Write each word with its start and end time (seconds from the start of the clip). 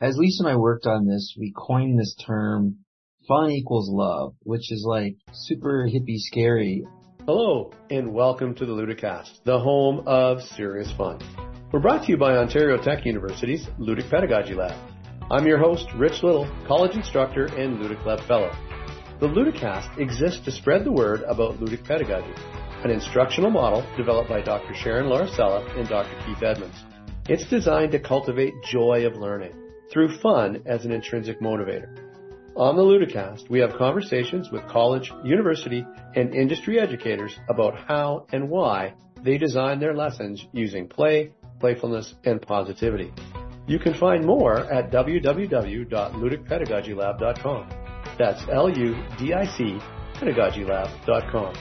as 0.00 0.18
Lisa 0.18 0.42
and 0.42 0.52
I 0.52 0.56
worked 0.56 0.86
on 0.86 1.06
this, 1.06 1.36
we 1.38 1.52
coined 1.56 1.98
this 1.98 2.16
term 2.16 2.78
fun 3.28 3.52
equals 3.52 3.88
love, 3.88 4.34
which 4.42 4.72
is 4.72 4.84
like 4.84 5.16
super 5.32 5.86
hippie 5.86 6.18
scary. 6.18 6.84
Hello, 7.26 7.70
and 7.90 8.12
welcome 8.12 8.56
to 8.56 8.66
the 8.66 8.72
Ludicast, 8.72 9.44
the 9.44 9.58
home 9.58 10.02
of 10.06 10.42
serious 10.42 10.90
fun. 10.92 11.20
We're 11.72 11.78
brought 11.78 12.04
to 12.04 12.10
you 12.10 12.16
by 12.16 12.36
Ontario 12.36 12.76
Tech 12.82 13.06
University's 13.06 13.66
Ludic 13.78 14.10
Pedagogy 14.10 14.54
Lab. 14.54 14.76
I'm 15.30 15.46
your 15.46 15.58
host, 15.58 15.86
Rich 15.96 16.24
Little, 16.24 16.50
college 16.66 16.96
instructor 16.96 17.46
and 17.46 17.78
Ludic 17.78 18.04
Lab 18.04 18.20
fellow. 18.26 18.50
The 19.20 19.28
Ludicast 19.28 19.98
exists 19.98 20.44
to 20.44 20.50
spread 20.50 20.84
the 20.84 20.92
word 20.92 21.22
about 21.22 21.60
ludic 21.60 21.84
pedagogy, 21.84 22.34
an 22.82 22.90
instructional 22.90 23.50
model 23.50 23.86
developed 23.96 24.28
by 24.28 24.42
Dr. 24.42 24.74
Sharon 24.74 25.06
Lauricella 25.06 25.78
and 25.78 25.88
Dr. 25.88 26.14
Keith 26.26 26.42
Edmonds. 26.42 26.76
It's 27.28 27.48
designed 27.48 27.92
to 27.92 28.00
cultivate 28.00 28.54
joy 28.64 29.06
of 29.06 29.14
learning 29.14 29.54
through 29.94 30.18
fun 30.18 30.62
as 30.66 30.84
an 30.84 30.92
intrinsic 30.92 31.40
motivator. 31.40 31.96
On 32.56 32.76
the 32.76 32.82
Ludicast, 32.82 33.48
we 33.48 33.60
have 33.60 33.78
conversations 33.78 34.50
with 34.50 34.68
college, 34.68 35.10
university, 35.24 35.86
and 36.14 36.34
industry 36.34 36.78
educators 36.78 37.34
about 37.48 37.78
how 37.78 38.26
and 38.32 38.50
why 38.50 38.92
they 39.22 39.38
design 39.38 39.80
their 39.80 39.94
lessons 39.94 40.46
using 40.52 40.86
play, 40.88 41.30
playfulness, 41.60 42.14
and 42.24 42.42
positivity. 42.42 43.14
You 43.66 43.78
can 43.78 43.94
find 43.94 44.26
more 44.26 44.70
at 44.72 44.90
www.ludicpedagogylab.com. 44.90 47.68
That's 48.18 48.42
L-U-D-I-C 48.52 49.80
pedagogylab.com. 50.14 51.54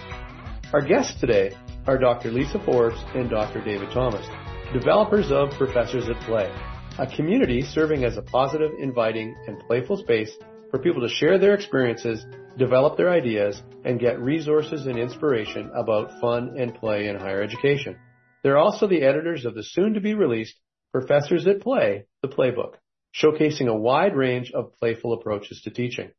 Our 0.74 0.82
guests 0.82 1.20
today 1.20 1.52
are 1.88 1.98
Dr. 1.98 2.32
Lisa 2.32 2.60
Forbes 2.60 3.04
and 3.16 3.30
Dr. 3.30 3.63
David 3.63 3.90
Thomas, 3.91 4.27
developers 4.74 5.32
of 5.32 5.52
Professors 5.52 6.10
at 6.10 6.20
Play, 6.22 6.52
a 7.00 7.08
community 7.08 7.64
serving 7.64 8.04
as 8.04 8.18
a 8.18 8.22
positive, 8.22 8.72
inviting, 8.80 9.36
and 9.48 9.60
playful 9.68 9.98
space 9.98 10.32
for 10.70 10.78
people 10.78 11.02
to 11.02 11.10
share 11.10 11.40
their 11.40 11.56
experiences, 11.56 12.24
develop 12.58 12.98
their 12.98 13.10
ideas, 13.10 13.60
and 13.84 14.00
get 14.00 14.20
resources 14.20 14.85
and 14.85 15.00
inspiration 15.00 15.72
about 15.74 16.20
fun 16.22 16.55
and 16.60 16.76
play 16.76 17.08
in 17.08 17.16
higher 17.16 17.41
education. 17.41 17.98
They're 18.44 18.60
also 18.60 18.88
the 18.88 19.02
editors 19.02 19.46
of 19.46 19.55
the 19.55 19.63
soon 19.63 19.96
to 19.96 20.02
be 20.02 20.13
released 20.13 20.55
Professors 20.91 21.48
at 21.48 21.62
Play, 21.62 22.05
the 22.22 22.27
Playbook, 22.27 22.76
showcasing 23.16 23.68
a 23.68 23.76
wide 23.76 24.16
range 24.16 24.52
of 24.52 24.74
playful 24.74 25.13
approaches 25.13 25.62
to 25.63 25.72
teaching. 25.72 26.12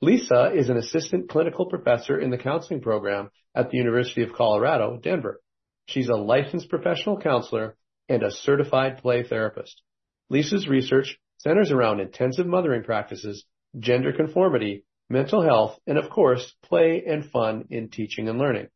Lisa 0.00 0.52
is 0.54 0.70
an 0.70 0.78
assistant 0.78 1.28
clinical 1.28 1.66
professor 1.66 2.18
in 2.18 2.30
the 2.30 2.38
counseling 2.38 2.80
program 2.80 3.28
at 3.54 3.70
the 3.70 3.76
University 3.76 4.22
of 4.22 4.32
Colorado, 4.32 4.98
Denver. 5.02 5.42
She's 5.86 6.08
a 6.08 6.16
licensed 6.16 6.70
professional 6.70 7.20
counselor 7.20 7.76
and 8.08 8.22
a 8.22 8.30
certified 8.30 8.98
play 9.02 9.22
therapist. 9.22 9.82
Lisa's 10.28 10.68
research 10.68 11.18
centers 11.38 11.70
around 11.70 12.00
intensive 12.00 12.46
mothering 12.46 12.82
practices, 12.82 13.44
gender 13.78 14.12
conformity, 14.12 14.84
mental 15.08 15.42
health, 15.42 15.78
and 15.86 15.98
of 15.98 16.10
course, 16.10 16.54
play 16.62 17.04
and 17.06 17.30
fun 17.30 17.66
in 17.70 17.88
teaching 17.88 18.28
and 18.28 18.38
learning. 18.38 18.68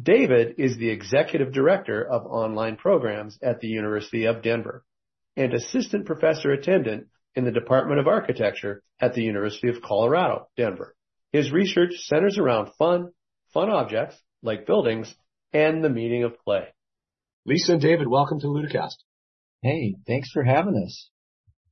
David 0.00 0.54
is 0.58 0.76
the 0.76 0.90
executive 0.90 1.52
director 1.52 2.02
of 2.02 2.26
online 2.26 2.76
programs 2.76 3.38
at 3.42 3.60
the 3.60 3.68
University 3.68 4.26
of 4.26 4.42
Denver 4.42 4.84
and 5.36 5.52
assistant 5.54 6.06
professor 6.06 6.52
attendant 6.52 7.08
in 7.34 7.44
the 7.44 7.52
Department 7.52 8.00
of 8.00 8.08
Architecture 8.08 8.82
at 9.00 9.14
the 9.14 9.22
University 9.22 9.68
of 9.68 9.82
Colorado, 9.82 10.48
Denver. 10.56 10.94
His 11.32 11.52
research 11.52 11.92
centers 11.98 12.38
around 12.38 12.70
fun, 12.78 13.12
fun 13.52 13.70
objects 13.70 14.16
like 14.42 14.66
buildings, 14.66 15.14
and 15.52 15.82
the 15.82 15.90
meaning 15.90 16.24
of 16.24 16.38
play. 16.44 16.68
Lisa 17.44 17.72
and 17.72 17.80
David, 17.80 18.08
welcome 18.08 18.40
to 18.40 18.46
Ludicast. 18.46 18.96
Hey, 19.62 19.96
thanks 20.06 20.30
for 20.32 20.44
having 20.44 20.80
us. 20.84 21.10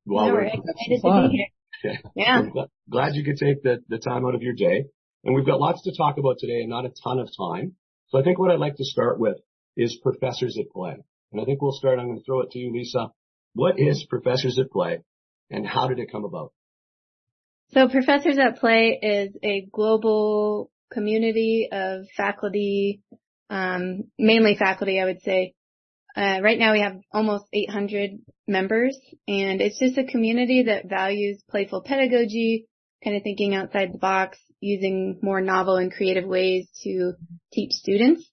Well, 0.06 0.26
no, 0.26 0.32
we're 0.34 0.44
excited 0.44 1.00
to 1.02 1.28
be 1.30 1.48
here. 1.82 1.98
Yeah. 2.14 2.42
Glad 2.90 3.14
you 3.14 3.24
could 3.24 3.36
take 3.36 3.62
the, 3.62 3.78
the 3.88 3.98
time 3.98 4.26
out 4.26 4.34
of 4.34 4.42
your 4.42 4.54
day. 4.54 4.86
And 5.24 5.34
we've 5.34 5.46
got 5.46 5.60
lots 5.60 5.82
to 5.82 5.96
talk 5.96 6.18
about 6.18 6.36
today 6.38 6.60
and 6.60 6.68
not 6.68 6.84
a 6.84 6.92
ton 7.04 7.18
of 7.18 7.28
time. 7.36 7.74
So 8.08 8.18
I 8.18 8.22
think 8.22 8.38
what 8.38 8.50
I'd 8.50 8.60
like 8.60 8.76
to 8.76 8.84
start 8.84 9.18
with 9.18 9.36
is 9.76 9.98
Professors 10.02 10.56
at 10.58 10.70
Play. 10.70 10.96
And 11.32 11.40
I 11.40 11.44
think 11.44 11.60
we'll 11.60 11.72
start, 11.72 11.98
I'm 11.98 12.06
going 12.06 12.18
to 12.18 12.24
throw 12.24 12.40
it 12.40 12.50
to 12.52 12.58
you, 12.58 12.72
Lisa. 12.72 13.10
What 13.54 13.78
is 13.78 14.06
Professors 14.08 14.58
at 14.58 14.70
Play 14.70 15.00
and 15.50 15.66
how 15.66 15.88
did 15.88 15.98
it 15.98 16.10
come 16.10 16.24
about? 16.24 16.52
So 17.72 17.88
Professors 17.88 18.38
at 18.38 18.58
Play 18.58 18.98
is 19.02 19.36
a 19.42 19.68
global 19.72 20.70
community 20.92 21.68
of 21.72 22.06
faculty, 22.16 23.02
um, 23.50 24.04
mainly 24.18 24.56
faculty, 24.56 25.00
I 25.00 25.06
would 25.06 25.22
say, 25.22 25.55
uh, 26.16 26.40
right 26.42 26.58
now 26.58 26.72
we 26.72 26.80
have 26.80 26.98
almost 27.12 27.44
800 27.52 28.12
members 28.48 28.98
and 29.28 29.60
it's 29.60 29.78
just 29.78 29.98
a 29.98 30.04
community 30.04 30.64
that 30.64 30.88
values 30.88 31.42
playful 31.50 31.82
pedagogy, 31.82 32.66
kind 33.04 33.16
of 33.16 33.22
thinking 33.22 33.54
outside 33.54 33.92
the 33.92 33.98
box, 33.98 34.38
using 34.60 35.18
more 35.22 35.40
novel 35.40 35.76
and 35.76 35.92
creative 35.92 36.24
ways 36.24 36.66
to 36.82 37.12
teach 37.52 37.72
students. 37.72 38.26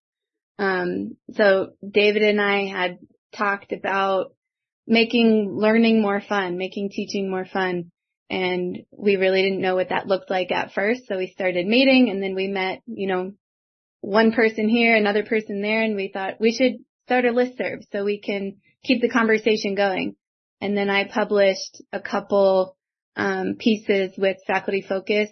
Um, 0.58 1.18
so 1.34 1.74
David 1.88 2.24
and 2.24 2.42
I 2.42 2.68
had 2.68 3.00
talked 3.36 3.74
about 3.74 4.34
making 4.88 5.50
learning 5.52 6.02
more 6.02 6.22
fun, 6.22 6.58
making 6.58 6.90
teaching 6.90 7.30
more 7.30 7.46
fun. 7.46 7.92
And 8.30 8.80
we 8.92 9.18
really 9.18 9.42
didn't 9.42 9.62
know 9.62 9.76
what 9.76 9.90
that 9.90 10.08
looked 10.08 10.30
like 10.30 10.52
at 10.52 10.74
first. 10.74 11.04
So 11.08 11.18
we 11.18 11.28
started 11.28 11.68
meeting 11.68 12.10
and 12.10 12.24
then 12.24 12.34
we 12.34 12.48
met, 12.48 12.82
you 12.86 13.08
know, 13.08 13.34
one 14.00 14.32
person 14.32 14.70
here, 14.70 14.96
another 14.96 15.24
person 15.24 15.62
there, 15.62 15.82
and 15.82 15.96
we 15.96 16.10
thought 16.14 16.40
we 16.40 16.54
should 16.54 16.78
start 17.06 17.26
a 17.26 17.30
listserv 17.30 17.84
so 17.92 18.04
we 18.04 18.20
can 18.20 18.58
keep 18.84 19.02
the 19.02 19.10
conversation 19.10 19.76
going. 19.76 20.16
And 20.62 20.78
then 20.78 20.90
I 20.90 21.08
published 21.08 21.82
a 21.92 22.00
couple 22.00 22.78
um, 23.16 23.56
pieces 23.60 24.14
with 24.18 24.38
faculty 24.48 24.82
focus 24.82 25.30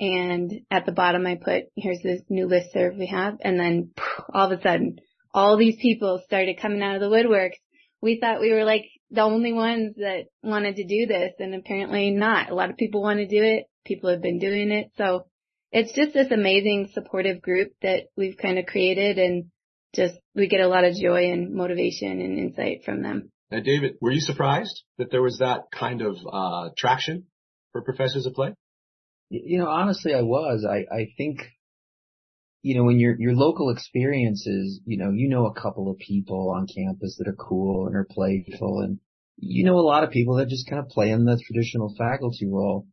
and 0.00 0.60
at 0.70 0.86
the 0.86 0.92
bottom 0.92 1.26
I 1.26 1.36
put, 1.36 1.64
here's 1.74 2.02
this 2.02 2.22
new 2.28 2.46
listserv 2.46 2.98
we 2.98 3.06
have. 3.06 3.38
And 3.40 3.58
then 3.58 3.90
all 4.32 4.52
of 4.52 4.58
a 4.58 4.62
sudden, 4.62 4.98
all 5.34 5.56
these 5.56 5.76
people 5.80 6.22
started 6.24 6.60
coming 6.60 6.82
out 6.82 6.94
of 6.94 7.00
the 7.00 7.08
woodworks. 7.08 7.56
We 8.00 8.20
thought 8.20 8.40
we 8.40 8.52
were 8.52 8.64
like 8.64 8.84
the 9.10 9.22
only 9.22 9.52
ones 9.52 9.96
that 9.96 10.26
wanted 10.42 10.76
to 10.76 10.86
do 10.86 11.06
this 11.06 11.32
and 11.38 11.54
apparently 11.54 12.10
not. 12.10 12.50
A 12.50 12.54
lot 12.54 12.70
of 12.70 12.76
people 12.76 13.02
want 13.02 13.18
to 13.18 13.26
do 13.26 13.42
it. 13.42 13.64
People 13.84 14.10
have 14.10 14.22
been 14.22 14.38
doing 14.38 14.70
it. 14.70 14.92
So 14.96 15.26
it's 15.72 15.92
just 15.92 16.12
this 16.14 16.30
amazing 16.30 16.90
supportive 16.92 17.42
group 17.42 17.72
that 17.82 18.04
we've 18.16 18.36
kind 18.36 18.58
of 18.58 18.66
created 18.66 19.18
and 19.18 19.46
just 19.94 20.14
we 20.34 20.48
get 20.48 20.60
a 20.60 20.68
lot 20.68 20.84
of 20.84 20.94
joy 20.94 21.30
and 21.30 21.54
motivation 21.54 22.20
and 22.20 22.38
insight 22.38 22.84
from 22.84 23.02
them. 23.02 23.30
Now, 23.50 23.60
David, 23.60 23.96
were 24.00 24.10
you 24.10 24.20
surprised 24.20 24.82
that 24.98 25.10
there 25.10 25.22
was 25.22 25.38
that 25.38 25.62
kind 25.72 26.02
of 26.02 26.16
uh, 26.30 26.70
traction 26.76 27.24
for 27.72 27.82
professors 27.82 28.26
at 28.26 28.34
play? 28.34 28.54
You 29.30 29.58
know, 29.58 29.68
honestly, 29.68 30.14
I 30.14 30.22
was. 30.22 30.66
I 30.68 30.94
I 30.94 31.08
think, 31.16 31.40
you 32.62 32.76
know, 32.76 32.84
when 32.84 32.98
your 32.98 33.16
your 33.18 33.34
local 33.34 33.70
experiences, 33.70 34.80
you 34.84 34.98
know, 34.98 35.10
you 35.10 35.28
know 35.28 35.46
a 35.46 35.54
couple 35.54 35.90
of 35.90 35.98
people 35.98 36.52
on 36.54 36.66
campus 36.66 37.16
that 37.18 37.28
are 37.28 37.36
cool 37.36 37.86
and 37.86 37.96
are 37.96 38.06
playful, 38.10 38.80
and 38.80 38.98
you 39.36 39.64
know 39.64 39.78
a 39.78 39.80
lot 39.80 40.04
of 40.04 40.10
people 40.10 40.36
that 40.36 40.48
just 40.48 40.68
kind 40.68 40.80
of 40.82 40.88
play 40.88 41.10
in 41.10 41.24
the 41.24 41.40
traditional 41.46 41.94
faculty 41.96 42.46
role. 42.46 42.86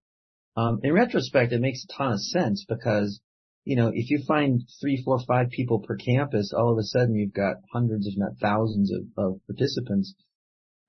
Um, 0.58 0.80
in 0.84 0.94
retrospect, 0.94 1.52
it 1.52 1.60
makes 1.60 1.84
a 1.84 1.98
ton 1.98 2.14
of 2.14 2.22
sense 2.22 2.66
because 2.68 3.20
you 3.66 3.76
know, 3.76 3.92
if 3.94 4.12
you 4.12 4.24
find 4.28 4.62
three, 4.80 5.02
four, 5.04 5.20
five 5.28 5.50
people 5.50 5.80
per 5.80 5.98
campus, 5.98 6.54
all 6.56 6.72
of 6.72 6.78
a 6.78 6.84
sudden 6.84 7.16
you've 7.16 7.34
got 7.34 7.58
hundreds, 7.74 8.06
if 8.06 8.14
not 8.16 8.38
thousands 8.40 8.94
of, 8.94 9.02
of 9.18 9.42
participants. 9.48 10.14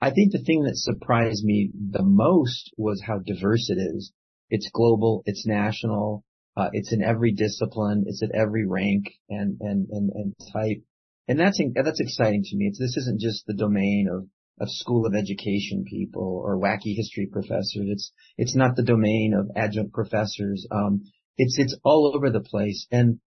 I 0.01 0.11
think 0.11 0.33
the 0.33 0.45
thing 0.45 0.65
that 0.65 0.77
surprised 0.77 1.43
me 1.43 1.71
the 1.75 2.03
most 2.03 2.71
was 2.77 3.03
how 3.05 3.19
diverse 3.19 3.71
it 3.71 3.79
is. 3.79 4.13
It's 4.51 4.71
global, 4.71 5.23
it's 5.25 5.47
national, 5.47 6.23
uh, 6.55 6.69
it's 6.73 6.93
in 6.93 7.03
every 7.03 7.33
discipline, 7.33 8.05
it's 8.07 8.23
at 8.23 8.35
every 8.35 8.67
rank 8.67 9.07
and, 9.31 9.57
and, 9.61 9.89
and, 9.91 10.11
and 10.15 10.35
type. 10.53 10.83
And 11.29 11.41
that's, 11.41 11.61
that's 11.75 12.01
exciting 12.01 12.45
to 12.45 12.57
me. 12.57 12.67
It's, 12.67 12.79
this 12.79 12.97
isn't 12.99 13.21
just 13.21 13.47
the 13.47 13.55
domain 13.55 14.07
of, 14.13 14.29
of 14.61 14.69
school 14.71 15.07
of 15.07 15.15
education 15.15 15.85
people 15.89 16.43
or 16.45 16.59
wacky 16.59 16.95
history 16.95 17.27
professors. 17.33 17.87
It's, 17.89 18.13
it's 18.37 18.55
not 18.55 18.77
the 18.77 18.85
domain 18.85 19.35
of 19.35 19.51
adjunct 19.57 19.95
professors. 19.95 20.67
Um, 20.71 21.05
it's, 21.39 21.59
it's 21.59 21.77
all 21.85 22.13
over 22.15 22.31
the 22.31 22.41
place. 22.41 22.87
And 22.91 23.21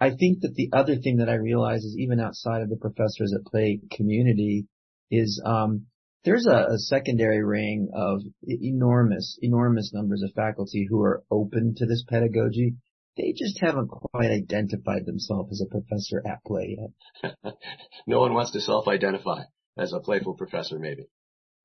I 0.00 0.10
think 0.10 0.40
that 0.40 0.54
the 0.54 0.70
other 0.72 0.96
thing 0.96 1.18
that 1.18 1.28
I 1.28 1.34
realize 1.34 1.84
is 1.84 1.96
even 1.98 2.20
outside 2.20 2.62
of 2.62 2.70
the 2.70 2.76
professors 2.76 3.34
at 3.34 3.44
play 3.44 3.80
community 3.92 4.66
is, 5.10 5.42
um, 5.44 5.86
there's 6.24 6.46
a, 6.46 6.72
a, 6.72 6.78
secondary 6.78 7.42
ring 7.42 7.90
of 7.94 8.20
enormous, 8.42 9.38
enormous 9.40 9.90
numbers 9.92 10.22
of 10.22 10.32
faculty 10.34 10.86
who 10.88 11.02
are 11.02 11.22
open 11.30 11.74
to 11.76 11.86
this 11.86 12.04
pedagogy. 12.08 12.74
They 13.16 13.34
just 13.36 13.58
haven't 13.60 13.88
quite 13.88 14.30
identified 14.30 15.06
themselves 15.06 15.52
as 15.52 15.66
a 15.66 15.70
professor 15.70 16.22
at 16.26 16.44
play 16.44 16.78
yet. 16.78 17.34
no 18.06 18.20
one 18.20 18.34
wants 18.34 18.52
to 18.52 18.60
self-identify 18.60 19.42
as 19.76 19.92
a 19.92 20.00
playful 20.00 20.34
professor, 20.34 20.78
maybe. 20.78 21.02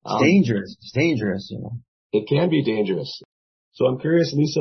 It's 0.04 0.14
um, 0.14 0.22
dangerous. 0.22 0.76
It's 0.80 0.92
dangerous, 0.92 1.48
you 1.50 1.60
know. 1.60 1.78
It 2.12 2.28
can 2.28 2.48
be 2.50 2.62
dangerous. 2.62 3.22
So 3.72 3.86
I'm 3.86 3.98
curious, 3.98 4.32
Lisa, 4.34 4.60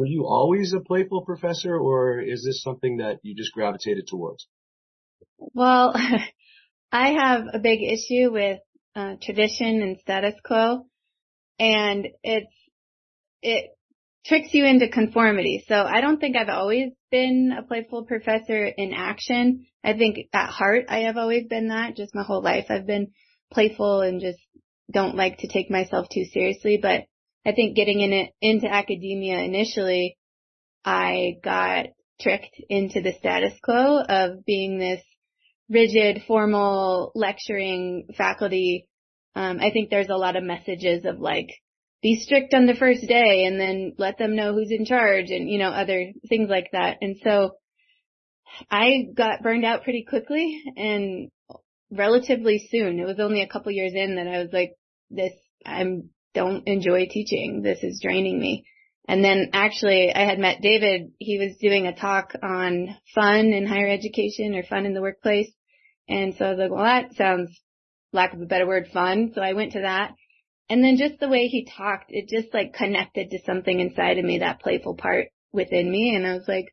were 0.00 0.06
you 0.06 0.26
always 0.26 0.72
a 0.72 0.80
playful 0.80 1.26
professor 1.26 1.76
or 1.76 2.20
is 2.20 2.42
this 2.42 2.62
something 2.62 2.96
that 2.96 3.18
you 3.22 3.34
just 3.34 3.52
gravitated 3.52 4.06
towards? 4.08 4.46
Well, 5.38 5.94
I 6.92 7.08
have 7.10 7.42
a 7.52 7.58
big 7.58 7.80
issue 7.82 8.32
with 8.32 8.60
uh, 8.96 9.16
tradition 9.20 9.82
and 9.82 9.98
status 10.00 10.34
quo. 10.42 10.86
and 11.58 12.08
it's, 12.22 12.52
it 13.42 13.72
tricks 14.24 14.48
you 14.54 14.64
into 14.64 14.88
conformity. 14.88 15.64
So 15.68 15.74
I 15.74 16.00
don't 16.00 16.18
think 16.18 16.34
I've 16.34 16.48
always 16.48 16.92
been 17.10 17.54
a 17.56 17.62
playful 17.62 18.06
professor 18.06 18.64
in 18.64 18.94
action. 18.94 19.66
I 19.84 19.92
think 19.92 20.16
at 20.32 20.48
heart 20.48 20.86
I 20.88 21.00
have 21.00 21.18
always 21.18 21.46
been 21.46 21.68
that. 21.68 21.94
Just 21.94 22.14
my 22.14 22.22
whole 22.22 22.42
life 22.42 22.66
I've 22.70 22.86
been 22.86 23.08
playful 23.52 24.00
and 24.00 24.18
just 24.18 24.38
don't 24.90 25.14
like 25.14 25.38
to 25.40 25.48
take 25.48 25.70
myself 25.70 26.06
too 26.10 26.24
seriously. 26.24 26.78
But 26.80 27.04
I 27.44 27.52
think 27.52 27.76
getting 27.76 28.00
in 28.00 28.12
it, 28.12 28.30
into 28.40 28.66
academia 28.66 29.38
initially, 29.38 30.18
I 30.84 31.36
got 31.42 31.86
tricked 32.20 32.60
into 32.68 33.00
the 33.00 33.14
status 33.18 33.54
quo 33.62 34.00
of 34.00 34.44
being 34.44 34.78
this 34.78 35.00
rigid, 35.68 36.22
formal, 36.26 37.12
lecturing 37.14 38.08
faculty. 38.16 38.86
Um, 39.34 39.58
I 39.60 39.70
think 39.70 39.88
there's 39.88 40.08
a 40.08 40.16
lot 40.16 40.36
of 40.36 40.42
messages 40.42 41.04
of 41.04 41.20
like, 41.20 41.48
be 42.02 42.18
strict 42.18 42.54
on 42.54 42.66
the 42.66 42.74
first 42.74 43.06
day 43.06 43.44
and 43.44 43.60
then 43.60 43.92
let 43.98 44.18
them 44.18 44.34
know 44.34 44.54
who's 44.54 44.70
in 44.70 44.84
charge 44.84 45.30
and, 45.30 45.48
you 45.48 45.58
know, 45.58 45.70
other 45.70 46.12
things 46.28 46.48
like 46.48 46.68
that. 46.72 46.96
And 47.00 47.16
so 47.22 47.52
I 48.70 49.06
got 49.14 49.42
burned 49.42 49.64
out 49.64 49.84
pretty 49.84 50.04
quickly 50.08 50.62
and 50.76 51.30
relatively 51.90 52.66
soon. 52.70 52.98
It 52.98 53.06
was 53.06 53.20
only 53.20 53.42
a 53.42 53.48
couple 53.48 53.72
years 53.72 53.92
in 53.94 54.16
that 54.16 54.26
I 54.26 54.38
was 54.38 54.50
like, 54.52 54.72
this, 55.10 55.32
I 55.64 55.84
don't 56.34 56.66
enjoy 56.66 57.06
teaching. 57.06 57.62
This 57.62 57.82
is 57.82 58.00
draining 58.02 58.38
me. 58.38 58.64
And 59.08 59.24
then 59.24 59.50
actually 59.52 60.14
I 60.14 60.24
had 60.24 60.38
met 60.38 60.62
David. 60.62 61.12
He 61.18 61.38
was 61.38 61.56
doing 61.60 61.86
a 61.86 61.96
talk 61.96 62.34
on 62.42 62.96
fun 63.14 63.46
in 63.46 63.66
higher 63.66 63.88
education 63.88 64.54
or 64.54 64.62
fun 64.62 64.86
in 64.86 64.94
the 64.94 65.02
workplace. 65.02 65.50
And 66.08 66.34
so 66.36 66.44
I 66.44 66.50
was 66.50 66.58
like, 66.58 66.70
well, 66.70 66.84
that 66.84 67.14
sounds 67.14 67.50
lack 68.12 68.32
of 68.34 68.40
a 68.40 68.46
better 68.46 68.66
word 68.66 68.88
fun. 68.92 69.32
So 69.34 69.40
I 69.40 69.54
went 69.54 69.72
to 69.72 69.80
that 69.80 70.14
and 70.70 70.84
then 70.84 70.96
just 70.96 71.18
the 71.18 71.28
way 71.28 71.48
he 71.48 71.64
talked, 71.64 72.06
it 72.10 72.28
just 72.28 72.54
like 72.54 72.72
connected 72.74 73.30
to 73.30 73.42
something 73.44 73.80
inside 73.80 74.18
of 74.18 74.24
me, 74.24 74.38
that 74.38 74.60
playful 74.60 74.94
part 74.94 75.26
within 75.52 75.90
me. 75.90 76.14
And 76.14 76.24
I 76.24 76.34
was 76.34 76.46
like, 76.46 76.72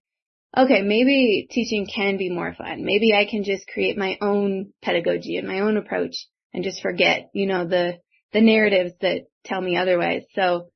okay, 0.56 0.83
maybe 0.83 1.48
teaching 1.50 1.88
can 1.88 2.18
be 2.18 2.30
more 2.30 2.53
fun. 2.53 2.86
Maybe 2.86 3.13
I 3.13 3.25
can 3.25 3.44
just 3.44 3.68
create 3.68 3.98
my 3.98 4.19
own 4.21 4.71
pedagogy 4.83 5.38
and 5.38 5.48
my 5.48 5.62
own 5.62 5.77
approach 5.77 6.27
and 6.53 6.63
just 6.63 6.83
forget, 6.83 7.31
you 7.33 7.48
know, 7.48 7.65
the, 7.65 7.98
the 8.33 8.41
narratives 8.41 8.94
that 9.01 9.27
tell 9.45 9.62
me 9.62 9.77
otherwise. 9.77 10.24
So 10.33 10.69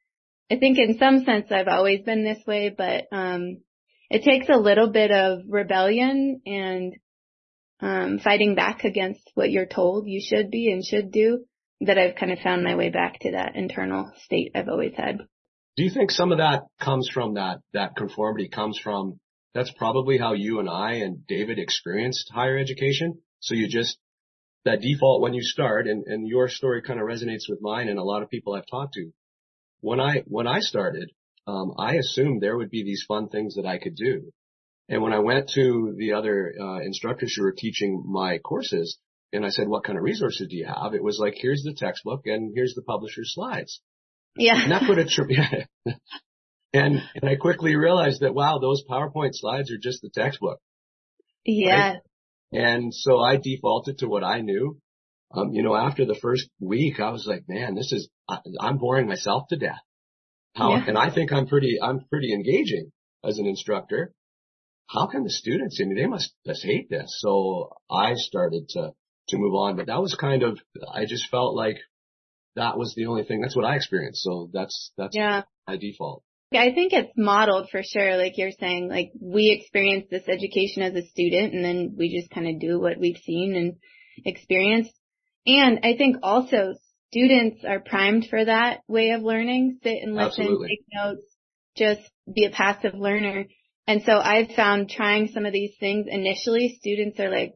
I 0.49 0.57
think 0.57 0.77
in 0.77 0.97
some 0.97 1.23
sense 1.23 1.51
I've 1.51 1.67
always 1.67 2.01
been 2.01 2.23
this 2.23 2.43
way, 2.45 2.73
but, 2.75 3.05
um, 3.11 3.61
it 4.09 4.23
takes 4.23 4.49
a 4.49 4.57
little 4.57 4.89
bit 4.89 5.11
of 5.11 5.41
rebellion 5.47 6.41
and, 6.45 6.93
um, 7.79 8.19
fighting 8.19 8.55
back 8.55 8.83
against 8.83 9.31
what 9.33 9.51
you're 9.51 9.65
told 9.65 10.07
you 10.07 10.21
should 10.21 10.51
be 10.51 10.71
and 10.71 10.83
should 10.85 11.11
do 11.11 11.45
that 11.81 11.97
I've 11.97 12.15
kind 12.15 12.31
of 12.31 12.39
found 12.39 12.63
my 12.63 12.75
way 12.75 12.89
back 12.89 13.19
to 13.21 13.31
that 13.31 13.55
internal 13.55 14.11
state 14.17 14.51
I've 14.53 14.69
always 14.69 14.93
had. 14.95 15.17
Do 15.77 15.83
you 15.83 15.89
think 15.89 16.11
some 16.11 16.31
of 16.31 16.37
that 16.37 16.63
comes 16.79 17.09
from 17.11 17.35
that, 17.35 17.59
that 17.73 17.95
conformity 17.95 18.49
comes 18.49 18.77
from, 18.77 19.19
that's 19.53 19.71
probably 19.71 20.17
how 20.17 20.33
you 20.33 20.59
and 20.59 20.69
I 20.69 20.95
and 20.95 21.25
David 21.25 21.57
experienced 21.57 22.29
higher 22.31 22.57
education. 22.57 23.19
So 23.39 23.55
you 23.55 23.67
just, 23.67 23.97
that 24.65 24.81
default 24.81 25.21
when 25.21 25.33
you 25.33 25.41
start 25.41 25.87
and, 25.87 26.05
and 26.05 26.27
your 26.27 26.47
story 26.47 26.81
kind 26.81 26.99
of 26.99 27.07
resonates 27.07 27.49
with 27.49 27.61
mine 27.61 27.87
and 27.89 27.97
a 27.97 28.03
lot 28.03 28.21
of 28.21 28.29
people 28.29 28.53
I've 28.53 28.69
talked 28.69 28.93
to. 28.93 29.11
When 29.79 29.99
I, 29.99 30.23
when 30.27 30.47
I 30.47 30.59
started, 30.59 31.11
um, 31.47 31.73
I 31.77 31.95
assumed 31.95 32.41
there 32.41 32.57
would 32.57 32.69
be 32.69 32.83
these 32.83 33.03
fun 33.07 33.29
things 33.29 33.55
that 33.55 33.65
I 33.65 33.79
could 33.79 33.95
do. 33.95 34.31
And 34.87 35.01
when 35.01 35.13
I 35.13 35.19
went 35.19 35.49
to 35.55 35.95
the 35.97 36.13
other 36.13 36.53
uh, 36.59 36.79
instructors 36.81 37.33
who 37.35 37.43
were 37.43 37.55
teaching 37.57 38.03
my 38.05 38.37
courses, 38.37 38.97
and 39.33 39.45
I 39.45 39.49
said, 39.49 39.67
what 39.67 39.83
kind 39.83 39.97
of 39.97 40.03
resources 40.03 40.47
do 40.49 40.57
you 40.57 40.65
have? 40.65 40.93
It 40.93 41.03
was 41.03 41.17
like, 41.17 41.35
here's 41.37 41.63
the 41.63 41.73
textbook 41.73 42.23
and 42.25 42.51
here's 42.53 42.75
the 42.75 42.81
publisher's 42.81 43.33
slides. 43.33 43.81
Yeah. 44.35 44.61
And 44.61 44.71
that 44.71 44.83
put 44.83 44.97
it, 44.97 45.11
and, 46.73 47.01
and 47.15 47.29
I 47.29 47.35
quickly 47.35 47.75
realized 47.75 48.21
that, 48.21 48.35
wow, 48.35 48.59
those 48.59 48.83
PowerPoint 48.89 49.31
slides 49.33 49.71
are 49.71 49.77
just 49.77 50.01
the 50.01 50.09
textbook. 50.09 50.59
Yeah. 51.45 51.93
Right? 51.93 52.01
And 52.51 52.93
so 52.93 53.19
I 53.19 53.37
defaulted 53.37 53.99
to 53.99 54.07
what 54.07 54.23
I 54.23 54.41
knew. 54.41 54.77
Um, 55.33 55.53
you 55.53 55.63
know, 55.63 55.75
after 55.75 56.05
the 56.05 56.19
first 56.21 56.49
week, 56.59 56.99
I 56.99 57.11
was 57.11 57.25
like, 57.25 57.43
man, 57.47 57.75
this 57.75 57.91
is, 57.93 58.09
I'm 58.59 58.77
boring 58.77 59.07
myself 59.07 59.47
to 59.49 59.57
death. 59.57 59.79
How, 60.55 60.75
yeah. 60.75 60.83
and 60.87 60.97
I 60.97 61.13
think 61.13 61.31
I'm 61.31 61.47
pretty, 61.47 61.77
I'm 61.81 62.01
pretty 62.09 62.33
engaging 62.33 62.91
as 63.23 63.39
an 63.39 63.45
instructor. 63.45 64.11
How 64.89 65.07
can 65.07 65.23
the 65.23 65.29
students, 65.29 65.79
I 65.81 65.85
mean, 65.85 65.95
they 65.95 66.07
must 66.07 66.33
just 66.45 66.65
hate 66.65 66.89
this. 66.89 67.15
So 67.19 67.71
I 67.89 68.15
started 68.15 68.67
to 68.69 68.91
to 69.29 69.37
move 69.37 69.53
on. 69.53 69.75
But 69.75 69.87
that 69.87 70.01
was 70.01 70.15
kind 70.15 70.43
of, 70.43 70.59
I 70.93 71.05
just 71.05 71.29
felt 71.29 71.55
like 71.55 71.77
that 72.55 72.77
was 72.77 72.93
the 72.95 73.05
only 73.05 73.23
thing. 73.23 73.41
That's 73.41 73.55
what 73.55 73.65
I 73.65 73.75
experienced. 73.75 74.21
So 74.23 74.49
that's, 74.53 74.91
that's 74.97 75.15
yeah. 75.15 75.43
my 75.67 75.77
default. 75.77 76.23
Yeah, 76.51 76.63
I 76.63 76.73
think 76.73 76.91
it's 76.91 77.13
modeled 77.15 77.69
for 77.69 77.81
sure. 77.81 78.17
Like 78.17 78.37
you're 78.37 78.51
saying, 78.51 78.89
like 78.89 79.11
we 79.19 79.57
experience 79.57 80.07
this 80.11 80.27
education 80.27 80.83
as 80.83 80.93
a 80.95 81.07
student 81.07 81.53
and 81.53 81.63
then 81.63 81.95
we 81.97 82.13
just 82.13 82.29
kind 82.29 82.47
of 82.47 82.59
do 82.59 82.79
what 82.79 82.99
we've 82.99 83.21
seen 83.23 83.55
and 83.55 83.75
experienced. 84.25 84.91
And 85.47 85.79
I 85.83 85.95
think 85.95 86.17
also 86.21 86.73
students 87.09 87.63
are 87.65 87.79
primed 87.79 88.27
for 88.29 88.43
that 88.43 88.81
way 88.87 89.11
of 89.11 89.21
learning, 89.21 89.79
sit 89.81 89.97
and 90.01 90.13
listen, 90.13 90.43
Absolutely. 90.43 90.67
take 90.67 90.85
notes, 90.93 91.23
just 91.77 92.01
be 92.31 92.45
a 92.45 92.51
passive 92.51 92.95
learner. 92.95 93.45
And 93.87 94.03
so 94.03 94.17
I've 94.17 94.51
found 94.51 94.89
trying 94.89 95.29
some 95.29 95.45
of 95.45 95.53
these 95.53 95.75
things 95.79 96.07
initially, 96.09 96.77
students 96.79 97.19
are 97.19 97.29
like, 97.29 97.53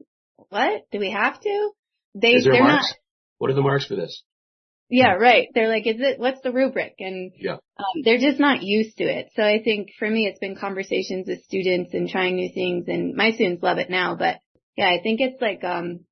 what? 0.48 0.82
Do 0.90 0.98
we 0.98 1.10
have 1.10 1.38
to? 1.38 1.70
They, 2.14 2.40
they're 2.42 2.62
marks? 2.62 2.88
not. 2.88 2.96
What 3.38 3.50
are 3.50 3.54
the 3.54 3.62
marks 3.62 3.86
for 3.86 3.96
this? 3.96 4.22
Yeah, 4.88 5.14
right. 5.14 5.48
They're 5.54 5.68
like, 5.68 5.86
is 5.86 5.96
it, 5.98 6.18
what's 6.18 6.40
the 6.42 6.52
rubric? 6.52 6.94
And 7.00 7.32
yeah. 7.36 7.56
Um, 7.78 8.02
they're 8.04 8.18
just 8.18 8.38
not 8.38 8.62
used 8.62 8.96
to 8.98 9.04
it. 9.04 9.30
So 9.34 9.42
I 9.42 9.60
think 9.62 9.90
for 9.98 10.08
me, 10.08 10.26
it's 10.26 10.38
been 10.38 10.56
conversations 10.56 11.26
with 11.26 11.42
students 11.42 11.92
and 11.92 12.08
trying 12.08 12.36
new 12.36 12.50
things 12.52 12.86
and 12.88 13.14
my 13.14 13.32
students 13.32 13.62
love 13.62 13.78
it 13.78 13.90
now, 13.90 14.14
but 14.14 14.36
yeah, 14.76 14.88
I 14.88 15.02
think 15.02 15.20
it's 15.20 15.40
like, 15.40 15.64
um, 15.64 16.04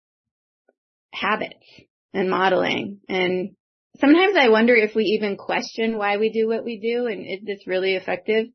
habits 1.12 1.64
and 2.12 2.28
modeling. 2.28 3.00
And 3.08 3.54
sometimes 4.00 4.36
I 4.36 4.48
wonder 4.48 4.74
if 4.74 4.94
we 4.94 5.04
even 5.04 5.36
question 5.36 5.96
why 5.96 6.16
we 6.16 6.30
do 6.30 6.48
what 6.48 6.64
we 6.64 6.78
do 6.80 7.06
and 7.06 7.24
is 7.26 7.44
this 7.44 7.66
really 7.66 7.94
effective? 7.94 8.48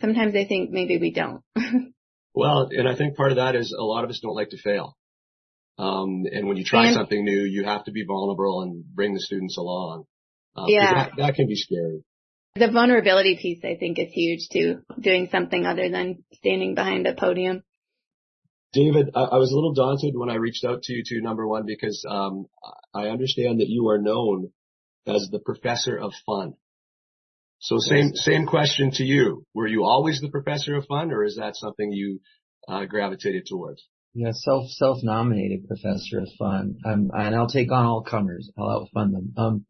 Sometimes 0.00 0.34
I 0.36 0.44
think 0.44 0.70
maybe 0.70 0.98
we 0.98 1.12
don't. 1.12 1.42
well, 2.34 2.68
and 2.70 2.88
I 2.88 2.96
think 2.96 3.16
part 3.16 3.30
of 3.30 3.36
that 3.36 3.56
is 3.56 3.74
a 3.76 3.82
lot 3.82 4.04
of 4.04 4.10
us 4.10 4.20
don't 4.22 4.34
like 4.34 4.50
to 4.50 4.58
fail. 4.58 4.96
Um, 5.76 6.24
and 6.30 6.46
when 6.46 6.56
you 6.56 6.64
try 6.64 6.86
and, 6.86 6.94
something 6.94 7.24
new, 7.24 7.42
you 7.44 7.64
have 7.64 7.84
to 7.84 7.92
be 7.92 8.04
vulnerable 8.04 8.62
and 8.62 8.84
bring 8.84 9.14
the 9.14 9.20
students 9.20 9.56
along. 9.58 10.04
Uh, 10.56 10.66
yeah. 10.68 10.94
That, 10.94 11.12
that 11.18 11.34
can 11.34 11.48
be 11.48 11.56
scary. 11.56 12.04
The 12.54 12.70
vulnerability 12.70 13.36
piece, 13.40 13.64
I 13.64 13.76
think, 13.76 13.98
is 13.98 14.12
huge 14.12 14.48
too. 14.52 14.82
Doing 15.00 15.28
something 15.32 15.66
other 15.66 15.88
than 15.88 16.22
standing 16.32 16.76
behind 16.76 17.06
a 17.08 17.14
podium. 17.14 17.64
David, 18.72 19.10
I, 19.14 19.22
I 19.22 19.36
was 19.38 19.50
a 19.50 19.54
little 19.54 19.74
daunted 19.74 20.14
when 20.16 20.30
I 20.30 20.34
reached 20.34 20.64
out 20.64 20.82
to 20.82 20.92
you 20.92 21.02
to 21.06 21.20
number 21.20 21.46
one 21.46 21.64
because 21.66 22.04
um, 22.08 22.46
I 22.94 23.08
understand 23.08 23.60
that 23.60 23.68
you 23.68 23.88
are 23.88 23.98
known 23.98 24.50
as 25.06 25.28
the 25.30 25.40
professor 25.40 25.96
of 25.96 26.12
fun. 26.24 26.54
So 27.58 27.78
same 27.78 28.14
same 28.14 28.46
question 28.46 28.90
to 28.92 29.04
you. 29.04 29.44
Were 29.54 29.66
you 29.66 29.84
always 29.84 30.20
the 30.20 30.28
professor 30.28 30.74
of 30.76 30.86
fun, 30.86 31.12
or 31.12 31.24
is 31.24 31.36
that 31.36 31.56
something 31.56 31.90
you 31.92 32.20
uh, 32.68 32.84
gravitated 32.84 33.46
towards? 33.48 33.82
Yeah, 34.14 34.30
self 34.32 34.70
self 34.70 34.98
nominated 35.02 35.66
professor 35.66 36.20
of 36.20 36.28
fun, 36.38 36.76
um, 36.84 37.10
and 37.12 37.34
I'll 37.34 37.48
take 37.48 37.72
on 37.72 37.84
all 37.84 38.02
comers. 38.02 38.48
I'll 38.56 38.70
outfund 38.70 39.12
them. 39.12 39.34
Um, 39.36 39.66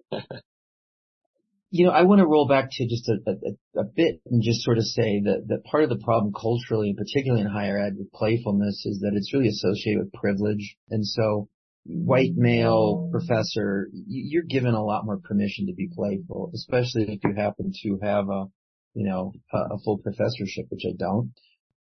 you 1.71 1.87
know, 1.87 1.93
I 1.93 2.03
want 2.03 2.21
to 2.21 2.27
roll 2.27 2.47
back 2.47 2.69
to 2.71 2.87
just 2.87 3.09
a, 3.09 3.17
a, 3.27 3.81
a, 3.81 3.85
bit 3.85 4.21
and 4.27 4.43
just 4.43 4.63
sort 4.63 4.77
of 4.77 4.85
say 4.85 5.23
that 5.25 5.47
that 5.49 5.65
part 5.65 5.83
of 5.83 5.89
the 5.89 6.05
problem 6.05 6.33
culturally, 6.33 6.91
and 6.91 6.99
particularly 6.99 7.41
in 7.41 7.49
higher 7.49 7.79
ed, 7.79 7.95
with 7.97 8.13
playfulness, 8.13 8.85
is 8.85 9.01
that 9.01 9.15
it's 9.15 9.33
really 9.33 9.49
associated 9.49 10.05
with 10.05 10.13
privilege, 10.13 10.77
and 10.91 11.07
so 11.07 11.49
white 11.87 12.35
male 12.35 13.09
professor, 13.11 13.89
you're 13.93 14.43
given 14.43 14.75
a 14.75 14.85
lot 14.85 15.07
more 15.07 15.21
permission 15.25 15.67
to 15.67 15.75
be 15.75 15.89
playful, 15.95 16.51
especially 16.55 17.15
if 17.15 17.21
you 17.25 17.35
happen 17.35 17.73
to 17.83 17.99
have 18.03 18.29
a, 18.29 18.45
you 18.93 19.09
know, 19.09 19.33
a, 19.53 19.75
a 19.75 19.79
full 19.85 19.99
professorship, 19.99 20.67
which 20.69 20.85
I 20.87 20.93
don't. 20.99 21.33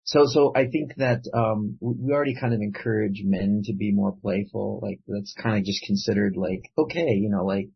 So, 0.05 0.27
so 0.27 0.53
I 0.55 0.67
think 0.67 0.97
that, 0.97 1.23
um, 1.33 1.79
we 1.81 2.13
already 2.13 2.35
kind 2.39 2.53
of 2.53 2.61
encourage 2.61 3.23
men 3.25 3.63
to 3.65 3.73
be 3.73 3.91
more 3.91 4.15
playful. 4.21 4.81
Like 4.83 5.01
that's 5.07 5.35
kind 5.43 5.57
of 5.57 5.65
just 5.65 5.83
considered 5.87 6.37
like, 6.37 6.71
okay, 6.77 7.13
you 7.15 7.31
know, 7.31 7.45
like 7.45 7.71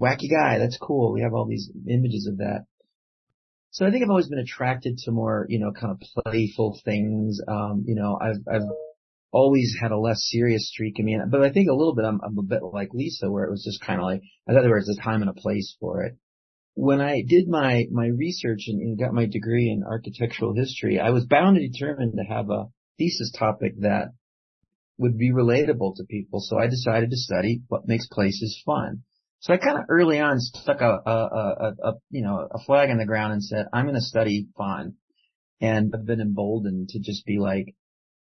wacky 0.00 0.30
guy. 0.30 0.58
That's 0.58 0.76
cool. 0.76 1.12
We 1.12 1.22
have 1.22 1.32
all 1.32 1.46
these 1.46 1.70
images 1.88 2.28
of 2.30 2.38
that. 2.38 2.66
So 3.70 3.86
I 3.86 3.90
think 3.90 4.02
I've 4.02 4.10
always 4.10 4.28
been 4.28 4.38
attracted 4.38 4.98
to 4.98 5.10
more, 5.10 5.46
you 5.48 5.58
know, 5.58 5.72
kind 5.72 5.92
of 5.92 6.22
playful 6.22 6.78
things. 6.84 7.40
Um, 7.48 7.84
you 7.86 7.94
know, 7.94 8.18
I've, 8.20 8.42
I've 8.50 8.68
always 9.30 9.74
had 9.80 9.92
a 9.92 9.98
less 9.98 10.20
serious 10.22 10.68
streak 10.68 10.98
in 10.98 11.04
me, 11.06 11.18
but 11.30 11.42
I 11.42 11.50
think 11.50 11.70
a 11.70 11.74
little 11.74 11.94
bit 11.94 12.04
I'm, 12.04 12.20
I'm 12.22 12.38
a 12.38 12.42
bit 12.42 12.62
like 12.62 12.92
Lisa 12.92 13.30
where 13.30 13.44
it 13.44 13.50
was 13.50 13.64
just 13.64 13.80
kind 13.80 14.00
of 14.00 14.04
like, 14.04 14.22
in 14.46 14.56
other 14.56 14.70
words, 14.70 14.88
a 14.88 15.00
time 15.00 15.22
and 15.22 15.30
a 15.30 15.34
place 15.34 15.76
for 15.80 16.02
it 16.02 16.18
when 16.78 17.00
I 17.00 17.22
did 17.26 17.48
my, 17.48 17.86
my 17.90 18.06
research 18.06 18.66
and, 18.68 18.80
and, 18.80 18.96
got 18.96 19.12
my 19.12 19.26
degree 19.26 19.68
in 19.68 19.82
architectural 19.82 20.54
history, 20.54 21.00
I 21.00 21.10
was 21.10 21.26
bound 21.26 21.56
and 21.56 21.72
determined 21.72 22.12
to 22.16 22.22
have 22.32 22.50
a 22.50 22.66
thesis 22.98 23.32
topic 23.36 23.80
that 23.80 24.12
would 24.96 25.18
be 25.18 25.32
relatable 25.32 25.96
to 25.96 26.04
people. 26.04 26.38
So 26.40 26.56
I 26.56 26.68
decided 26.68 27.10
to 27.10 27.16
study 27.16 27.62
what 27.66 27.88
makes 27.88 28.06
places 28.06 28.62
fun. 28.64 29.02
So 29.40 29.52
I 29.52 29.56
kind 29.56 29.76
of 29.76 29.86
early 29.88 30.20
on 30.20 30.38
stuck 30.38 30.80
a, 30.80 31.00
a, 31.04 31.10
a, 31.10 31.74
a, 31.82 31.92
you 32.10 32.22
know, 32.22 32.46
a 32.48 32.62
flag 32.64 32.90
in 32.90 32.98
the 32.98 33.06
ground 33.06 33.32
and 33.32 33.42
said, 33.42 33.66
I'm 33.72 33.86
going 33.86 33.96
to 33.96 34.00
study 34.00 34.46
fun. 34.56 34.94
And 35.60 35.92
I've 35.92 36.06
been 36.06 36.20
emboldened 36.20 36.90
to 36.90 37.00
just 37.00 37.26
be 37.26 37.40
like, 37.40 37.74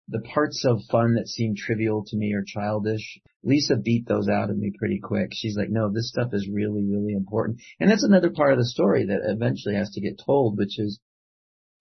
the 0.08 0.20
parts 0.20 0.64
of 0.64 0.82
fun 0.90 1.14
that 1.14 1.28
seem 1.28 1.54
trivial 1.56 2.04
to 2.06 2.16
me 2.16 2.34
or 2.34 2.44
childish, 2.46 3.20
Lisa 3.42 3.76
beat 3.76 4.06
those 4.06 4.28
out 4.28 4.50
of 4.50 4.58
me 4.58 4.72
pretty 4.78 5.00
quick. 5.00 5.30
She's 5.32 5.56
like, 5.56 5.70
no, 5.70 5.90
this 5.90 6.08
stuff 6.08 6.30
is 6.32 6.48
really, 6.48 6.84
really 6.84 7.12
important. 7.14 7.60
And 7.80 7.90
that's 7.90 8.04
another 8.04 8.30
part 8.30 8.52
of 8.52 8.58
the 8.58 8.66
story 8.66 9.06
that 9.06 9.20
eventually 9.24 9.76
has 9.76 9.90
to 9.90 10.00
get 10.00 10.20
told, 10.24 10.58
which 10.58 10.78
is 10.78 11.00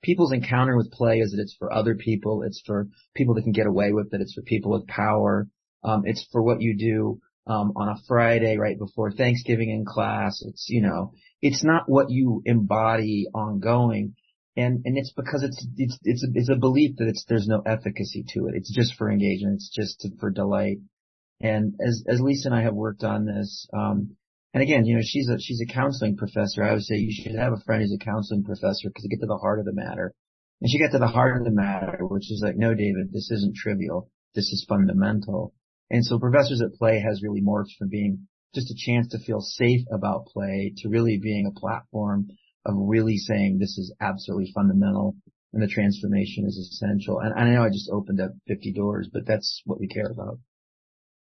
people's 0.01 0.31
encounter 0.31 0.77
with 0.77 0.91
play 0.91 1.19
is 1.19 1.31
that 1.31 1.41
it's 1.41 1.55
for 1.57 1.71
other 1.71 1.95
people. 1.95 2.43
It's 2.43 2.61
for 2.65 2.87
people 3.15 3.35
that 3.35 3.43
can 3.43 3.51
get 3.51 3.67
away 3.67 3.91
with 3.91 4.13
it. 4.13 4.21
It's 4.21 4.33
for 4.33 4.41
people 4.41 4.71
with 4.71 4.87
power. 4.87 5.47
Um, 5.83 6.03
it's 6.05 6.25
for 6.31 6.41
what 6.41 6.61
you 6.61 6.77
do, 6.77 7.19
um, 7.45 7.73
on 7.75 7.89
a 7.89 8.01
Friday 8.07 8.57
right 8.57 8.77
before 8.77 9.11
Thanksgiving 9.11 9.69
in 9.69 9.85
class. 9.85 10.41
It's, 10.45 10.67
you 10.69 10.81
know, 10.81 11.13
it's 11.41 11.63
not 11.63 11.83
what 11.87 12.09
you 12.09 12.41
embody 12.45 13.27
ongoing 13.33 14.15
and 14.55 14.81
and 14.85 14.97
it's 14.97 15.11
because 15.11 15.43
it's 15.43 15.65
it's 15.77 15.97
it's 16.03 16.23
a, 16.23 16.27
it's 16.33 16.49
a 16.49 16.55
belief 16.55 16.97
that 16.97 17.07
it's 17.07 17.25
there's 17.27 17.47
no 17.47 17.61
efficacy 17.65 18.23
to 18.29 18.47
it. 18.47 18.55
It's 18.55 18.73
just 18.73 18.95
for 18.95 19.09
engagement. 19.09 19.55
It's 19.55 19.69
just 19.69 20.01
to, 20.01 20.09
for 20.19 20.29
delight. 20.29 20.77
And 21.41 21.75
as 21.85 22.03
as 22.07 22.21
Lisa 22.21 22.49
and 22.49 22.55
I 22.55 22.63
have 22.63 22.75
worked 22.75 23.03
on 23.03 23.25
this, 23.25 23.67
um, 23.73 24.15
and 24.53 24.61
again, 24.61 24.85
you 24.85 24.95
know, 24.95 25.01
she's 25.03 25.27
a 25.29 25.39
she's 25.39 25.61
a 25.61 25.73
counseling 25.73 26.17
professor. 26.17 26.63
I 26.63 26.73
would 26.73 26.83
say 26.83 26.95
you 26.95 27.11
should 27.11 27.35
have 27.35 27.53
a 27.53 27.63
friend 27.65 27.81
who's 27.81 27.97
a 27.99 28.03
counseling 28.03 28.43
professor 28.43 28.89
because 28.89 29.03
you 29.03 29.09
get 29.09 29.21
to 29.21 29.27
the 29.27 29.37
heart 29.37 29.59
of 29.59 29.65
the 29.65 29.73
matter. 29.73 30.13
And 30.61 30.69
she 30.69 30.79
got 30.79 30.91
to 30.91 30.99
the 30.99 31.07
heart 31.07 31.37
of 31.37 31.43
the 31.43 31.51
matter, 31.51 32.05
which 32.07 32.31
is 32.31 32.41
like, 32.41 32.55
no, 32.55 32.73
David, 32.73 33.11
this 33.11 33.29
isn't 33.31 33.55
trivial. 33.55 34.09
This 34.35 34.45
is 34.45 34.65
fundamental. 34.69 35.53
And 35.89 36.05
so 36.05 36.19
Professors 36.19 36.61
at 36.61 36.73
Play 36.75 37.01
has 37.01 37.21
really 37.21 37.41
morphed 37.41 37.75
from 37.77 37.89
being 37.89 38.27
just 38.55 38.71
a 38.71 38.75
chance 38.77 39.09
to 39.09 39.19
feel 39.19 39.41
safe 39.41 39.81
about 39.91 40.27
play 40.27 40.73
to 40.77 40.89
really 40.89 41.17
being 41.17 41.47
a 41.47 41.59
platform 41.59 42.29
of 42.65 42.75
really 42.77 43.17
saying 43.17 43.59
this 43.59 43.77
is 43.77 43.93
absolutely 43.99 44.51
fundamental 44.53 45.15
and 45.51 45.61
the 45.61 45.67
transformation 45.67 46.45
is 46.45 46.57
essential. 46.57 47.19
And 47.19 47.33
I 47.33 47.53
know 47.53 47.63
I 47.63 47.69
just 47.69 47.89
opened 47.91 48.19
up 48.19 48.31
50 48.47 48.73
doors, 48.73 49.09
but 49.11 49.25
that's 49.25 49.61
what 49.65 49.79
we 49.79 49.87
care 49.87 50.09
about. 50.09 50.39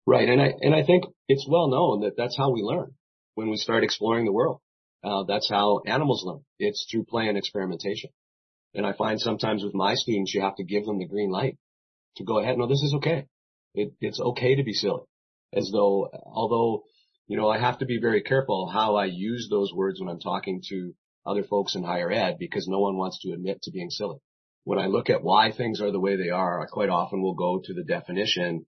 Right. 0.07 0.29
And 0.29 0.41
I, 0.41 0.53
and 0.61 0.75
I 0.75 0.85
think 0.85 1.05
it's 1.29 1.47
well 1.49 1.69
known 1.69 2.01
that 2.01 2.17
that's 2.17 2.37
how 2.37 2.51
we 2.53 2.63
learn 2.63 2.95
when 3.35 3.51
we 3.51 3.57
start 3.57 3.85
exploring 3.85 4.25
the 4.25 4.33
world. 4.33 4.61
Uh, 5.05 5.25
that's 5.25 5.49
how 5.49 5.83
animals 5.87 6.25
learn. 6.25 6.41
It's 6.59 6.87
through 6.91 7.05
play 7.05 7.29
and 7.29 7.39
experimentation. 7.39 8.11
And 8.75 8.87
I 8.87 8.93
find 8.93 9.21
sometimes 9.21 9.63
with 9.63 9.75
my 9.75 9.95
students, 9.95 10.35
you 10.35 10.41
have 10.43 10.57
to 10.57 10.65
give 10.65 10.85
them 10.85 10.99
the 10.99 11.07
green 11.07 11.31
light 11.31 11.57
to 12.17 12.25
go 12.25 12.39
ahead. 12.39 12.59
No, 12.59 12.67
this 12.67 12.83
is 12.83 12.95
okay. 12.97 13.27
It, 13.75 13.93
it's 14.01 14.21
okay 14.21 14.57
to 14.57 14.65
be 14.65 14.73
silly 14.73 15.03
as 15.53 15.71
though, 15.73 16.09
although, 16.25 16.85
you 17.27 17.37
know, 17.37 17.49
I 17.49 17.59
have 17.59 17.79
to 17.79 17.87
be 17.87 17.99
very 18.01 18.23
careful 18.23 18.69
how 18.69 18.97
I 18.97 19.07
use 19.07 19.49
those 19.51 19.73
words 19.73 20.01
when 20.01 20.09
I'm 20.09 20.21
talking 20.21 20.63
to 20.69 20.95
other 21.27 21.43
folks 21.43 21.75
in 21.75 21.83
higher 21.83 22.11
ed 22.11 22.37
because 22.39 22.69
no 22.69 22.79
one 22.79 22.97
wants 22.97 23.21
to 23.21 23.33
admit 23.33 23.63
to 23.63 23.71
being 23.71 23.91
silly. 23.91 24.19
When 24.65 24.79
I 24.79 24.87
look 24.87 25.11
at 25.11 25.23
why 25.23 25.53
things 25.53 25.81
are 25.81 25.93
the 25.93 26.01
way 26.01 26.17
they 26.17 26.31
are, 26.31 26.61
I 26.61 26.67
quite 26.67 26.89
often 26.89 27.23
will 27.23 27.35
go 27.35 27.61
to 27.63 27.75
the 27.75 27.85
definition 27.85 28.67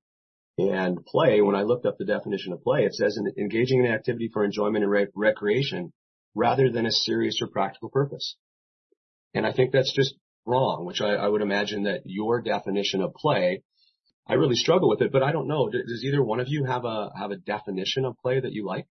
and 0.58 1.04
play. 1.04 1.40
When 1.40 1.56
I 1.56 1.62
looked 1.62 1.86
up 1.86 1.98
the 1.98 2.04
definition 2.04 2.52
of 2.52 2.62
play, 2.62 2.84
it 2.84 2.94
says 2.94 3.18
engaging 3.36 3.84
in 3.84 3.90
activity 3.90 4.30
for 4.32 4.44
enjoyment 4.44 4.84
and 4.84 4.90
re- 4.90 5.06
recreation 5.14 5.92
rather 6.34 6.70
than 6.70 6.86
a 6.86 6.92
serious 6.92 7.40
or 7.42 7.48
practical 7.48 7.88
purpose. 7.88 8.36
And 9.34 9.46
I 9.46 9.52
think 9.52 9.72
that's 9.72 9.92
just 9.94 10.14
wrong, 10.46 10.84
which 10.84 11.00
I, 11.00 11.14
I 11.14 11.28
would 11.28 11.42
imagine 11.42 11.84
that 11.84 12.02
your 12.04 12.40
definition 12.40 13.02
of 13.02 13.14
play, 13.14 13.62
I 14.26 14.34
really 14.34 14.56
struggle 14.56 14.88
with 14.88 15.00
it, 15.00 15.12
but 15.12 15.22
I 15.22 15.32
don't 15.32 15.48
know. 15.48 15.68
Does 15.68 16.04
either 16.04 16.22
one 16.22 16.40
of 16.40 16.48
you 16.48 16.64
have 16.64 16.84
a, 16.84 17.10
have 17.16 17.30
a 17.30 17.36
definition 17.36 18.04
of 18.04 18.16
play 18.18 18.40
that 18.40 18.52
you 18.52 18.66
like? 18.66 18.86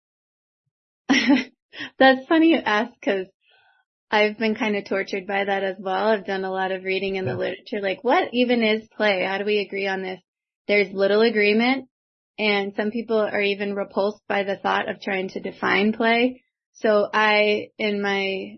That's 2.00 2.26
funny 2.28 2.50
you 2.50 2.58
ask 2.58 2.92
because 3.00 3.28
I've 4.10 4.38
been 4.38 4.56
kind 4.56 4.76
of 4.76 4.86
tortured 4.86 5.28
by 5.28 5.44
that 5.46 5.64
as 5.64 5.76
well. 5.80 6.08
I've 6.08 6.26
done 6.26 6.46
a 6.46 6.52
lot 6.52 6.72
of 6.72 6.84
reading 6.84 7.18
in 7.18 7.26
the 7.26 7.36
literature, 7.36 7.82
like 7.82 8.04
what 8.04 8.30
even 8.32 8.64
is 8.64 8.88
play? 8.96 9.24
How 9.24 9.38
do 9.38 9.46
we 9.46 9.60
agree 9.60 9.88
on 9.88 10.02
this? 10.02 10.20
There's 10.68 10.94
little 10.94 11.22
agreement 11.22 11.90
and 12.40 12.74
some 12.76 12.92
people 12.92 13.20
are 13.20 13.42
even 13.42 13.76
repulsed 13.76 14.22
by 14.28 14.44
the 14.44 14.58
thought 14.58 14.90
of 14.90 15.02
trying 15.02 15.30
to 15.30 15.40
define 15.40 15.94
play. 15.94 16.42
So 16.74 17.08
I, 17.12 17.70
in 17.78 18.02
my 18.02 18.58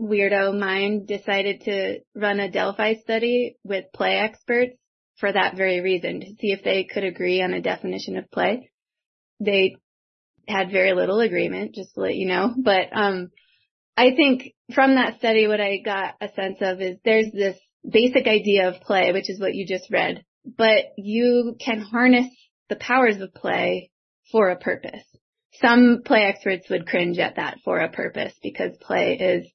weirdo 0.00 0.58
mind, 0.58 1.06
decided 1.06 1.62
to 1.62 2.00
run 2.14 2.40
a 2.40 2.50
Delphi 2.50 2.94
study 3.02 3.56
with 3.62 3.84
play 3.94 4.16
experts 4.16 4.76
for 5.18 5.32
that 5.32 5.56
very 5.56 5.80
reason, 5.80 6.20
to 6.20 6.26
see 6.26 6.50
if 6.50 6.64
they 6.64 6.84
could 6.84 7.04
agree 7.04 7.40
on 7.40 7.54
a 7.54 7.62
definition 7.62 8.16
of 8.16 8.30
play. 8.32 8.70
They 9.38 9.76
had 10.48 10.72
very 10.72 10.92
little 10.92 11.20
agreement, 11.20 11.76
just 11.76 11.94
to 11.94 12.00
let 12.00 12.16
you 12.16 12.26
know, 12.26 12.52
but, 12.56 12.88
um, 12.92 13.30
I 13.96 14.14
think 14.16 14.52
from 14.74 14.96
that 14.96 15.18
study, 15.18 15.46
what 15.46 15.60
I 15.60 15.78
got 15.78 16.14
a 16.20 16.28
sense 16.34 16.58
of 16.60 16.80
is 16.80 16.98
there's 17.04 17.30
this 17.32 17.56
basic 17.88 18.26
idea 18.26 18.68
of 18.68 18.80
play, 18.80 19.12
which 19.12 19.30
is 19.30 19.40
what 19.40 19.54
you 19.54 19.66
just 19.66 19.90
read, 19.90 20.24
but 20.44 20.86
you 20.96 21.56
can 21.60 21.80
harness 21.80 22.28
the 22.68 22.76
powers 22.76 23.20
of 23.20 23.34
play 23.34 23.90
for 24.32 24.50
a 24.50 24.58
purpose. 24.58 25.04
Some 25.60 26.02
play 26.04 26.24
experts 26.24 26.68
would 26.68 26.86
cringe 26.86 27.18
at 27.18 27.36
that 27.36 27.58
for 27.64 27.78
a 27.78 27.90
purpose 27.90 28.32
because 28.42 28.76
play 28.80 29.16
is 29.16 29.46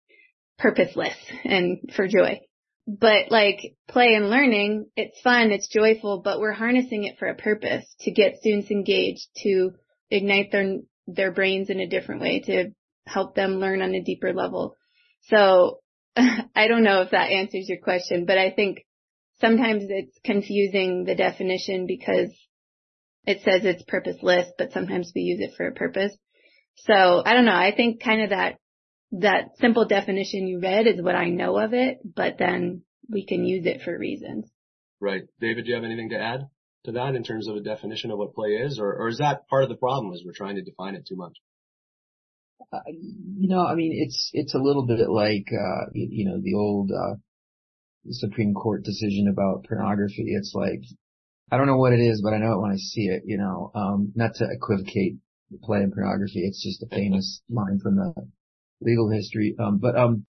purposeless 0.57 1.15
and 1.43 1.79
for 1.95 2.07
joy. 2.07 2.39
But 2.87 3.29
like 3.29 3.75
play 3.87 4.15
and 4.15 4.29
learning, 4.29 4.87
it's 4.95 5.19
fun, 5.21 5.51
it's 5.51 5.67
joyful, 5.67 6.21
but 6.23 6.39
we're 6.39 6.53
harnessing 6.53 7.03
it 7.03 7.17
for 7.19 7.27
a 7.27 7.35
purpose 7.35 7.85
to 8.01 8.11
get 8.11 8.37
students 8.37 8.71
engaged, 8.71 9.27
to 9.43 9.71
ignite 10.09 10.51
their, 10.51 10.77
their 11.07 11.31
brains 11.31 11.69
in 11.69 11.79
a 11.79 11.87
different 11.87 12.21
way, 12.21 12.39
to 12.41 12.71
help 13.09 13.35
them 13.35 13.59
learn 13.59 13.81
on 13.81 13.93
a 13.93 14.03
deeper 14.03 14.33
level. 14.33 14.75
So 15.23 15.79
I 16.15 16.67
don't 16.67 16.83
know 16.83 17.01
if 17.01 17.11
that 17.11 17.31
answers 17.31 17.67
your 17.67 17.79
question, 17.79 18.25
but 18.25 18.37
I 18.37 18.51
think 18.51 18.85
sometimes 19.41 19.83
it's 19.87 20.17
confusing 20.23 21.05
the 21.05 21.15
definition 21.15 21.85
because 21.87 22.29
it 23.25 23.41
says 23.43 23.63
it's 23.63 23.83
purposeless, 23.83 24.47
but 24.57 24.71
sometimes 24.71 25.11
we 25.15 25.21
use 25.21 25.39
it 25.39 25.55
for 25.55 25.67
a 25.67 25.73
purpose. 25.73 26.15
So 26.77 27.23
I 27.25 27.33
don't 27.33 27.45
know. 27.45 27.55
I 27.55 27.73
think 27.75 28.01
kind 28.01 28.23
of 28.23 28.29
that, 28.29 28.57
that 29.11 29.57
simple 29.59 29.85
definition 29.85 30.47
you 30.47 30.59
read 30.61 30.87
is 30.87 31.01
what 31.01 31.15
I 31.15 31.29
know 31.29 31.57
of 31.57 31.73
it, 31.73 31.99
but 32.03 32.37
then 32.37 32.83
we 33.09 33.25
can 33.25 33.43
use 33.43 33.65
it 33.65 33.81
for 33.81 33.97
reasons. 33.97 34.49
Right. 34.99 35.23
David, 35.39 35.65
do 35.65 35.69
you 35.69 35.75
have 35.75 35.83
anything 35.83 36.09
to 36.09 36.19
add 36.19 36.41
to 36.85 36.93
that 36.93 37.15
in 37.15 37.23
terms 37.23 37.47
of 37.47 37.55
a 37.55 37.61
definition 37.61 38.11
of 38.11 38.17
what 38.17 38.33
play 38.33 38.49
is, 38.49 38.79
or, 38.79 38.93
or 38.93 39.09
is 39.09 39.17
that 39.17 39.47
part 39.47 39.63
of 39.63 39.69
the 39.69 39.75
problem 39.75 40.13
is 40.13 40.23
we're 40.25 40.31
trying 40.33 40.55
to 40.55 40.61
define 40.61 40.95
it 40.95 41.05
too 41.07 41.15
much? 41.15 41.33
Uh, 42.71 42.79
you 42.87 43.47
know, 43.47 43.65
I 43.65 43.75
mean, 43.75 43.91
it's 43.95 44.29
it's 44.33 44.53
a 44.53 44.59
little 44.59 44.85
bit 44.85 45.09
like 45.09 45.47
uh, 45.51 45.89
you, 45.93 46.07
you 46.11 46.25
know 46.25 46.39
the 46.41 46.55
old 46.55 46.91
uh, 46.91 47.15
Supreme 48.11 48.53
Court 48.53 48.83
decision 48.83 49.27
about 49.27 49.65
pornography. 49.67 50.25
It's 50.27 50.53
like 50.53 50.83
I 51.51 51.57
don't 51.57 51.67
know 51.67 51.77
what 51.77 51.93
it 51.93 51.99
is, 51.99 52.21
but 52.21 52.33
I 52.33 52.37
know 52.37 52.53
it 52.53 52.61
when 52.61 52.71
I 52.71 52.77
see 52.77 53.07
it. 53.07 53.23
You 53.25 53.37
know, 53.37 53.71
um, 53.73 54.11
not 54.15 54.35
to 54.35 54.47
equivocate 54.49 55.17
the 55.51 55.57
play 55.57 55.79
and 55.79 55.93
pornography. 55.93 56.45
It's 56.45 56.63
just 56.63 56.83
a 56.83 56.95
famous 56.95 57.41
line 57.49 57.79
from 57.81 57.95
the 57.95 58.13
legal 58.81 59.09
history. 59.09 59.55
Um, 59.59 59.79
but 59.79 59.97
um, 59.97 60.25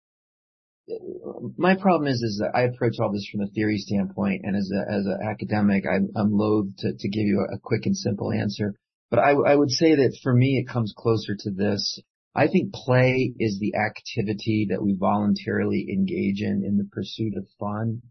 my 1.57 1.75
problem 1.75 2.07
is 2.07 2.21
is 2.21 2.41
that 2.41 2.57
I 2.57 2.63
approach 2.63 3.00
all 3.00 3.12
this 3.12 3.27
from 3.31 3.41
a 3.41 3.48
theory 3.48 3.77
standpoint, 3.77 4.41
and 4.43 4.55
as 4.55 4.71
a 4.71 4.91
as 4.91 5.05
an 5.05 5.19
academic, 5.24 5.83
I'm 5.86 6.09
I'm 6.15 6.31
loath 6.31 6.67
to 6.79 6.93
to 6.98 7.09
give 7.09 7.25
you 7.25 7.45
a, 7.50 7.55
a 7.55 7.59
quick 7.59 7.86
and 7.86 7.98
simple 7.98 8.31
answer. 8.31 8.75
But 9.09 9.19
I, 9.19 9.31
I 9.31 9.55
would 9.55 9.71
say 9.71 9.95
that 9.95 10.17
for 10.21 10.33
me, 10.33 10.63
it 10.63 10.71
comes 10.71 10.93
closer 10.95 11.36
to 11.36 11.51
this. 11.51 12.00
I 12.36 12.48
think 12.48 12.74
play 12.74 13.33
is 13.39 13.59
the 13.59 13.75
activity 13.75 14.67
that 14.69 14.83
we 14.83 14.95
voluntarily 14.98 15.88
engage 15.91 16.41
in 16.41 16.63
in 16.63 16.77
the 16.77 16.88
pursuit 16.91 17.33
of 17.36 17.48
fun, 17.59 18.01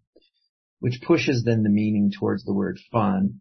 which 0.80 1.00
pushes 1.06 1.44
then 1.44 1.62
the 1.62 1.70
meaning 1.70 2.10
towards 2.10 2.44
the 2.44 2.54
word 2.54 2.78
fun, 2.90 3.40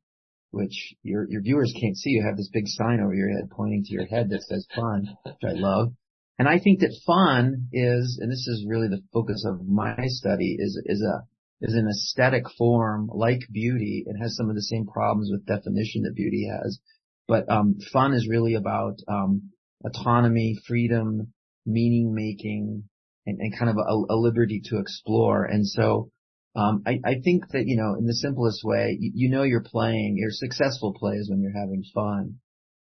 which 0.51 0.95
your, 1.03 1.27
your 1.29 1.41
viewers 1.41 1.73
can't 1.79 1.97
see. 1.97 2.11
You 2.11 2.25
have 2.25 2.37
this 2.37 2.49
big 2.53 2.67
sign 2.67 2.99
over 2.99 3.13
your 3.13 3.29
head 3.29 3.49
pointing 3.49 3.83
to 3.83 3.93
your 3.93 4.05
head 4.05 4.29
that 4.29 4.43
says 4.43 4.67
fun, 4.75 5.17
which 5.23 5.35
I 5.43 5.53
love. 5.53 5.93
And 6.39 6.47
I 6.47 6.59
think 6.59 6.79
that 6.79 6.95
fun 7.05 7.67
is, 7.73 8.19
and 8.21 8.31
this 8.31 8.47
is 8.47 8.65
really 8.67 8.87
the 8.87 9.03
focus 9.11 9.43
of 9.47 9.67
my 9.67 9.95
study, 10.05 10.55
is, 10.59 10.79
is 10.85 11.01
a, 11.01 11.23
is 11.59 11.73
an 11.73 11.87
aesthetic 11.89 12.43
form 12.55 13.09
like 13.11 13.41
beauty. 13.51 14.05
It 14.05 14.15
has 14.21 14.35
some 14.35 14.49
of 14.49 14.55
the 14.55 14.61
same 14.61 14.85
problems 14.85 15.29
with 15.31 15.47
definition 15.47 16.03
that 16.03 16.15
beauty 16.15 16.47
has. 16.47 16.79
But, 17.27 17.49
um, 17.49 17.79
fun 17.91 18.13
is 18.13 18.27
really 18.29 18.53
about, 18.53 18.99
um, 19.07 19.49
autonomy, 19.85 20.57
freedom, 20.67 21.33
meaning 21.65 22.13
making, 22.13 22.83
and, 23.25 23.39
and 23.39 23.57
kind 23.57 23.69
of 23.69 23.77
a, 23.77 24.13
a, 24.13 24.15
liberty 24.15 24.61
to 24.65 24.79
explore. 24.79 25.43
And 25.43 25.67
so, 25.67 26.11
um, 26.55 26.83
I, 26.87 26.99
I, 27.05 27.15
think 27.23 27.49
that, 27.51 27.65
you 27.67 27.77
know, 27.77 27.95
in 27.99 28.05
the 28.05 28.15
simplest 28.15 28.63
way, 28.63 28.97
you, 28.99 29.11
you, 29.13 29.29
know 29.29 29.43
you're 29.43 29.61
playing, 29.61 30.15
your 30.17 30.31
successful 30.31 30.93
plays 30.93 31.27
when 31.29 31.41
you're 31.41 31.51
having 31.51 31.83
fun. 31.93 32.39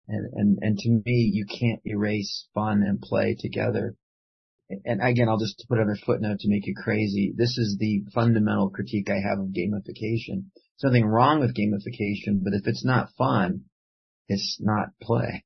And, 0.08 0.28
and, 0.32 0.58
and 0.60 0.78
to 0.78 0.88
me, 0.90 1.30
you 1.32 1.46
can't 1.46 1.80
erase 1.84 2.48
fun 2.52 2.82
and 2.82 3.00
play 3.00 3.36
together. 3.38 3.94
And 4.84 5.00
again, 5.02 5.28
I'll 5.28 5.38
just 5.38 5.64
put 5.68 5.78
another 5.78 5.98
footnote 6.04 6.40
to 6.40 6.48
make 6.48 6.66
you 6.66 6.74
crazy. 6.74 7.32
This 7.36 7.58
is 7.58 7.76
the 7.78 8.04
fundamental 8.14 8.70
critique 8.70 9.08
I 9.10 9.20
have 9.20 9.38
of 9.38 9.48
gamification. 9.48 10.46
There's 10.80 10.92
nothing 10.92 11.06
wrong 11.06 11.40
with 11.40 11.56
gamification, 11.56 12.42
but 12.42 12.54
if 12.54 12.66
it's 12.66 12.84
not 12.84 13.10
fun, 13.18 13.64
it's 14.28 14.58
not 14.60 14.90
play. 15.02 15.44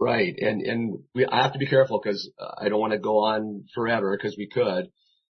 Right. 0.00 0.34
And, 0.38 0.62
and 0.62 0.98
we, 1.14 1.26
I 1.26 1.42
have 1.42 1.54
to 1.54 1.58
be 1.58 1.66
careful 1.66 2.00
because 2.00 2.30
I 2.60 2.68
don't 2.68 2.80
want 2.80 2.92
to 2.92 2.98
go 2.98 3.18
on 3.24 3.64
forever 3.74 4.16
because 4.16 4.36
we 4.38 4.48
could, 4.48 4.90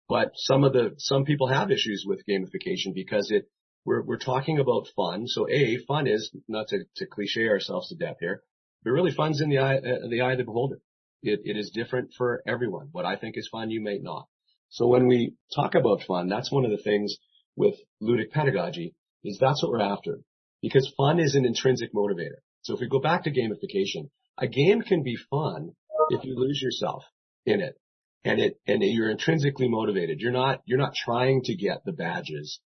but 0.08 0.32
some 0.34 0.62
of 0.62 0.72
the, 0.72 0.94
some 0.98 1.24
people 1.24 1.48
have 1.48 1.70
issues 1.72 2.04
with 2.06 2.22
gamification 2.28 2.94
because 2.94 3.30
it, 3.30 3.48
we're, 3.84 4.02
we're 4.02 4.18
talking 4.18 4.60
about 4.60 4.86
fun. 4.94 5.26
So 5.26 5.48
A, 5.50 5.78
fun 5.88 6.06
is 6.06 6.30
not 6.46 6.68
to, 6.68 6.84
to 6.96 7.06
cliche 7.06 7.48
ourselves 7.48 7.88
to 7.88 7.96
death 7.96 8.18
here, 8.20 8.42
but 8.84 8.92
really 8.92 9.10
fun's 9.12 9.40
in 9.40 9.48
the 9.48 9.58
eye, 9.58 9.78
uh, 9.78 10.08
the 10.08 10.20
eye 10.20 10.32
of 10.32 10.38
the 10.38 10.44
beholder. 10.44 10.78
It, 11.24 11.40
it 11.44 11.56
is 11.56 11.70
different 11.74 12.10
for 12.16 12.42
everyone. 12.46 12.88
What 12.92 13.04
I 13.04 13.16
think 13.16 13.36
is 13.36 13.48
fun, 13.50 13.70
you 13.70 13.80
may 13.80 13.98
not. 13.98 14.28
So 14.68 14.86
when 14.86 15.06
we 15.06 15.34
talk 15.54 15.74
about 15.74 16.02
fun, 16.02 16.28
that's 16.28 16.52
one 16.52 16.64
of 16.64 16.70
the 16.70 16.82
things 16.82 17.16
with 17.56 17.74
ludic 18.00 18.30
pedagogy 18.30 18.94
is 19.24 19.38
that's 19.40 19.62
what 19.62 19.72
we're 19.72 19.80
after 19.80 20.20
because 20.62 20.92
fun 20.96 21.18
is 21.18 21.34
an 21.34 21.44
intrinsic 21.44 21.92
motivator. 21.92 22.40
So 22.62 22.74
if 22.74 22.80
we 22.80 22.88
go 22.88 23.00
back 23.00 23.24
to 23.24 23.30
gamification, 23.30 24.10
a 24.38 24.46
game 24.46 24.82
can 24.82 25.02
be 25.02 25.16
fun 25.30 25.72
if 26.10 26.24
you 26.24 26.38
lose 26.38 26.60
yourself 26.60 27.04
in 27.46 27.60
it 27.60 27.76
and 28.24 28.40
it, 28.40 28.60
and 28.66 28.82
you're 28.82 29.10
intrinsically 29.10 29.68
motivated. 29.68 30.20
You're 30.20 30.32
not, 30.32 30.62
you're 30.64 30.78
not 30.78 30.94
trying 30.94 31.42
to 31.44 31.54
get 31.54 31.84
the 31.84 31.92
badges 31.92 32.60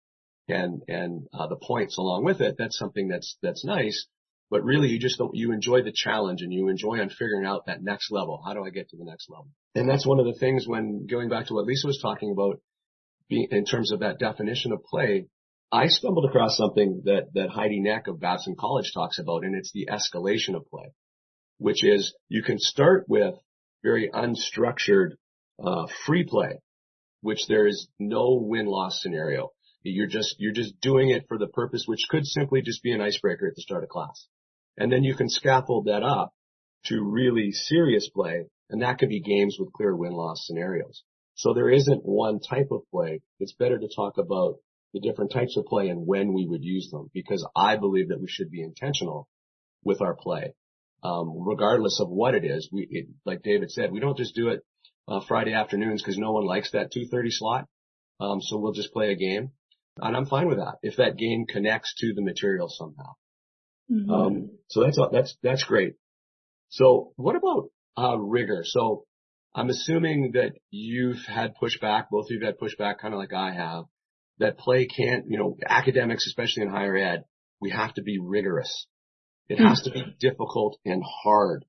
and, 0.48 0.81
and, 0.88 1.27
uh, 1.34 1.48
the 1.48 1.55
points 1.55 1.98
along 1.98 2.25
with 2.25 2.41
it. 2.41 2.55
That's 2.57 2.77
something 2.77 3.07
that's, 3.07 3.38
that's 3.41 3.65
nice, 3.65 4.05
but 4.50 4.63
really 4.63 4.89
you 4.89 5.00
just 5.00 5.17
don't, 5.17 5.36
you 5.36 5.51
enjoy 5.51 5.81
the 5.81 5.93
challenge 5.93 6.41
and 6.41 6.53
you 6.53 6.67
enjoy 6.67 7.00
on 7.00 7.10
figuring 7.10 7.45
out 7.45 7.65
that 7.65 7.84
next 7.84 8.12
level. 8.12 8.41
How 8.45 8.53
do 8.53 8.63
I 8.63 8.69
get 8.69 8.89
to 8.89 8.98
the 8.98 9.05
next 9.05 9.29
level? 9.29 9.48
And 9.74 9.89
that's 9.89 10.05
one 10.05 10.19
of 10.19 10.25
the 10.25 10.38
things 10.39 10.67
when 10.67 11.07
going 11.07 11.29
back 11.29 11.48
to 11.48 11.53
what 11.53 11.65
Lisa 11.65 11.88
was 11.88 12.00
talking 12.01 12.31
about 12.31 12.60
being, 13.29 13.48
in 13.51 13.65
terms 13.65 13.91
of 13.91 14.01
that 14.01 14.19
definition 14.19 14.72
of 14.72 14.84
play, 14.84 15.25
I 15.72 15.88
stumbled 15.88 16.25
across 16.25 16.57
something 16.57 17.01
that, 17.05 17.34
that 17.34 17.50
Heidi 17.50 17.79
Neck 17.79 18.07
of 18.07 18.19
Babson 18.19 18.55
College 18.57 18.91
talks 18.93 19.17
about, 19.19 19.43
and 19.43 19.55
it's 19.55 19.72
the 19.74 19.89
escalation 19.91 20.55
of 20.55 20.67
play 20.67 20.93
which 21.58 21.84
is 21.84 22.14
you 22.28 22.44
can 22.44 22.60
start 22.60 23.06
with 23.08 23.36
very 23.84 24.10
unstructured 24.10 25.12
uh, 25.64 25.88
free 26.06 26.24
play, 26.24 26.60
which 27.22 27.48
there 27.48 27.68
is 27.68 27.88
no 28.00 28.40
win-loss 28.42 29.02
scenario. 29.02 29.52
You're 29.84 30.08
just 30.08 30.36
you're 30.40 30.52
just 30.52 30.80
doing 30.82 31.12
it 31.12 31.26
for 31.28 31.38
the 31.38 31.48
purpose, 31.48 31.84
which 31.86 32.08
could 32.10 32.26
simply 32.26 32.62
just 32.62 32.82
be 32.82 32.92
an 32.92 33.02
icebreaker 33.02 33.48
at 33.48 33.56
the 33.56 33.62
start 33.62 33.84
of 33.84 33.90
class, 33.90 34.28
and 34.78 34.92
then 34.92 35.04
you 35.04 35.16
can 35.16 35.30
scaffold 35.30 35.86
that 35.86 36.04
up 36.04 36.34
to 36.86 37.04
really 37.04 37.52
serious 37.52 38.10
play, 38.10 38.46
and 38.70 38.82
that 38.82 38.98
could 38.98 39.10
be 39.10 39.22
games 39.22 39.58
with 39.60 39.74
clear 39.74 39.96
win-loss 39.96 40.46
scenarios. 40.46 41.04
So 41.36 41.54
there 41.54 41.70
isn't 41.70 42.06
one 42.06 42.40
type 42.40 42.70
of 42.72 42.82
play. 42.90 43.22
It's 43.40 43.54
better 43.54 43.78
to 43.78 43.90
talk 43.96 44.18
about 44.18 44.56
the 44.94 45.02
different 45.02 45.32
types 45.32 45.58
of 45.58 45.66
play 45.66 45.90
and 45.90 46.08
when 46.08 46.34
we 46.34 46.48
would 46.48 46.64
use 46.64 46.90
them, 46.90 47.12
because 47.14 47.48
I 47.56 47.76
believe 47.76 48.10
that 48.10 48.22
we 48.22 48.28
should 48.28 48.50
be 48.50 48.64
intentional 48.64 49.28
with 49.84 50.02
our 50.02 50.16
play 50.16 50.54
um, 51.06 51.46
regardless 51.46 52.00
of 52.02 52.10
what 52.10 52.36
it 52.36 52.44
is. 52.44 52.70
We, 52.72 52.88
it, 52.90 53.08
like 53.26 53.44
David 53.44 53.72
said, 53.72 53.92
we 53.92 54.00
don't 54.00 54.18
just 54.18 54.36
do 54.36 54.50
it 54.50 54.62
uh, 55.08 55.20
Friday 55.28 55.54
afternoons 55.54 56.02
because 56.02 56.18
no 56.18 56.32
one 56.32 56.46
likes 56.46 56.72
that 56.72 56.92
2:30 56.92 57.28
slot. 57.30 57.68
Um, 58.20 58.42
so 58.42 58.58
we'll 58.58 58.74
just 58.74 58.94
play 58.94 59.12
a 59.12 59.16
game, 59.16 59.52
and 60.02 60.16
I'm 60.16 60.26
fine 60.26 60.48
with 60.48 60.58
that 60.58 60.76
if 60.82 60.98
that 60.98 61.18
game 61.18 61.46
connects 61.48 61.94
to 62.00 62.14
the 62.14 62.22
material 62.22 62.70
somehow. 62.70 63.14
Mm-hmm. 63.92 64.12
Um, 64.12 64.50
so 64.70 64.82
that's 64.84 65.00
that's 65.12 65.38
that's 65.44 65.64
great. 65.64 65.94
So 66.70 67.12
what 67.18 67.36
about 67.36 67.70
uh, 67.98 68.18
rigor? 68.18 68.64
So 68.64 69.06
I'm 69.54 69.70
assuming 69.70 70.32
that 70.34 70.54
you've 70.72 71.24
had 71.28 71.54
pushback, 71.62 72.06
both 72.10 72.26
of 72.26 72.32
you've 72.32 72.42
had 72.42 72.58
pushback, 72.58 73.00
kind 73.00 73.14
of 73.14 73.20
like 73.20 73.34
I 73.34 73.54
have, 73.54 73.86
that 74.40 74.58
play 74.58 74.88
can't, 74.88 75.26
you 75.30 75.38
know, 75.38 75.56
academics, 75.68 76.26
especially 76.28 76.64
in 76.64 76.70
higher 76.70 76.98
ed, 76.98 77.26
we 77.62 77.70
have 77.70 77.94
to 77.94 78.02
be 78.02 78.18
rigorous. 78.20 78.88
It 79.48 79.60
has 79.60 79.82
to 79.84 79.92
be 79.92 80.04
difficult 80.20 80.80
and 80.86 81.04
hard. 81.04 81.66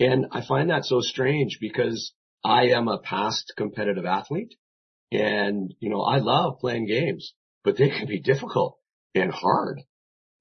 And 0.00 0.26
I 0.30 0.44
find 0.46 0.70
that 0.70 0.84
so 0.84 1.00
strange 1.00 1.58
because 1.60 2.12
I 2.44 2.68
am 2.68 2.88
a 2.88 2.98
past 2.98 3.52
competitive 3.56 4.06
athlete 4.06 4.54
and, 5.10 5.74
you 5.80 5.90
know, 5.90 6.00
I 6.00 6.18
love 6.18 6.60
playing 6.60 6.86
games, 6.86 7.34
but 7.64 7.76
they 7.76 7.88
can 7.88 8.06
be 8.06 8.20
difficult 8.20 8.78
and 9.14 9.30
hard. 9.30 9.82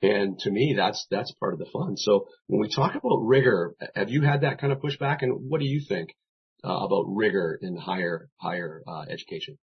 And 0.02 0.38
to 0.40 0.52
me, 0.52 0.76
that's, 0.78 1.08
that's 1.10 1.34
part 1.34 1.54
of 1.54 1.60
the 1.60 1.66
fun. 1.66 1.98
So 1.98 2.28
when 2.46 2.62
we 2.62 2.70
talk 2.70 2.96
about 2.96 3.26
rigor, 3.26 3.76
have 3.96 4.10
you 4.10 4.22
had 4.22 4.42
that 4.42 4.60
kind 4.62 4.72
of 4.72 4.80
pushback? 4.80 5.18
And 5.22 5.50
what 5.50 5.60
do 5.60 5.66
you 5.66 5.82
think 5.88 6.16
uh, 6.64 6.86
about 6.86 7.06
rigor 7.08 7.58
in 7.60 7.76
higher, 7.76 8.30
higher 8.38 8.84
uh, 8.88 9.06
education? 9.10 9.58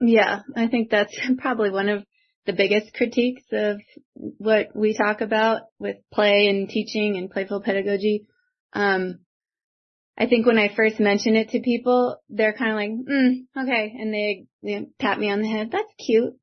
Yeah, 0.00 0.40
I 0.54 0.68
think 0.68 0.90
that's 0.90 1.18
probably 1.38 1.70
one 1.70 1.88
of 1.88 2.04
the 2.46 2.52
biggest 2.52 2.92
critiques 2.94 3.44
of 3.52 3.80
what 4.14 4.68
we 4.74 4.96
talk 4.96 5.20
about 5.20 5.62
with 5.78 5.96
play 6.12 6.48
and 6.48 6.68
teaching 6.68 7.16
and 7.16 7.30
playful 7.30 7.62
pedagogy. 7.62 8.26
Um, 8.72 9.20
I 10.16 10.26
think 10.26 10.46
when 10.46 10.58
I 10.58 10.74
first 10.74 11.00
mention 11.00 11.34
it 11.36 11.50
to 11.50 11.60
people, 11.60 12.18
they're 12.28 12.52
kind 12.52 12.70
of 12.70 12.76
like, 12.76 12.90
mm, 12.90 13.62
okay. 13.62 13.94
And 13.98 14.14
they, 14.14 14.46
pat 14.98 15.18
me 15.18 15.30
on 15.30 15.42
the 15.42 15.48
head. 15.48 15.70
That's 15.72 15.92
cute. 16.04 16.34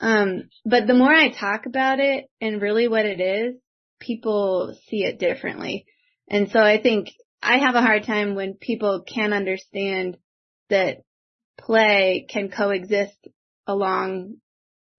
Um, 0.00 0.50
but 0.64 0.86
the 0.86 0.94
more 0.94 1.12
I 1.12 1.30
talk 1.30 1.66
about 1.66 2.00
it 2.00 2.26
and 2.40 2.60
really 2.60 2.88
what 2.88 3.06
it 3.06 3.20
is, 3.20 3.54
people 4.00 4.76
see 4.88 5.04
it 5.04 5.18
differently. 5.18 5.86
And 6.28 6.50
so 6.50 6.58
I 6.58 6.80
think 6.82 7.08
I 7.42 7.58
have 7.58 7.74
a 7.74 7.80
hard 7.80 8.04
time 8.04 8.34
when 8.34 8.54
people 8.54 9.02
can't 9.06 9.32
understand 9.32 10.16
that 10.68 10.98
play 11.58 12.26
can 12.28 12.50
coexist 12.50 13.16
along 13.66 14.36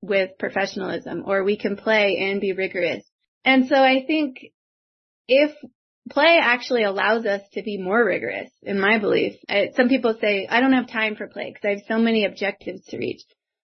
with 0.07 0.37
professionalism 0.39 1.23
or 1.25 1.43
we 1.43 1.57
can 1.57 1.75
play 1.75 2.17
and 2.17 2.41
be 2.41 2.53
rigorous. 2.53 3.03
And 3.43 3.67
so 3.67 3.75
I 3.75 4.03
think 4.05 4.37
if 5.27 5.51
play 6.09 6.39
actually 6.41 6.83
allows 6.83 7.25
us 7.25 7.41
to 7.53 7.63
be 7.63 7.77
more 7.77 8.03
rigorous 8.03 8.49
in 8.61 8.79
my 8.79 8.99
belief, 8.99 9.33
I, 9.49 9.69
some 9.75 9.89
people 9.89 10.17
say, 10.19 10.47
I 10.47 10.59
don't 10.59 10.73
have 10.73 10.87
time 10.87 11.15
for 11.15 11.27
play 11.27 11.51
because 11.51 11.65
I 11.65 11.69
have 11.71 11.87
so 11.87 11.99
many 11.99 12.25
objectives 12.25 12.85
to 12.87 12.97
reach. 12.97 13.21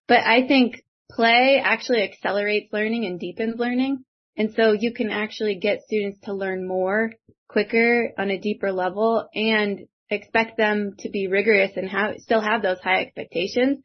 But 0.07 0.21
I 0.21 0.47
think 0.47 0.83
play 1.11 1.61
actually 1.63 2.03
accelerates 2.03 2.73
learning 2.73 3.05
and 3.05 3.19
deepens 3.19 3.59
learning. 3.59 4.03
And 4.37 4.53
so 4.55 4.71
you 4.71 4.93
can 4.93 5.09
actually 5.09 5.55
get 5.55 5.83
students 5.83 6.19
to 6.23 6.33
learn 6.33 6.67
more 6.67 7.11
quicker 7.47 8.11
on 8.17 8.31
a 8.31 8.39
deeper 8.39 8.71
level 8.71 9.27
and 9.35 9.87
expect 10.09 10.57
them 10.57 10.95
to 10.99 11.09
be 11.09 11.27
rigorous 11.27 11.71
and 11.75 11.89
have, 11.89 12.17
still 12.19 12.41
have 12.41 12.61
those 12.61 12.79
high 12.79 13.01
expectations 13.01 13.83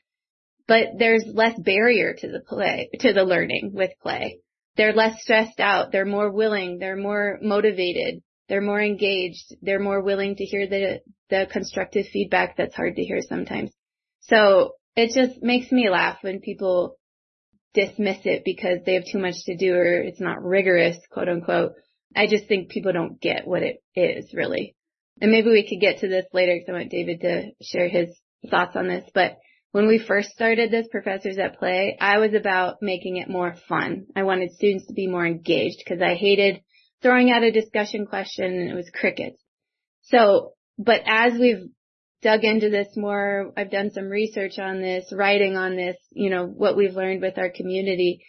but 0.69 0.89
there's 0.99 1.25
less 1.27 1.59
barrier 1.59 2.15
to 2.15 2.29
the 2.29 2.41
play, 2.41 2.91
to 3.01 3.13
the 3.13 3.25
learning 3.25 3.73
with 3.75 3.91
play. 4.03 4.41
They're 4.77 4.93
less 4.93 5.23
stressed 5.23 5.61
out. 5.61 5.93
They're 5.93 6.05
more 6.05 6.31
willing. 6.31 6.79
They're 6.79 6.97
more 6.97 7.39
motivated. 7.41 8.23
They're 8.49 8.61
more 8.61 8.81
engaged. 8.81 9.55
They're 9.63 9.81
more 9.81 10.03
willing 10.03 10.37
to 10.37 10.45
hear 10.45 10.67
the, 10.67 11.01
the 11.31 11.47
constructive 11.51 12.07
feedback 12.13 12.57
that's 12.57 12.75
hard 12.75 12.97
to 12.97 13.03
hear 13.03 13.21
sometimes. 13.23 13.73
So 14.21 14.73
it 14.95 15.13
just 15.15 15.43
makes 15.43 15.73
me 15.73 15.89
laugh 15.89 16.19
when 16.23 16.41
people 16.41 16.97
dismiss 17.75 18.19
it 18.25 18.43
because 18.45 18.79
they 18.85 18.95
have 18.95 19.05
too 19.11 19.19
much 19.19 19.37
to 19.45 19.57
do 19.57 19.75
or 19.75 20.01
it's 20.01 20.21
not 20.21 20.43
rigorous, 20.43 20.97
quote 21.11 21.29
unquote. 21.29 21.73
I 22.15 22.27
just 22.27 22.47
think 22.47 22.71
people 22.71 22.93
don't 22.93 23.21
get 23.21 23.47
what 23.47 23.63
it 23.63 23.83
is 23.95 24.33
really. 24.33 24.75
And 25.21 25.31
maybe 25.31 25.51
we 25.51 25.69
could 25.69 25.81
get 25.81 26.01
to 26.01 26.09
this 26.09 26.27
later 26.33 26.55
because 26.55 26.69
I 26.69 26.79
want 26.79 26.91
David 26.91 27.21
to 27.23 27.51
share 27.63 27.89
his 27.89 28.09
thoughts 28.51 28.77
on 28.77 28.89
this, 28.89 29.09
but 29.15 29.37
when 29.77 29.89
we 29.89 29.99
first 29.99 30.31
started 30.31 30.71
this 30.71 30.89
Professors 30.91 31.37
at 31.37 31.59
Play, 31.59 31.99
I 32.01 32.17
was 32.17 32.33
about 32.33 32.81
making 32.81 33.19
it 33.19 33.29
more 33.29 33.55
fun. 33.69 34.07
I 34.17 34.23
wanted 34.23 34.53
students 34.53 34.87
to 34.87 34.95
be 34.95 35.07
more 35.07 35.27
engaged 35.27 35.83
because 35.85 36.01
I 36.01 36.15
hated 36.15 36.63
throwing 37.03 37.31
out 37.31 37.43
a 37.43 37.53
discussion 37.53 38.07
question 38.07 38.47
and 38.47 38.71
it 38.71 38.75
was 38.75 38.89
crickets. 38.89 39.39
So, 40.05 40.55
but 40.79 41.03
as 41.05 41.39
we've 41.39 41.69
dug 42.23 42.43
into 42.43 42.71
this 42.71 42.89
more, 42.97 43.53
I've 43.55 43.71
done 43.71 43.91
some 43.91 44.07
research 44.07 44.59
on 44.59 44.81
this, 44.81 45.13
writing 45.13 45.59
on 45.59 45.77
this, 45.77 45.97
you 46.11 46.31
know, 46.31 46.47
what 46.47 46.75
we've 46.75 46.97
learned 46.97 47.21
with 47.21 47.37
our 47.37 47.51
community. 47.51 48.25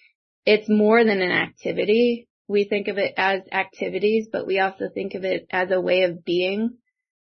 It's 0.45 0.67
more 0.67 1.01
than 1.05 1.21
an 1.21 1.31
activity. 1.31 2.27
We 2.49 2.65
think 2.65 2.89
of 2.89 2.97
it 2.97 3.13
as 3.15 3.43
activities, 3.53 4.27
but 4.29 4.47
we 4.47 4.59
also 4.59 4.89
think 4.93 5.13
of 5.13 5.23
it 5.23 5.47
as 5.49 5.71
a 5.71 5.79
way 5.79 6.03
of 6.03 6.25
being 6.25 6.75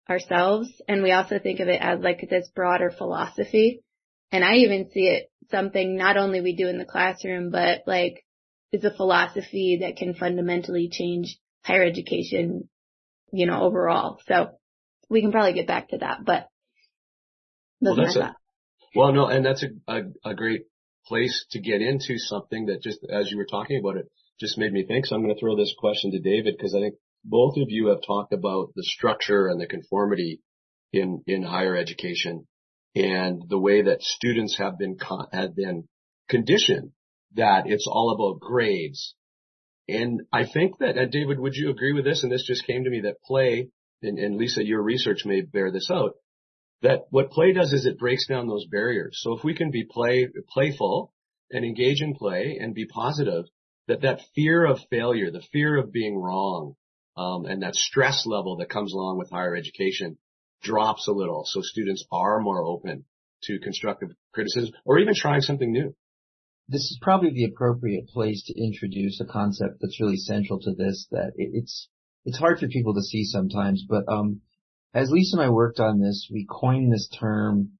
ourselves. 0.08 0.70
And 0.88 1.02
we 1.02 1.12
also 1.12 1.40
think 1.40 1.60
of 1.60 1.70
it 1.70 1.82
as 1.82 2.02
like 2.02 2.24
this 2.30 2.48
broader 2.54 2.92
philosophy. 2.96 3.82
And 4.32 4.44
I 4.44 4.56
even 4.58 4.90
see 4.92 5.08
it 5.08 5.32
something 5.50 5.98
not 5.98 6.18
only 6.18 6.42
we 6.42 6.56
do 6.56 6.68
in 6.68 6.78
the 6.78 6.86
classroom, 6.86 7.52
but 7.52 7.84
like 7.86 8.26
is 8.72 8.86
a 8.86 8.92
philosophy 8.92 9.80
that 9.82 9.98
can 9.98 10.14
fundamentally 10.14 10.90
change 10.90 11.38
higher 11.64 11.84
education, 11.84 12.70
you 13.32 13.46
know, 13.46 13.62
overall. 13.62 14.20
So 14.28 14.52
we 15.10 15.22
can 15.22 15.32
probably 15.32 15.54
get 15.54 15.68
back 15.68 15.90
to 15.90 15.98
that, 15.98 16.20
but 16.26 16.48
well, 17.82 17.96
that's 17.96 18.16
a, 18.16 18.36
well, 18.96 19.12
no, 19.12 19.28
and 19.28 19.46
that's 19.46 19.64
a, 19.64 19.70
a, 19.92 20.02
a 20.24 20.36
great 20.36 20.62
place 21.08 21.46
to 21.52 21.60
get 21.60 21.82
into 21.82 22.18
something 22.18 22.68
that 22.68 22.82
just 22.82 23.00
as 23.10 23.32
you 23.32 23.38
were 23.38 23.46
talking 23.46 23.80
about 23.80 23.98
it 23.98 24.06
just 24.40 24.58
made 24.58 24.72
me 24.72 24.86
think. 24.86 25.06
So 25.06 25.16
I'm 25.16 25.24
going 25.24 25.34
to 25.34 25.40
throw 25.40 25.56
this 25.56 25.76
question 25.78 26.12
to 26.12 26.20
David 26.20 26.56
because 26.58 26.76
I 26.76 26.80
think 26.80 26.96
both 27.24 27.58
of 27.58 27.70
you 27.70 27.88
have 27.88 28.00
talked 28.06 28.34
about 28.34 28.70
the 28.76 28.84
structure 28.84 29.48
and 29.48 29.60
the 29.60 29.68
conformity 29.68 30.42
in, 30.94 31.24
in 31.28 31.44
higher 31.44 31.76
education 31.76 32.48
and 32.96 33.44
the 33.50 33.60
way 33.60 33.84
that 33.84 34.02
students 34.02 34.58
have 34.58 34.78
been 34.78 34.98
con- 34.98 35.28
have 35.32 35.56
been 35.56 35.88
conditioned 36.30 36.92
that 37.36 37.64
it's 37.68 37.88
all 37.88 38.12
about 38.12 38.40
grades 38.42 39.16
And 39.88 40.22
I 40.32 40.46
think 40.46 40.78
that, 40.80 40.98
uh, 40.98 41.06
David, 41.06 41.40
would 41.40 41.56
you 41.56 41.70
agree 41.70 41.94
with 41.94 42.06
this? 42.06 42.24
And 42.24 42.32
this 42.32 42.46
just 42.48 42.66
came 42.66 42.84
to 42.86 42.90
me 42.90 43.02
that 43.02 43.22
play, 43.24 43.70
and, 44.02 44.18
and 44.20 44.38
Lisa, 44.38 44.66
your 44.66 44.82
research 44.82 45.26
may 45.26 45.42
bear 45.42 45.72
this 45.72 45.90
out, 45.92 46.14
that 46.82 47.06
what 47.10 47.32
play 47.32 47.54
does 47.54 47.74
is 47.74 47.86
it 47.86 48.00
breaks 48.00 48.28
down 48.28 48.48
those 48.48 48.66
barriers. 48.68 49.20
So 49.22 49.34
if 49.38 49.44
we 49.44 49.56
can 49.56 49.72
be 49.72 49.86
play, 49.90 50.28
playful 50.50 51.14
and 51.52 51.66
engage 51.66 52.02
in 52.02 52.16
play 52.16 52.58
and 52.62 52.74
be 52.74 52.86
positive, 52.86 53.46
that 53.88 54.02
that 54.02 54.22
fear 54.36 54.66
of 54.66 54.80
failure, 54.90 55.32
the 55.32 55.44
fear 55.52 55.78
of 55.78 55.92
being 55.92 56.18
wrong, 56.18 56.76
um, 57.18 57.46
and 57.46 57.62
that 57.62 57.76
stress 57.76 58.26
level 58.26 58.58
that 58.58 58.70
comes 58.70 58.94
along 58.94 59.18
with 59.18 59.30
higher 59.30 59.56
education 59.56 60.18
drops 60.62 61.08
a 61.08 61.12
little. 61.12 61.44
So 61.46 61.62
students 61.62 62.06
are 62.12 62.40
more 62.40 62.64
open 62.64 63.06
to 63.44 63.60
constructive 63.60 64.10
criticism 64.34 64.74
or 64.86 65.00
even 65.00 65.14
trying 65.16 65.42
something 65.42 65.72
new. 65.72 65.96
This 66.68 66.82
is 66.82 67.00
probably 67.02 67.32
the 67.32 67.46
appropriate 67.46 68.08
place 68.08 68.44
to 68.46 68.62
introduce 68.62 69.20
a 69.20 69.26
concept 69.26 69.78
that's 69.82 70.00
really 70.00 70.18
central 70.18 70.60
to 70.62 70.74
this 70.74 71.08
that 71.12 71.34
it's, 71.36 71.90
it's 72.24 72.38
hard 72.38 72.60
for 72.60 72.68
people 72.68 72.94
to 72.94 73.02
see 73.02 73.26
sometimes, 73.26 73.84
but, 73.88 74.04
um, 74.08 74.42
as 74.94 75.10
Lisa 75.10 75.38
and 75.38 75.46
I 75.46 75.50
worked 75.50 75.80
on 75.80 76.02
this, 76.02 76.28
we 76.32 76.46
coined 76.50 76.92
this 76.92 77.10
term 77.18 77.72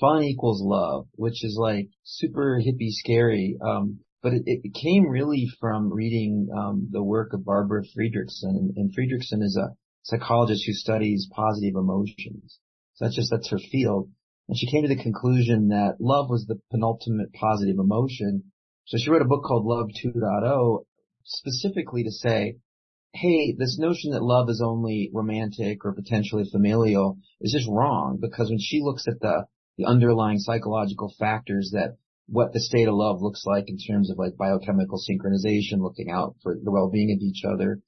fun 0.00 0.22
equals 0.22 0.62
love, 0.62 1.06
which 1.14 1.44
is 1.44 1.56
like 1.60 1.88
super 2.04 2.60
hippie 2.64 2.90
scary. 2.90 3.58
Um, 3.60 4.00
but 4.22 4.34
it, 4.34 4.42
it, 4.46 4.74
came 4.74 5.08
really 5.08 5.48
from 5.60 5.92
reading 5.92 6.48
um, 6.56 6.88
the 6.90 7.02
work 7.02 7.32
of 7.32 7.44
Barbara 7.44 7.82
Fredrickson, 7.82 8.50
and, 8.50 8.76
and 8.76 8.90
Fredrickson 8.90 9.42
is 9.42 9.58
a 9.60 9.74
psychologist 10.02 10.64
who 10.66 10.72
studies 10.72 11.28
positive 11.34 11.74
emotions. 11.76 12.58
So 12.94 13.04
that's 13.04 13.16
just 13.16 13.30
that's 13.30 13.50
her 13.50 13.58
field, 13.58 14.10
and 14.48 14.56
she 14.56 14.70
came 14.70 14.82
to 14.82 14.88
the 14.88 15.02
conclusion 15.02 15.68
that 15.68 15.96
love 16.00 16.28
was 16.28 16.46
the 16.46 16.60
penultimate 16.70 17.32
positive 17.32 17.78
emotion. 17.78 18.52
So 18.86 18.98
she 18.98 19.10
wrote 19.10 19.22
a 19.22 19.26
book 19.26 19.44
called 19.44 19.64
Love 19.64 19.90
2.0, 20.04 20.84
specifically 21.24 22.02
to 22.04 22.10
say, 22.10 22.56
hey, 23.14 23.54
this 23.56 23.78
notion 23.78 24.12
that 24.12 24.22
love 24.22 24.48
is 24.48 24.62
only 24.64 25.10
romantic 25.12 25.84
or 25.84 25.92
potentially 25.92 26.44
familial 26.50 27.18
is 27.40 27.52
just 27.52 27.68
wrong 27.68 28.18
because 28.20 28.48
when 28.48 28.58
she 28.60 28.80
looks 28.82 29.06
at 29.08 29.20
the 29.20 29.46
the 29.80 29.86
underlying 29.86 30.38
psychological 30.38 31.12
factors 31.18 31.70
that 31.72 31.96
what 32.26 32.52
the 32.52 32.60
state 32.60 32.86
of 32.86 32.94
love 32.94 33.22
looks 33.22 33.44
like 33.46 33.64
in 33.68 33.78
terms 33.78 34.10
of 34.10 34.18
like 34.18 34.36
biochemical 34.36 35.00
synchronization, 35.00 35.80
looking 35.80 36.10
out 36.10 36.36
for 36.42 36.54
the 36.54 36.70
well-being 36.70 37.10
of 37.16 37.22
each 37.22 37.44
other. 37.44 37.80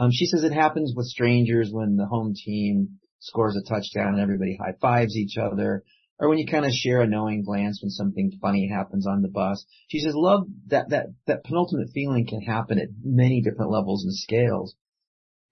Um, 0.00 0.10
she 0.10 0.24
says 0.24 0.44
it 0.44 0.54
happens 0.54 0.94
with 0.96 1.08
strangers 1.08 1.68
when 1.70 1.96
the 1.96 2.06
home 2.06 2.32
team 2.34 3.00
scores 3.18 3.54
a 3.54 3.62
touchdown 3.62 4.14
and 4.14 4.20
everybody 4.20 4.56
high 4.56 4.72
fives 4.80 5.14
each 5.14 5.36
other, 5.36 5.84
or 6.18 6.30
when 6.30 6.38
you 6.38 6.46
kind 6.46 6.64
of 6.64 6.72
share 6.72 7.02
a 7.02 7.06
knowing 7.06 7.42
glance 7.44 7.82
when 7.82 7.90
something 7.90 8.32
funny 8.40 8.66
happens 8.66 9.06
on 9.06 9.20
the 9.20 9.28
bus. 9.28 9.62
She 9.88 9.98
says 9.98 10.14
love, 10.16 10.46
that, 10.68 10.88
that, 10.88 11.08
that 11.26 11.44
penultimate 11.44 11.90
feeling 11.92 12.26
can 12.26 12.40
happen 12.40 12.78
at 12.78 12.88
many 13.04 13.42
different 13.42 13.70
levels 13.70 14.04
and 14.04 14.14
scales. 14.14 14.74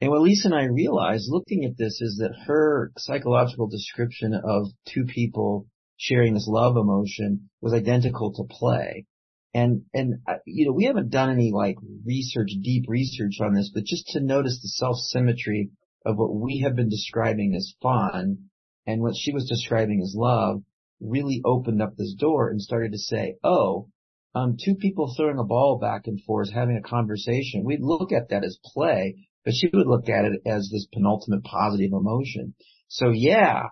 And 0.00 0.10
what 0.10 0.22
Lisa 0.22 0.48
and 0.48 0.54
I 0.54 0.64
realized 0.64 1.26
looking 1.28 1.66
at 1.66 1.76
this 1.76 2.00
is 2.00 2.16
that 2.16 2.46
her 2.46 2.90
psychological 2.96 3.68
description 3.68 4.32
of 4.32 4.68
two 4.86 5.04
people 5.04 5.66
sharing 5.98 6.32
this 6.32 6.48
love 6.48 6.78
emotion 6.78 7.50
was 7.60 7.74
identical 7.74 8.32
to 8.32 8.44
play. 8.48 9.04
And, 9.54 9.82
and, 9.94 10.20
uh, 10.26 10.34
you 10.44 10.66
know, 10.66 10.72
we 10.72 10.84
haven't 10.84 11.10
done 11.10 11.30
any 11.30 11.52
like 11.52 11.76
research, 12.04 12.50
deep 12.62 12.84
research 12.88 13.40
on 13.40 13.54
this, 13.54 13.70
but 13.72 13.84
just 13.84 14.08
to 14.08 14.20
notice 14.20 14.60
the 14.60 14.68
self-symmetry 14.68 15.70
of 16.04 16.16
what 16.16 16.34
we 16.34 16.60
have 16.60 16.76
been 16.76 16.88
describing 16.88 17.54
as 17.56 17.74
fun 17.82 18.50
and 18.86 19.02
what 19.02 19.14
she 19.16 19.32
was 19.32 19.48
describing 19.48 20.00
as 20.02 20.14
love 20.16 20.62
really 21.00 21.40
opened 21.44 21.82
up 21.82 21.96
this 21.96 22.14
door 22.14 22.50
and 22.50 22.60
started 22.60 22.92
to 22.92 22.98
say, 22.98 23.36
oh, 23.42 23.88
um, 24.34 24.56
two 24.62 24.74
people 24.74 25.12
throwing 25.16 25.38
a 25.38 25.44
ball 25.44 25.78
back 25.78 26.06
and 26.06 26.22
forth, 26.22 26.52
having 26.52 26.76
a 26.76 26.88
conversation. 26.88 27.64
We'd 27.64 27.80
look 27.80 28.12
at 28.12 28.28
that 28.30 28.44
as 28.44 28.58
play, 28.64 29.16
but 29.44 29.54
she 29.54 29.68
would 29.72 29.86
look 29.86 30.08
at 30.08 30.26
it 30.26 30.42
as 30.46 30.70
this 30.70 30.86
penultimate 30.92 31.44
positive 31.44 31.92
emotion. 31.92 32.54
So 32.88 33.10
yeah, 33.10 33.64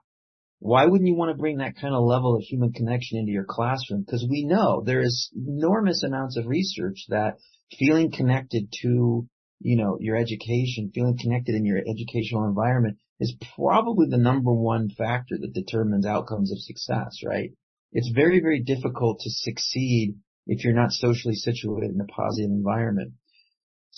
why 0.59 0.87
wouldn't 0.87 1.09
you 1.09 1.15
want 1.15 1.31
to 1.31 1.41
bring 1.41 1.59
that 1.59 1.77
kind 1.77 1.95
of 1.95 2.05
level 2.05 2.35
of 2.35 2.43
human 2.43 2.73
connection 2.73 3.19
into 3.19 3.33
your 3.33 3.45
classroom? 3.49 4.03
Because 4.03 4.27
we 4.29 4.45
know 4.45 4.83
there 4.85 5.03
is 5.03 5.31
enormous 5.37 6.03
amounts 6.03 6.37
of 6.37 6.47
research 6.47 7.05
that 7.09 7.39
feeling 7.79 8.11
connected 8.11 8.73
to, 8.83 9.29
you 9.61 9.77
know, 9.77 9.99
your 10.01 10.17
education, 10.17 10.91
feeling 10.95 11.19
connected 11.21 11.55
in 11.55 11.65
your 11.65 11.79
educational 11.79 12.47
environment 12.47 12.99
is 13.21 13.37
probably 13.55 14.07
the 14.09 14.19
number 14.19 14.53
one 14.53 14.89
factor 14.91 15.37
that 15.39 15.53
determines 15.53 16.07
outcomes 16.07 16.53
of 16.53 16.59
success, 16.59 17.21
right? 17.25 17.53
It's 17.93 18.11
very, 18.15 18.41
very 18.41 18.63
difficult 18.63 19.21
to 19.21 19.31
succeed 19.31 20.17
if 20.47 20.65
you're 20.65 20.75
not 20.75 20.93
socially 20.93 21.35
situated 21.35 21.91
in 21.95 22.01
a 22.01 22.05
positive 22.05 22.51
environment. 22.51 23.13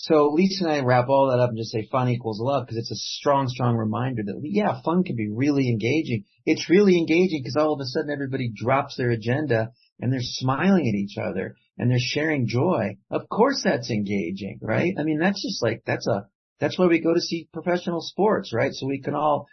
So 0.01 0.29
Lisa 0.29 0.63
and 0.63 0.71
I 0.71 0.79
wrap 0.79 1.09
all 1.09 1.29
that 1.29 1.41
up 1.41 1.49
and 1.49 1.57
just 1.57 1.71
say 1.73 1.85
fun 1.91 2.07
equals 2.07 2.39
love 2.39 2.65
because 2.65 2.77
it's 2.77 2.91
a 2.91 2.95
strong, 2.95 3.49
strong 3.49 3.75
reminder 3.75 4.23
that 4.23 4.39
yeah, 4.43 4.81
fun 4.81 5.03
can 5.03 5.17
be 5.17 5.27
really 5.27 5.67
engaging. 5.67 6.23
It's 6.45 6.69
really 6.69 6.97
engaging 6.97 7.41
because 7.41 7.57
all 7.57 7.73
of 7.73 7.81
a 7.81 7.85
sudden 7.85 8.09
everybody 8.09 8.49
drops 8.49 8.95
their 8.95 9.09
agenda 9.09 9.71
and 9.99 10.11
they're 10.11 10.21
smiling 10.23 10.87
at 10.87 10.95
each 10.95 11.17
other 11.17 11.57
and 11.77 11.91
they're 11.91 11.99
sharing 11.99 12.47
joy. 12.47 12.95
Of 13.11 13.27
course 13.27 13.61
that's 13.61 13.91
engaging, 13.91 14.59
right? 14.61 14.93
I 14.97 15.03
mean, 15.03 15.19
that's 15.19 15.41
just 15.41 15.61
like, 15.61 15.83
that's 15.85 16.07
a, 16.07 16.27
that's 16.61 16.79
why 16.79 16.87
we 16.87 17.01
go 17.01 17.13
to 17.13 17.19
see 17.19 17.49
professional 17.51 17.99
sports, 17.99 18.53
right? 18.53 18.71
So 18.73 18.87
we 18.87 19.01
can 19.01 19.15
all 19.15 19.47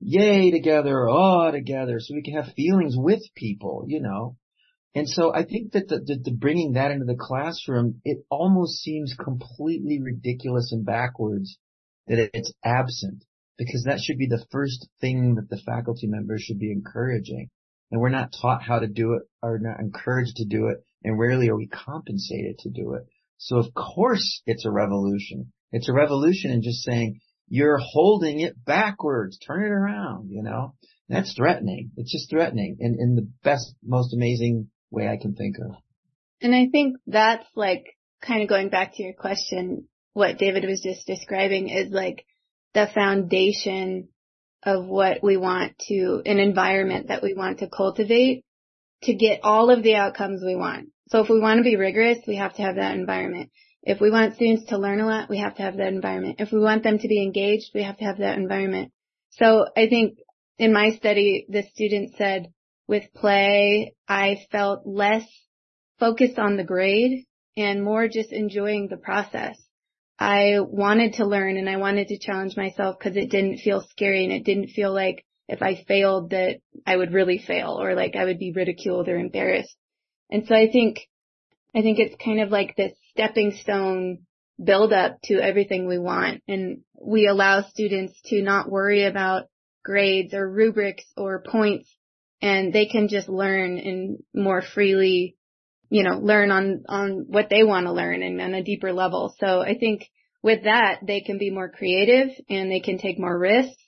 yay 0.00 0.50
together, 0.52 1.06
awe 1.06 1.50
together, 1.50 2.00
so 2.00 2.14
we 2.14 2.22
can 2.22 2.34
have 2.42 2.54
feelings 2.54 2.94
with 2.96 3.20
people, 3.34 3.84
you 3.86 4.00
know. 4.00 4.38
And 4.96 5.06
so 5.06 5.30
I 5.30 5.44
think 5.44 5.72
that 5.72 5.88
the, 5.88 5.98
the, 5.98 6.16
the, 6.24 6.30
bringing 6.30 6.72
that 6.72 6.90
into 6.90 7.04
the 7.04 7.18
classroom, 7.20 8.00
it 8.06 8.24
almost 8.30 8.78
seems 8.80 9.14
completely 9.14 10.00
ridiculous 10.00 10.72
and 10.72 10.86
backwards 10.86 11.58
that 12.06 12.30
it's 12.32 12.50
absent 12.64 13.22
because 13.58 13.84
that 13.84 14.00
should 14.00 14.16
be 14.16 14.26
the 14.26 14.46
first 14.50 14.88
thing 15.02 15.34
that 15.34 15.50
the 15.50 15.60
faculty 15.66 16.06
members 16.06 16.40
should 16.40 16.58
be 16.58 16.72
encouraging. 16.72 17.50
And 17.90 18.00
we're 18.00 18.08
not 18.08 18.34
taught 18.40 18.62
how 18.62 18.78
to 18.78 18.86
do 18.86 19.12
it 19.12 19.24
or 19.42 19.58
not 19.58 19.80
encouraged 19.80 20.36
to 20.36 20.46
do 20.46 20.68
it. 20.68 20.78
And 21.04 21.18
rarely 21.18 21.50
are 21.50 21.56
we 21.56 21.68
compensated 21.68 22.60
to 22.60 22.70
do 22.70 22.94
it. 22.94 23.02
So 23.36 23.58
of 23.58 23.74
course 23.74 24.40
it's 24.46 24.64
a 24.64 24.70
revolution. 24.70 25.52
It's 25.72 25.90
a 25.90 25.92
revolution 25.92 26.52
in 26.52 26.62
just 26.62 26.82
saying 26.82 27.20
you're 27.48 27.78
holding 27.78 28.40
it 28.40 28.64
backwards. 28.64 29.36
Turn 29.46 29.62
it 29.62 29.72
around, 29.72 30.30
you 30.30 30.42
know, 30.42 30.72
that's 31.06 31.34
threatening. 31.34 31.90
It's 31.98 32.10
just 32.10 32.30
threatening 32.30 32.78
in, 32.80 32.96
in 32.98 33.14
the 33.14 33.28
best, 33.44 33.74
most 33.84 34.14
amazing 34.14 34.70
way 34.90 35.08
I 35.08 35.16
can 35.16 35.34
think 35.34 35.56
of. 35.58 35.76
And 36.40 36.54
I 36.54 36.66
think 36.70 36.96
that's 37.06 37.46
like 37.54 37.96
kind 38.22 38.42
of 38.42 38.48
going 38.48 38.68
back 38.68 38.94
to 38.94 39.02
your 39.02 39.14
question, 39.14 39.88
what 40.12 40.38
David 40.38 40.64
was 40.64 40.80
just 40.80 41.06
describing 41.06 41.68
is 41.68 41.90
like 41.90 42.24
the 42.74 42.88
foundation 42.94 44.08
of 44.62 44.86
what 44.86 45.22
we 45.22 45.36
want 45.36 45.78
to, 45.88 46.22
an 46.26 46.38
environment 46.38 47.08
that 47.08 47.22
we 47.22 47.34
want 47.34 47.60
to 47.60 47.68
cultivate 47.68 48.44
to 49.02 49.14
get 49.14 49.40
all 49.42 49.70
of 49.70 49.82
the 49.82 49.94
outcomes 49.94 50.42
we 50.44 50.56
want. 50.56 50.88
So 51.08 51.20
if 51.20 51.28
we 51.28 51.40
want 51.40 51.58
to 51.58 51.62
be 51.62 51.76
rigorous, 51.76 52.18
we 52.26 52.36
have 52.36 52.54
to 52.54 52.62
have 52.62 52.76
that 52.76 52.96
environment. 52.96 53.50
If 53.82 54.00
we 54.00 54.10
want 54.10 54.34
students 54.34 54.66
to 54.70 54.78
learn 54.78 55.00
a 55.00 55.06
lot, 55.06 55.30
we 55.30 55.38
have 55.38 55.54
to 55.56 55.62
have 55.62 55.76
that 55.76 55.92
environment. 55.92 56.40
If 56.40 56.50
we 56.50 56.58
want 56.58 56.82
them 56.82 56.98
to 56.98 57.08
be 57.08 57.22
engaged, 57.22 57.70
we 57.74 57.84
have 57.84 57.96
to 57.98 58.04
have 58.04 58.18
that 58.18 58.36
environment. 58.36 58.90
So 59.30 59.66
I 59.76 59.88
think 59.88 60.18
in 60.58 60.72
my 60.72 60.90
study, 60.90 61.46
the 61.48 61.62
student 61.72 62.16
said, 62.16 62.52
with 62.88 63.12
play, 63.14 63.94
I 64.08 64.46
felt 64.50 64.86
less 64.86 65.24
focused 65.98 66.38
on 66.38 66.56
the 66.56 66.64
grade 66.64 67.24
and 67.56 67.82
more 67.82 68.08
just 68.08 68.32
enjoying 68.32 68.88
the 68.88 68.96
process. 68.96 69.56
I 70.18 70.60
wanted 70.60 71.14
to 71.14 71.26
learn 71.26 71.56
and 71.56 71.68
I 71.68 71.76
wanted 71.76 72.08
to 72.08 72.18
challenge 72.18 72.56
myself 72.56 72.98
because 72.98 73.16
it 73.16 73.30
didn't 73.30 73.58
feel 73.58 73.86
scary 73.90 74.24
and 74.24 74.32
it 74.32 74.44
didn't 74.44 74.68
feel 74.68 74.92
like 74.92 75.24
if 75.48 75.62
I 75.62 75.84
failed 75.86 76.30
that 76.30 76.58
I 76.86 76.96
would 76.96 77.12
really 77.12 77.38
fail 77.38 77.78
or 77.80 77.94
like 77.94 78.16
I 78.16 78.24
would 78.24 78.38
be 78.38 78.52
ridiculed 78.52 79.08
or 79.08 79.18
embarrassed. 79.18 79.76
And 80.30 80.46
so 80.46 80.54
I 80.54 80.70
think, 80.70 81.00
I 81.74 81.82
think 81.82 81.98
it's 81.98 82.16
kind 82.22 82.40
of 82.40 82.50
like 82.50 82.76
this 82.76 82.92
stepping 83.10 83.52
stone 83.60 84.20
build 84.62 84.92
up 84.92 85.18
to 85.24 85.34
everything 85.34 85.86
we 85.86 85.98
want. 85.98 86.42
And 86.48 86.80
we 87.00 87.26
allow 87.26 87.62
students 87.62 88.18
to 88.26 88.42
not 88.42 88.70
worry 88.70 89.04
about 89.04 89.44
grades 89.84 90.34
or 90.34 90.50
rubrics 90.50 91.04
or 91.16 91.42
points 91.42 91.88
and 92.40 92.72
they 92.72 92.86
can 92.86 93.08
just 93.08 93.28
learn 93.28 93.78
and 93.78 94.18
more 94.34 94.62
freely, 94.62 95.36
you 95.88 96.02
know, 96.02 96.18
learn 96.18 96.50
on, 96.50 96.84
on 96.88 97.24
what 97.28 97.48
they 97.48 97.62
want 97.64 97.86
to 97.86 97.92
learn 97.92 98.22
and 98.22 98.40
on 98.40 98.54
a 98.54 98.62
deeper 98.62 98.92
level. 98.92 99.34
So 99.38 99.60
I 99.60 99.76
think 99.78 100.08
with 100.42 100.64
that, 100.64 101.00
they 101.06 101.20
can 101.20 101.38
be 101.38 101.50
more 101.50 101.70
creative 101.70 102.28
and 102.48 102.70
they 102.70 102.80
can 102.80 102.98
take 102.98 103.18
more 103.18 103.36
risks 103.36 103.82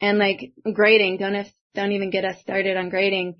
and 0.00 0.18
like 0.18 0.52
grading, 0.72 1.16
don't 1.18 1.46
don't 1.74 1.92
even 1.92 2.10
get 2.10 2.24
us 2.24 2.40
started 2.40 2.76
on 2.76 2.88
grading, 2.88 3.36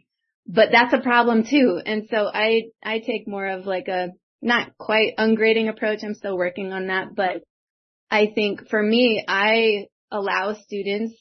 but 0.46 0.68
that's 0.70 0.92
a 0.92 1.00
problem 1.00 1.44
too. 1.44 1.80
And 1.84 2.06
so 2.10 2.28
I, 2.32 2.64
I 2.82 3.00
take 3.00 3.26
more 3.26 3.46
of 3.46 3.66
like 3.66 3.88
a 3.88 4.10
not 4.42 4.76
quite 4.78 5.16
ungrading 5.18 5.68
approach. 5.68 6.00
I'm 6.02 6.14
still 6.14 6.36
working 6.36 6.72
on 6.72 6.88
that, 6.88 7.14
but 7.14 7.42
I 8.10 8.30
think 8.34 8.68
for 8.68 8.82
me, 8.82 9.24
I 9.26 9.86
allow 10.10 10.54
students 10.54 11.14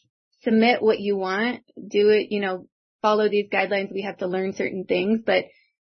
submit 0.44 0.82
what 0.82 1.00
you 1.00 1.18
want, 1.18 1.62
do 1.76 2.10
it, 2.10 2.28
you 2.30 2.40
know, 2.40 2.68
follow 3.06 3.30
these 3.30 3.50
guidelines, 3.50 3.94
we 3.94 4.02
have 4.02 4.18
to 4.18 4.26
learn 4.26 4.54
certain 4.54 4.84
things, 4.84 5.20
but 5.24 5.46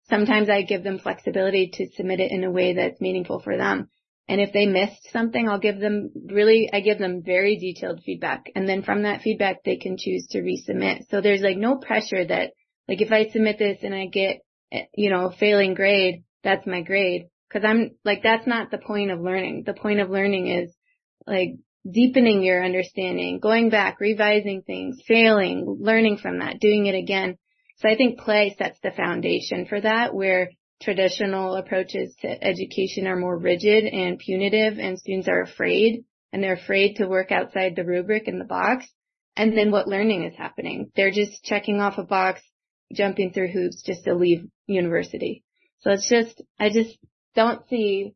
sometimes 0.07 0.51
I 0.51 0.61
give 0.61 0.83
them 0.83 0.99
flexibility 0.99 1.71
to 1.73 1.89
submit 1.95 2.19
it 2.19 2.31
in 2.31 2.43
a 2.43 2.51
way 2.51 2.75
that's 2.75 3.01
meaningful 3.01 3.39
for 3.39 3.57
them. 3.57 3.89
And 4.27 4.39
if 4.39 4.53
they 4.53 4.67
missed 4.67 5.11
something, 5.11 5.49
I'll 5.49 5.57
give 5.57 5.79
them 5.79 6.11
really, 6.27 6.69
I 6.71 6.81
give 6.81 6.99
them 6.99 7.23
very 7.25 7.57
detailed 7.57 8.03
feedback. 8.05 8.51
And 8.53 8.69
then 8.69 8.83
from 8.83 9.01
that 9.01 9.21
feedback, 9.21 9.63
they 9.63 9.77
can 9.77 9.97
choose 9.97 10.27
to 10.27 10.41
resubmit. 10.41 11.09
So 11.09 11.19
there's 11.19 11.41
like 11.41 11.57
no 11.57 11.77
pressure 11.77 12.23
that 12.23 12.51
like 12.87 13.01
if 13.01 13.11
I 13.11 13.29
submit 13.29 13.57
this 13.57 13.79
and 13.81 13.95
I 13.95 14.05
get, 14.05 14.41
eh, 14.71 14.83
you 14.93 15.09
know, 15.09 15.25
a 15.25 15.31
failing 15.31 15.73
grade, 15.73 16.23
that's 16.43 16.67
my 16.67 16.81
grade. 16.83 17.29
Cause 17.51 17.63
I'm 17.65 17.95
like, 18.05 18.21
that's 18.21 18.45
not 18.45 18.69
the 18.69 18.77
point 18.77 19.09
of 19.09 19.21
learning. 19.21 19.63
The 19.65 19.73
point 19.73 20.01
of 20.01 20.11
learning 20.11 20.49
is 20.49 20.75
like 21.25 21.55
deepening 21.89 22.43
your 22.43 22.63
understanding, 22.63 23.39
going 23.39 23.69
back, 23.69 23.99
revising 23.99 24.61
things, 24.61 25.01
failing, 25.07 25.65
learning 25.79 26.17
from 26.17 26.39
that, 26.39 26.59
doing 26.59 26.85
it 26.85 26.95
again. 26.95 27.37
So 27.77 27.89
I 27.89 27.95
think 27.95 28.19
play 28.19 28.55
sets 28.57 28.79
the 28.81 28.91
foundation 28.91 29.65
for 29.67 29.79
that 29.79 30.13
where 30.13 30.49
traditional 30.81 31.55
approaches 31.55 32.15
to 32.21 32.43
education 32.43 33.07
are 33.07 33.15
more 33.15 33.37
rigid 33.37 33.85
and 33.85 34.19
punitive 34.19 34.79
and 34.79 34.99
students 34.99 35.27
are 35.27 35.41
afraid 35.41 36.03
and 36.31 36.43
they're 36.43 36.53
afraid 36.53 36.95
to 36.95 37.07
work 37.07 37.31
outside 37.31 37.75
the 37.75 37.85
rubric 37.85 38.27
in 38.27 38.39
the 38.39 38.45
box. 38.45 38.87
And 39.35 39.57
then 39.57 39.71
what 39.71 39.87
learning 39.87 40.23
is 40.23 40.35
happening? 40.35 40.91
They're 40.95 41.11
just 41.11 41.43
checking 41.43 41.79
off 41.79 41.97
a 41.97 42.03
box, 42.03 42.41
jumping 42.93 43.31
through 43.31 43.51
hoops 43.51 43.83
just 43.83 44.03
to 44.05 44.15
leave 44.15 44.47
university. 44.65 45.43
So 45.79 45.91
it's 45.91 46.09
just, 46.09 46.41
I 46.59 46.69
just 46.69 46.97
don't 47.35 47.67
see 47.69 48.13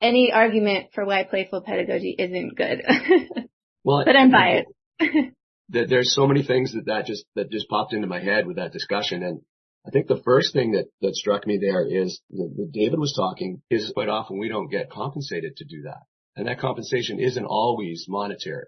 any 0.00 0.32
argument 0.32 0.88
for 0.94 1.04
why 1.04 1.24
playful 1.24 1.62
pedagogy 1.62 2.14
isn't 2.18 2.56
good. 2.56 2.82
well, 3.84 4.04
but 4.04 4.16
I'm 4.16 4.30
biased. 4.30 4.68
there's 5.68 6.14
so 6.14 6.26
many 6.26 6.42
things 6.42 6.72
that 6.72 6.86
that 6.86 7.06
just 7.06 7.24
that 7.36 7.50
just 7.50 7.68
popped 7.68 7.92
into 7.92 8.06
my 8.06 8.20
head 8.20 8.46
with 8.46 8.56
that 8.56 8.72
discussion, 8.72 9.22
and 9.22 9.40
I 9.86 9.90
think 9.90 10.08
the 10.08 10.22
first 10.24 10.52
thing 10.52 10.72
that 10.72 10.86
that 11.00 11.14
struck 11.14 11.46
me 11.46 11.58
there 11.58 11.86
is 11.86 12.20
that 12.30 12.70
David 12.72 12.98
was 12.98 13.14
talking 13.16 13.62
is 13.70 13.92
quite 13.94 14.08
often 14.08 14.38
we 14.38 14.48
don't 14.48 14.70
get 14.70 14.90
compensated 14.90 15.56
to 15.56 15.64
do 15.64 15.82
that, 15.82 16.02
and 16.36 16.48
that 16.48 16.60
compensation 16.60 17.20
isn't 17.20 17.44
always 17.44 18.06
monetary. 18.08 18.66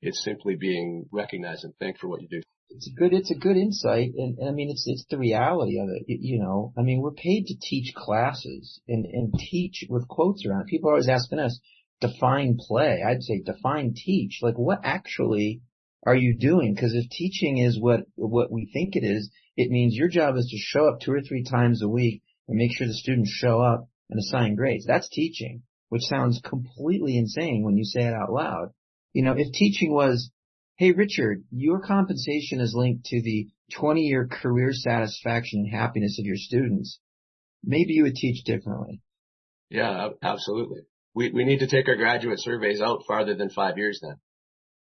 It's 0.00 0.24
simply 0.24 0.56
being 0.56 1.06
recognized 1.12 1.64
and 1.64 1.74
thanked 1.78 2.00
for 2.00 2.08
what 2.08 2.22
you 2.22 2.28
do 2.28 2.42
it's 2.74 2.88
a 2.88 2.92
good 2.92 3.12
it's 3.12 3.30
a 3.30 3.38
good 3.38 3.56
insight. 3.56 4.12
And, 4.16 4.38
and, 4.38 4.48
I 4.48 4.52
mean 4.52 4.70
it's 4.70 4.84
it's 4.86 5.04
the 5.08 5.18
reality 5.18 5.78
of 5.78 5.88
it 5.90 6.04
you 6.06 6.38
know. 6.38 6.72
I 6.76 6.82
mean 6.82 7.00
we're 7.00 7.12
paid 7.12 7.46
to 7.46 7.54
teach 7.60 7.94
classes 7.94 8.80
and 8.88 9.06
and 9.06 9.34
teach 9.34 9.84
with 9.88 10.08
quotes 10.08 10.44
around 10.44 10.62
it. 10.62 10.66
People 10.68 10.90
are 10.90 10.94
always 10.94 11.08
asking 11.08 11.38
us 11.38 11.60
define 12.00 12.58
play. 12.58 13.02
I'd 13.06 13.22
say 13.22 13.42
define 13.44 13.94
teach. 13.94 14.40
Like 14.42 14.56
what 14.56 14.80
actually 14.84 15.62
are 16.04 16.16
you 16.16 16.36
doing? 16.36 16.74
Because 16.74 16.94
if 16.94 17.08
teaching 17.10 17.58
is 17.58 17.80
what 17.80 18.00
what 18.16 18.50
we 18.50 18.70
think 18.72 18.96
it 18.96 19.04
is 19.04 19.30
it 19.56 19.70
means 19.70 19.94
your 19.94 20.08
job 20.08 20.36
is 20.36 20.48
to 20.50 20.56
show 20.58 20.88
up 20.88 21.00
two 21.00 21.12
or 21.12 21.20
three 21.20 21.44
times 21.44 21.82
a 21.82 21.88
week 21.88 22.22
and 22.48 22.56
make 22.56 22.76
sure 22.76 22.86
the 22.86 22.94
students 22.94 23.30
show 23.30 23.60
up 23.60 23.88
and 24.10 24.18
assign 24.18 24.56
grades. 24.56 24.86
That's 24.86 25.08
teaching 25.08 25.62
which 25.92 26.04
sounds 26.04 26.40
completely 26.42 27.18
insane 27.18 27.62
when 27.62 27.76
you 27.76 27.84
say 27.84 28.00
it 28.00 28.14
out 28.14 28.32
loud. 28.32 28.70
You 29.12 29.24
know 29.24 29.34
if 29.36 29.52
teaching 29.52 29.92
was 29.92 30.30
Hey, 30.82 30.90
Richard, 30.90 31.44
your 31.52 31.78
compensation 31.78 32.58
is 32.58 32.74
linked 32.74 33.04
to 33.04 33.22
the 33.22 33.46
20-year 33.72 34.26
career 34.26 34.72
satisfaction 34.72 35.60
and 35.60 35.72
happiness 35.72 36.18
of 36.18 36.24
your 36.24 36.34
students. 36.36 36.98
Maybe 37.62 37.92
you 37.92 38.02
would 38.02 38.16
teach 38.16 38.42
differently. 38.42 39.00
Yeah, 39.70 40.08
absolutely. 40.20 40.80
We 41.14 41.30
we 41.30 41.44
need 41.44 41.60
to 41.60 41.68
take 41.68 41.86
our 41.86 41.94
graduate 41.94 42.40
surveys 42.40 42.80
out 42.80 43.04
farther 43.06 43.36
than 43.36 43.48
five 43.48 43.78
years 43.78 44.00
then. 44.02 44.16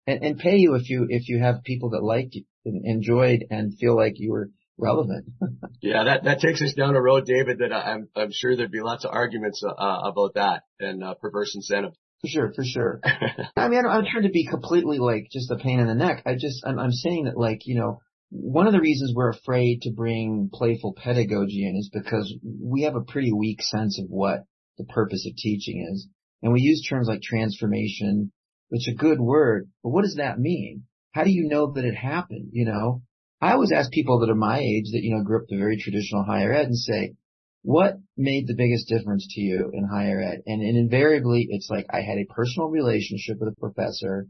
And, 0.07 0.23
and 0.23 0.39
pay 0.39 0.55
you 0.55 0.75
if 0.75 0.89
you 0.89 1.07
if 1.09 1.27
you 1.27 1.39
have 1.39 1.65
people 1.65 1.89
that 1.89 2.01
like 2.01 2.29
you 2.31 2.45
and 2.63 2.85
enjoyed 2.85 3.43
and 3.49 3.77
feel 3.77 3.97
like 3.97 4.13
you 4.15 4.31
were 4.31 4.51
relevant. 4.77 5.25
yeah, 5.81 6.05
that 6.05 6.23
that 6.23 6.39
takes 6.39 6.61
us 6.61 6.73
down 6.75 6.95
a 6.95 7.01
road, 7.01 7.25
David. 7.25 7.57
That 7.57 7.73
I'm 7.73 8.07
I'm 8.15 8.31
sure 8.31 8.55
there'd 8.55 8.71
be 8.71 8.79
lots 8.79 9.03
of 9.03 9.11
arguments 9.11 9.61
uh, 9.65 9.99
about 10.05 10.35
that 10.35 10.63
and 10.79 11.03
uh, 11.03 11.15
perverse 11.15 11.53
incentive. 11.55 11.91
For 12.23 12.29
sure, 12.29 12.53
for 12.53 12.63
sure. 12.63 13.01
I 13.57 13.67
mean, 13.67 13.85
I'm 13.85 14.05
trying 14.05 14.23
to 14.23 14.29
be 14.29 14.47
completely 14.47 14.97
like 14.97 15.27
just 15.29 15.51
a 15.51 15.57
pain 15.57 15.79
in 15.79 15.87
the 15.87 15.93
neck. 15.93 16.23
I 16.25 16.35
just, 16.35 16.63
I'm, 16.65 16.79
I'm 16.79 16.91
saying 16.93 17.25
that 17.25 17.37
like, 17.37 17.65
you 17.65 17.75
know, 17.75 17.99
one 18.29 18.65
of 18.65 18.71
the 18.71 18.79
reasons 18.79 19.13
we're 19.13 19.29
afraid 19.29 19.81
to 19.81 19.91
bring 19.91 20.49
playful 20.51 20.93
pedagogy 20.93 21.67
in 21.67 21.75
is 21.75 21.89
because 21.91 22.33
we 22.41 22.83
have 22.83 22.95
a 22.95 23.01
pretty 23.01 23.33
weak 23.33 23.61
sense 23.61 23.99
of 23.99 24.05
what 24.07 24.45
the 24.77 24.85
purpose 24.85 25.27
of 25.27 25.35
teaching 25.35 25.85
is. 25.91 26.07
And 26.41 26.53
we 26.53 26.61
use 26.61 26.87
terms 26.87 27.07
like 27.07 27.21
transformation, 27.21 28.31
which 28.69 28.87
is 28.87 28.93
a 28.93 28.97
good 28.97 29.19
word, 29.19 29.69
but 29.83 29.89
what 29.89 30.03
does 30.03 30.15
that 30.15 30.39
mean? 30.39 30.83
How 31.11 31.25
do 31.25 31.29
you 31.29 31.49
know 31.49 31.73
that 31.73 31.85
it 31.85 31.95
happened? 31.95 32.49
You 32.53 32.65
know, 32.65 33.03
I 33.41 33.51
always 33.51 33.73
ask 33.73 33.91
people 33.91 34.19
that 34.19 34.29
are 34.29 34.35
my 34.35 34.59
age 34.59 34.91
that, 34.93 35.03
you 35.03 35.13
know, 35.13 35.23
grew 35.23 35.39
up 35.39 35.47
the 35.49 35.57
very 35.57 35.77
traditional 35.77 36.23
higher 36.23 36.53
ed 36.53 36.67
and 36.67 36.77
say, 36.77 37.15
what 37.63 37.97
made 38.17 38.45
the 38.45 38.55
biggest 38.55 38.87
difference 38.87 39.25
to 39.31 39.41
you 39.41 39.71
in 39.73 39.85
higher 39.85 40.21
ed? 40.21 40.43
And, 40.45 40.61
and 40.61 40.77
invariably, 40.77 41.47
it's 41.49 41.69
like 41.69 41.87
I 41.89 42.01
had 42.01 42.17
a 42.17 42.31
personal 42.33 42.69
relationship 42.69 43.39
with 43.39 43.53
a 43.53 43.59
professor. 43.59 44.27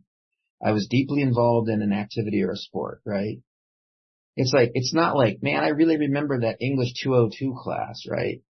I 0.63 0.71
was 0.71 0.87
deeply 0.87 1.21
involved 1.21 1.67
in 1.67 1.81
an 1.81 1.91
activity 1.91 2.43
or 2.43 2.51
a 2.51 2.55
sport, 2.55 3.01
right? 3.05 3.39
It's 4.35 4.53
like, 4.53 4.71
it's 4.73 4.93
not 4.93 5.15
like, 5.15 5.43
man, 5.43 5.63
I 5.63 5.69
really 5.69 5.97
remember 5.97 6.41
that 6.41 6.61
English 6.61 6.93
202 7.03 7.55
class, 7.61 8.03
right? 8.07 8.41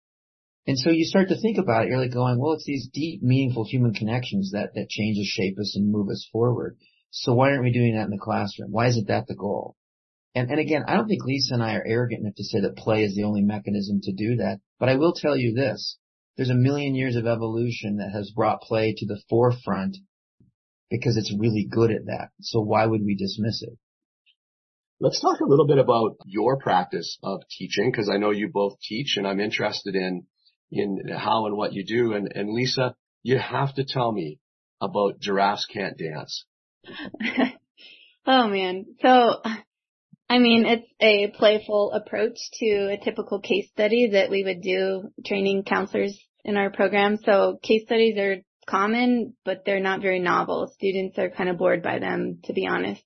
And 0.68 0.78
so 0.78 0.92
you 0.92 1.06
start 1.06 1.30
to 1.30 1.40
think 1.40 1.58
about 1.58 1.86
it. 1.86 1.90
You're 1.90 2.02
like 2.02 2.14
going, 2.14 2.40
well, 2.40 2.54
it's 2.54 2.66
these 2.66 2.88
deep, 2.92 3.22
meaningful 3.22 3.66
human 3.66 3.94
connections 3.94 4.52
that, 4.52 4.72
that 4.76 4.90
change 4.90 5.18
us, 5.18 5.26
shape 5.26 5.58
us, 5.60 5.76
and 5.76 5.92
move 5.92 6.10
us 6.10 6.28
forward. 6.32 6.78
So 7.12 7.34
why 7.34 7.50
aren't 7.50 7.64
we 7.64 7.72
doing 7.72 7.96
that 7.96 8.06
in 8.06 8.12
the 8.12 8.18
classroom? 8.18 8.72
Why 8.72 8.88
isn't 8.88 9.08
that 9.08 9.28
the 9.28 9.36
goal? 9.36 9.76
And, 10.36 10.50
and 10.50 10.60
again, 10.60 10.84
I 10.88 10.96
don't 10.96 11.08
think 11.08 11.24
Lisa 11.24 11.54
and 11.54 11.64
I 11.64 11.76
are 11.76 11.86
arrogant 11.86 12.22
enough 12.22 12.36
to 12.36 12.44
say 12.44 12.62
that 12.62 12.76
play 12.76 13.04
is 13.04 13.16
the 13.16 13.24
only 13.24 13.42
mechanism 13.42 14.02
to 14.04 14.12
do 14.12 14.38
that. 14.38 14.60
But 14.80 14.90
I 14.90 14.96
will 14.96 15.14
tell 15.14 15.38
you 15.38 15.54
this. 15.54 15.98
There's 16.36 16.50
a 16.50 16.56
million 16.56 16.96
years 16.96 17.16
of 17.16 17.28
evolution 17.28 17.98
that 17.98 18.12
has 18.12 18.32
brought 18.32 18.62
play 18.62 18.96
to 18.98 19.06
the 19.06 19.22
forefront 19.30 19.98
because 20.90 21.18
it's 21.18 21.36
really 21.38 21.68
good 21.70 21.92
at 21.92 22.06
that. 22.06 22.30
So 22.42 22.62
why 22.62 22.86
would 22.86 23.04
we 23.04 23.16
dismiss 23.16 23.62
it? 23.62 23.78
Let's 25.00 25.20
talk 25.20 25.40
a 25.40 25.48
little 25.48 25.68
bit 25.68 25.78
about 25.78 26.18
your 26.26 26.58
practice 26.58 27.18
of 27.22 27.42
teaching 27.52 27.92
because 27.92 28.10
I 28.10 28.18
know 28.18 28.32
you 28.32 28.50
both 28.52 28.80
teach 28.82 29.18
and 29.18 29.28
I'm 29.28 29.40
interested 29.40 29.96
in 29.96 30.26
in 30.72 31.02
how 31.16 31.46
and 31.46 31.56
what 31.56 31.74
you 31.74 31.86
do. 31.86 32.14
And, 32.14 32.32
and 32.34 32.52
Lisa, 32.52 32.96
you 33.22 33.38
have 33.38 33.76
to 33.76 33.86
tell 33.86 34.12
me 34.12 34.40
about 34.82 35.20
giraffes 35.20 35.68
can't 35.68 35.98
dance. 35.98 36.46
oh 38.26 38.48
man. 38.48 38.86
So 39.02 39.42
I 40.34 40.40
mean, 40.40 40.66
it's 40.66 40.88
a 41.00 41.28
playful 41.38 41.92
approach 41.92 42.40
to 42.54 42.66
a 42.66 42.98
typical 42.98 43.40
case 43.40 43.70
study 43.70 44.10
that 44.14 44.32
we 44.32 44.44
would 44.44 44.64
do 44.64 45.12
training 45.24 45.64
counselors 45.64 46.20
in 46.44 46.58
our 46.58 46.72
program. 46.72 47.18
So 47.24 47.60
case 47.62 47.84
studies 47.86 48.18
are 48.18 48.38
common, 48.68 49.36
but 49.46 49.62
they're 49.64 49.80
not 49.80 50.02
very 50.02 50.18
novel. 50.18 50.74
Students 50.74 51.20
are 51.20 51.30
kind 51.30 51.52
of 51.52 51.60
bored 51.60 51.84
by 51.84 52.00
them, 52.00 52.40
to 52.46 52.54
be 52.54 52.66
honest. 52.66 53.04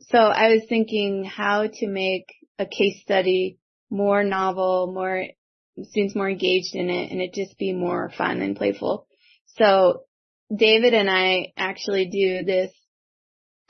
So 0.00 0.16
I 0.16 0.54
was 0.54 0.62
thinking 0.66 1.24
how 1.24 1.66
to 1.66 1.86
make 1.86 2.24
a 2.58 2.64
case 2.64 3.02
study 3.02 3.58
more 3.90 4.24
novel, 4.24 4.90
more 4.94 5.26
students 5.90 6.14
more 6.14 6.30
engaged 6.30 6.74
in 6.74 6.88
it 6.88 7.12
and 7.12 7.20
it 7.20 7.34
just 7.34 7.58
be 7.58 7.74
more 7.74 8.10
fun 8.16 8.40
and 8.40 8.56
playful. 8.56 9.06
So 9.58 10.04
David 10.50 10.94
and 10.94 11.10
I 11.10 11.52
actually 11.54 12.06
do 12.06 12.46
this 12.46 12.72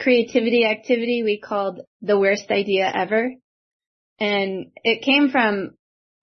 creativity 0.03 0.67
activity 0.67 1.23
we 1.23 1.38
called 1.38 1.81
the 2.01 2.19
worst 2.19 2.51
idea 2.51 2.91
ever. 2.93 3.31
And 4.19 4.67
it 4.85 5.03
came 5.03 5.31
from 5.31 5.73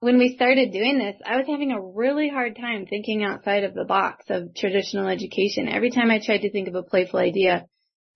when 0.01 0.17
we 0.17 0.35
started 0.35 0.71
doing 0.71 0.97
this, 0.97 1.15
I 1.25 1.37
was 1.37 1.47
having 1.47 1.71
a 1.71 1.81
really 1.81 2.29
hard 2.29 2.55
time 2.55 2.85
thinking 2.85 3.23
outside 3.23 3.65
of 3.65 3.73
the 3.73 3.83
box 3.83 4.25
of 4.29 4.55
traditional 4.55 5.07
education. 5.07 5.67
Every 5.67 5.91
time 5.91 6.09
I 6.09 6.21
tried 6.23 6.39
to 6.39 6.51
think 6.51 6.67
of 6.69 6.75
a 6.75 6.83
playful 6.83 7.19
idea, 7.19 7.65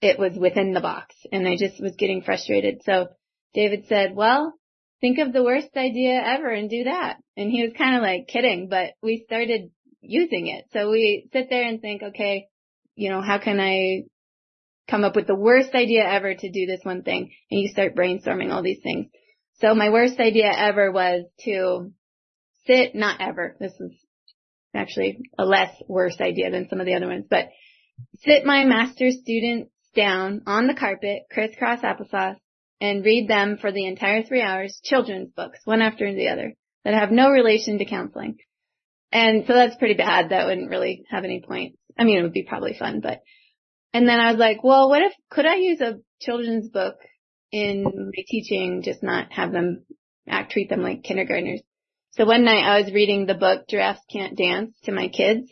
it 0.02 0.18
was 0.18 0.34
within 0.38 0.74
the 0.74 0.82
box 0.82 1.16
and 1.32 1.48
I 1.48 1.58
just 1.58 1.82
was 1.82 1.96
getting 1.98 2.22
frustrated. 2.22 2.82
So 2.86 3.08
David 3.54 3.86
said, 3.88 4.16
well, 4.16 4.54
think 5.02 5.20
of 5.20 5.34
the 5.34 5.44
worst 5.44 5.76
idea 5.76 6.22
ever 6.26 6.50
and 6.50 6.70
do 6.70 6.86
that. 6.86 7.18
And 7.36 7.52
he 7.52 7.64
was 7.64 7.74
kind 7.78 7.98
of 7.98 8.02
like 8.02 8.28
kidding, 8.28 8.70
but 8.70 8.94
we 9.02 9.24
started 9.26 9.72
using 10.02 10.48
it. 10.48 10.66
So 10.72 10.90
we 10.90 11.28
sit 11.34 11.50
there 11.50 11.68
and 11.68 11.82
think, 11.82 12.02
okay, 12.02 12.48
you 12.96 13.10
know, 13.10 13.22
how 13.22 13.40
can 13.40 13.60
I 13.60 14.04
come 14.90 15.04
up 15.04 15.16
with 15.16 15.28
the 15.28 15.36
worst 15.36 15.74
idea 15.74 16.04
ever 16.06 16.34
to 16.34 16.52
do 16.52 16.66
this 16.66 16.82
one 16.84 17.04
thing 17.04 17.32
and 17.50 17.62
you 17.62 17.70
start 17.70 17.96
brainstorming 17.96 18.52
all 18.52 18.64
these 18.64 18.82
things. 18.84 19.08
So 19.60 19.74
my 19.76 19.90
worst 19.90 20.20
idea 20.20 20.52
ever 20.56 20.92
was 20.92 21.26
to 21.46 21.92
sit, 22.66 22.96
not 22.96 23.22
ever, 23.22 23.56
this 23.60 23.74
is 23.80 23.92
actually 24.74 25.30
a 25.38 25.46
less 25.46 25.72
worse 25.88 26.20
idea 26.20 26.52
than 26.52 26.68
some 26.70 26.80
of 26.80 26.86
the 26.86 26.96
other 26.96 27.08
ones, 27.08 27.26
but 27.30 27.50
sit 28.20 28.46
my 28.46 28.66
master's 28.66 29.20
students 29.22 29.72
down 29.96 30.42
on 30.48 30.68
the 30.68 30.74
carpet, 30.74 31.24
crisscross 31.32 31.82
applesauce, 31.82 32.38
and 32.82 33.06
read 33.06 33.30
them 33.30 33.58
for 33.58 33.72
the 33.72 33.86
entire 33.86 34.24
three 34.24 34.42
hours, 34.42 34.80
children's 34.84 35.32
books, 35.32 35.60
one 35.64 35.82
after 35.82 36.14
the 36.14 36.28
other, 36.28 36.54
that 36.84 36.94
have 36.94 37.12
no 37.12 37.30
relation 37.30 37.78
to 37.78 37.86
counseling. 37.86 38.38
And 39.12 39.46
so 39.46 39.54
that's 39.54 39.78
pretty 39.78 39.94
bad. 39.94 40.30
That 40.30 40.48
wouldn't 40.48 40.72
really 40.72 41.06
have 41.10 41.24
any 41.24 41.42
point. 41.48 41.78
I 41.98 42.04
mean, 42.04 42.18
it 42.18 42.24
would 42.24 42.34
be 42.34 42.44
probably 42.44 42.76
fun, 42.78 43.00
but 43.00 43.22
and 43.94 44.08
then 44.08 44.20
I 44.20 44.32
was 44.32 44.40
like, 44.40 44.64
well, 44.64 44.90
what 44.90 45.02
if, 45.04 45.14
could 45.30 45.46
I 45.46 45.56
use 45.56 45.80
a 45.82 46.00
children's 46.20 46.70
book 46.70 46.96
in 47.52 47.84
my 47.84 48.24
teaching, 48.28 48.82
just 48.84 49.04
not 49.04 49.32
have 49.32 49.52
them 49.52 49.86
act, 50.28 50.52
treat 50.52 50.70
them 50.70 50.82
like 50.82 51.04
kindergartners? 51.04 51.62
So 52.12 52.26
one 52.26 52.44
night 52.44 52.64
I 52.64 52.82
was 52.82 52.94
reading 52.94 53.26
the 53.26 53.34
book 53.34 53.68
Giraffes 53.68 54.02
Can't 54.12 54.38
Dance 54.38 54.76
to 54.84 54.92
my 54.92 55.08
kids 55.08 55.50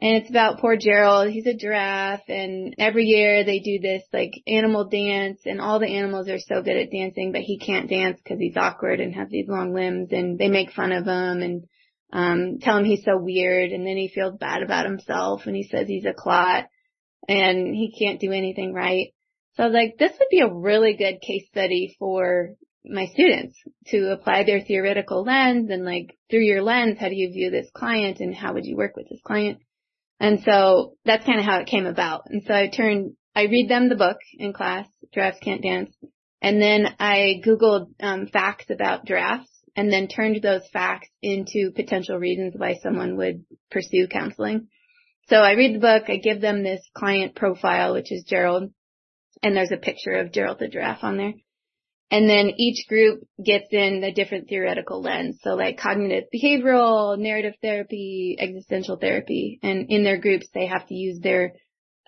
And 0.00 0.16
it's 0.16 0.30
about 0.30 0.60
poor 0.60 0.76
Gerald. 0.76 1.30
He's 1.30 1.46
a 1.46 1.54
giraffe 1.54 2.28
and 2.28 2.74
every 2.78 3.04
year 3.04 3.44
they 3.44 3.60
do 3.60 3.78
this 3.80 4.02
like 4.12 4.32
animal 4.46 4.88
dance 4.88 5.40
and 5.44 5.60
all 5.60 5.78
the 5.78 5.86
animals 5.86 6.28
are 6.28 6.38
so 6.38 6.62
good 6.62 6.76
at 6.76 6.90
dancing, 6.90 7.32
but 7.32 7.42
he 7.42 7.58
can't 7.58 7.90
dance 7.90 8.18
because 8.22 8.38
he's 8.40 8.56
awkward 8.56 9.00
and 9.00 9.14
has 9.14 9.28
these 9.28 9.48
long 9.48 9.74
limbs 9.74 10.08
and 10.10 10.38
they 10.38 10.48
make 10.48 10.72
fun 10.72 10.92
of 10.92 11.04
him 11.04 11.42
and, 11.42 11.64
um, 12.12 12.58
tell 12.60 12.78
him 12.78 12.84
he's 12.84 13.04
so 13.04 13.18
weird 13.18 13.70
and 13.70 13.86
then 13.86 13.96
he 13.96 14.08
feels 14.08 14.36
bad 14.36 14.62
about 14.62 14.86
himself 14.86 15.42
and 15.46 15.54
he 15.54 15.64
says 15.64 15.86
he's 15.86 16.06
a 16.06 16.14
clot 16.14 16.66
and 17.28 17.74
he 17.74 17.94
can't 17.98 18.20
do 18.20 18.32
anything 18.32 18.72
right. 18.72 19.12
So 19.54 19.64
I 19.64 19.66
was 19.66 19.74
like 19.74 19.98
this 19.98 20.12
would 20.18 20.28
be 20.30 20.40
a 20.40 20.52
really 20.52 20.94
good 20.94 21.20
case 21.20 21.46
study 21.48 21.96
for 21.98 22.50
my 22.84 23.06
students 23.06 23.56
to 23.88 24.12
apply 24.12 24.44
their 24.44 24.60
theoretical 24.60 25.22
lens 25.22 25.70
and 25.70 25.84
like 25.84 26.16
through 26.30 26.44
your 26.44 26.62
lens, 26.62 26.98
how 26.98 27.08
do 27.08 27.14
you 27.14 27.30
view 27.30 27.50
this 27.50 27.70
client 27.74 28.20
and 28.20 28.34
how 28.34 28.54
would 28.54 28.64
you 28.64 28.76
work 28.76 28.96
with 28.96 29.08
this 29.08 29.20
client? 29.22 29.58
And 30.18 30.42
so 30.42 30.94
that's 31.04 31.24
kind 31.24 31.38
of 31.38 31.44
how 31.44 31.60
it 31.60 31.66
came 31.66 31.86
about. 31.86 32.24
And 32.26 32.42
so 32.46 32.54
I 32.54 32.68
turned, 32.68 33.12
I 33.34 33.44
read 33.44 33.68
them 33.68 33.88
the 33.88 33.96
book 33.96 34.18
in 34.38 34.52
class, 34.52 34.86
Giraffes 35.12 35.38
Can't 35.42 35.62
Dance. 35.62 35.94
And 36.42 36.60
then 36.60 36.94
I 36.98 37.40
Googled 37.44 37.88
um, 38.00 38.26
facts 38.26 38.66
about 38.70 39.04
giraffes 39.04 39.50
and 39.76 39.92
then 39.92 40.08
turned 40.08 40.40
those 40.42 40.66
facts 40.72 41.08
into 41.22 41.70
potential 41.74 42.18
reasons 42.18 42.54
why 42.56 42.78
someone 42.82 43.16
would 43.16 43.44
pursue 43.70 44.08
counseling. 44.08 44.68
So 45.30 45.36
I 45.36 45.52
read 45.52 45.76
the 45.76 45.78
book, 45.78 46.10
I 46.10 46.16
give 46.16 46.40
them 46.40 46.64
this 46.64 46.82
client 46.92 47.36
profile, 47.36 47.94
which 47.94 48.10
is 48.10 48.24
Gerald, 48.24 48.72
and 49.44 49.56
there's 49.56 49.70
a 49.70 49.76
picture 49.76 50.14
of 50.14 50.32
Gerald 50.32 50.58
the 50.58 50.66
giraffe 50.66 51.04
on 51.04 51.18
there. 51.18 51.34
And 52.10 52.28
then 52.28 52.54
each 52.56 52.88
group 52.88 53.20
gets 53.42 53.68
in 53.70 54.02
a 54.02 54.12
different 54.12 54.48
theoretical 54.48 55.00
lens. 55.00 55.38
So 55.44 55.50
like 55.50 55.78
cognitive 55.78 56.24
behavioral, 56.34 57.16
narrative 57.16 57.54
therapy, 57.62 58.36
existential 58.40 58.96
therapy. 58.96 59.60
And 59.62 59.86
in 59.88 60.02
their 60.02 60.18
groups, 60.18 60.48
they 60.52 60.66
have 60.66 60.88
to 60.88 60.94
use 60.94 61.20
their 61.20 61.52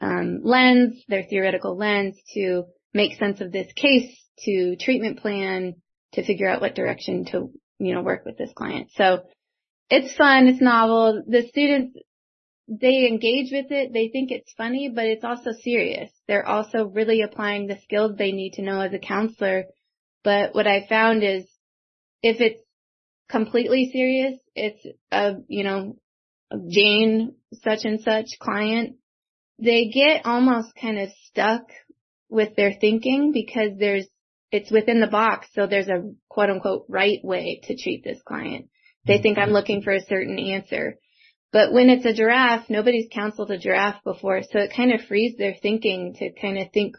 um, 0.00 0.40
lens, 0.42 1.00
their 1.06 1.22
theoretical 1.22 1.76
lens 1.76 2.20
to 2.34 2.64
make 2.92 3.16
sense 3.16 3.40
of 3.40 3.52
this 3.52 3.72
case, 3.74 4.10
to 4.40 4.74
treatment 4.74 5.20
plan, 5.20 5.74
to 6.14 6.24
figure 6.24 6.48
out 6.48 6.60
what 6.60 6.74
direction 6.74 7.24
to, 7.26 7.52
you 7.78 7.94
know, 7.94 8.02
work 8.02 8.24
with 8.24 8.36
this 8.36 8.50
client. 8.56 8.88
So 8.96 9.22
it's 9.88 10.12
fun. 10.16 10.48
It's 10.48 10.60
novel. 10.60 11.22
The 11.28 11.46
students, 11.46 11.96
they 12.80 13.06
engage 13.06 13.52
with 13.52 13.70
it. 13.70 13.92
They 13.92 14.08
think 14.08 14.30
it's 14.30 14.52
funny, 14.56 14.90
but 14.94 15.04
it's 15.04 15.24
also 15.24 15.50
serious. 15.62 16.10
They're 16.26 16.46
also 16.46 16.86
really 16.86 17.22
applying 17.22 17.66
the 17.66 17.78
skills 17.82 18.16
they 18.16 18.32
need 18.32 18.54
to 18.54 18.62
know 18.62 18.80
as 18.80 18.92
a 18.92 18.98
counselor 18.98 19.64
but 20.24 20.54
what 20.54 20.66
I 20.66 20.86
found 20.88 21.22
is 21.22 21.44
if 22.22 22.40
it's 22.40 22.62
completely 23.28 23.90
serious, 23.92 24.38
it's 24.54 24.84
a, 25.10 25.34
you 25.48 25.64
know, 25.64 25.96
Jane 26.68 27.34
such 27.62 27.84
and 27.84 28.00
such 28.00 28.38
client, 28.40 28.96
they 29.58 29.90
get 29.92 30.26
almost 30.26 30.74
kind 30.80 30.98
of 30.98 31.08
stuck 31.26 31.62
with 32.28 32.56
their 32.56 32.72
thinking 32.78 33.32
because 33.32 33.70
there's, 33.78 34.06
it's 34.50 34.70
within 34.70 35.00
the 35.00 35.06
box. 35.06 35.48
So 35.54 35.66
there's 35.66 35.88
a 35.88 36.12
quote 36.28 36.50
unquote 36.50 36.84
right 36.88 37.20
way 37.22 37.60
to 37.64 37.76
treat 37.76 38.04
this 38.04 38.20
client. 38.26 38.68
They 39.06 39.20
think 39.20 39.38
I'm 39.38 39.46
mm-hmm. 39.46 39.54
looking 39.54 39.82
for 39.82 39.92
a 39.92 40.04
certain 40.04 40.38
answer. 40.38 40.98
But 41.52 41.72
when 41.72 41.90
it's 41.90 42.06
a 42.06 42.14
giraffe, 42.14 42.70
nobody's 42.70 43.08
counseled 43.12 43.50
a 43.50 43.58
giraffe 43.58 44.02
before. 44.04 44.42
So 44.42 44.58
it 44.58 44.72
kind 44.74 44.92
of 44.92 45.02
frees 45.02 45.36
their 45.36 45.54
thinking 45.54 46.14
to 46.18 46.32
kind 46.32 46.58
of 46.58 46.72
think 46.72 46.96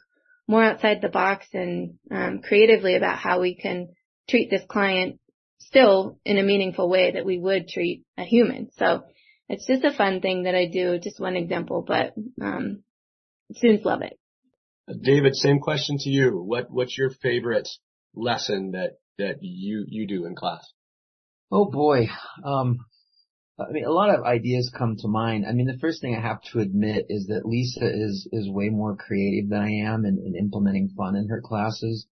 more 0.48 0.63
outside 0.63 1.02
the 1.02 1.10
box 1.10 1.48
and 1.54 1.96
um, 2.12 2.42
creatively 2.42 2.96
about 2.96 3.18
how 3.18 3.42
we 3.42 3.56
can 3.56 3.89
treat 4.30 4.50
this 4.50 4.63
client 4.68 5.20
still 5.60 6.20
in 6.24 6.38
a 6.38 6.44
meaningful 6.44 6.89
way 6.89 7.12
that 7.12 7.26
we 7.26 7.39
would 7.39 7.68
treat 7.68 8.04
a 8.18 8.24
human. 8.24 8.70
So 8.78 9.04
it's 9.50 9.66
just 9.66 9.84
a 9.84 9.94
fun 9.94 10.22
thing 10.22 10.44
that 10.44 10.56
I 10.56 10.68
do, 10.68 11.00
just 11.00 11.20
one 11.20 11.36
example, 11.36 11.84
but 11.86 12.13
um, 12.42 12.84
students 13.54 13.86
love 13.86 14.02
it. 14.02 14.20
David, 15.02 15.36
same 15.36 15.60
question 15.60 15.98
to 16.00 16.10
you. 16.10 16.32
What 16.32 16.70
what's 16.70 16.98
your 16.98 17.10
favorite 17.10 17.70
lesson 18.13 18.72
that 18.72 18.98
that 19.18 19.38
you 19.42 19.86
you 19.88 20.08
do 20.08 20.26
in 20.26 20.36
class? 20.36 20.62
Oh 21.50 21.72
boy, 21.72 22.08
um, 22.44 22.80
I 23.60 23.72
mean, 23.72 23.86
a 23.86 23.92
lot 23.92 24.10
of 24.10 24.24
ideas 24.24 24.74
come 24.76 24.96
to 24.98 25.08
mind. 25.08 25.46
I 25.48 25.54
mean, 25.54 25.68
the 25.68 25.78
first 25.78 26.02
thing 26.02 26.16
I 26.16 26.22
have 26.22 26.42
to 26.52 26.60
admit 26.60 27.06
is 27.10 27.28
that 27.28 27.46
Lisa 27.46 27.86
is, 27.86 28.28
is 28.32 28.50
way 28.50 28.70
more 28.70 28.96
creative 28.96 29.50
than 29.50 29.62
I 29.62 29.92
am 29.92 30.06
in, 30.06 30.18
in 30.18 30.36
implementing 30.36 30.89
fun 30.98 31.16
in 31.16 31.28
her 31.30 31.42
classes. 31.42 32.08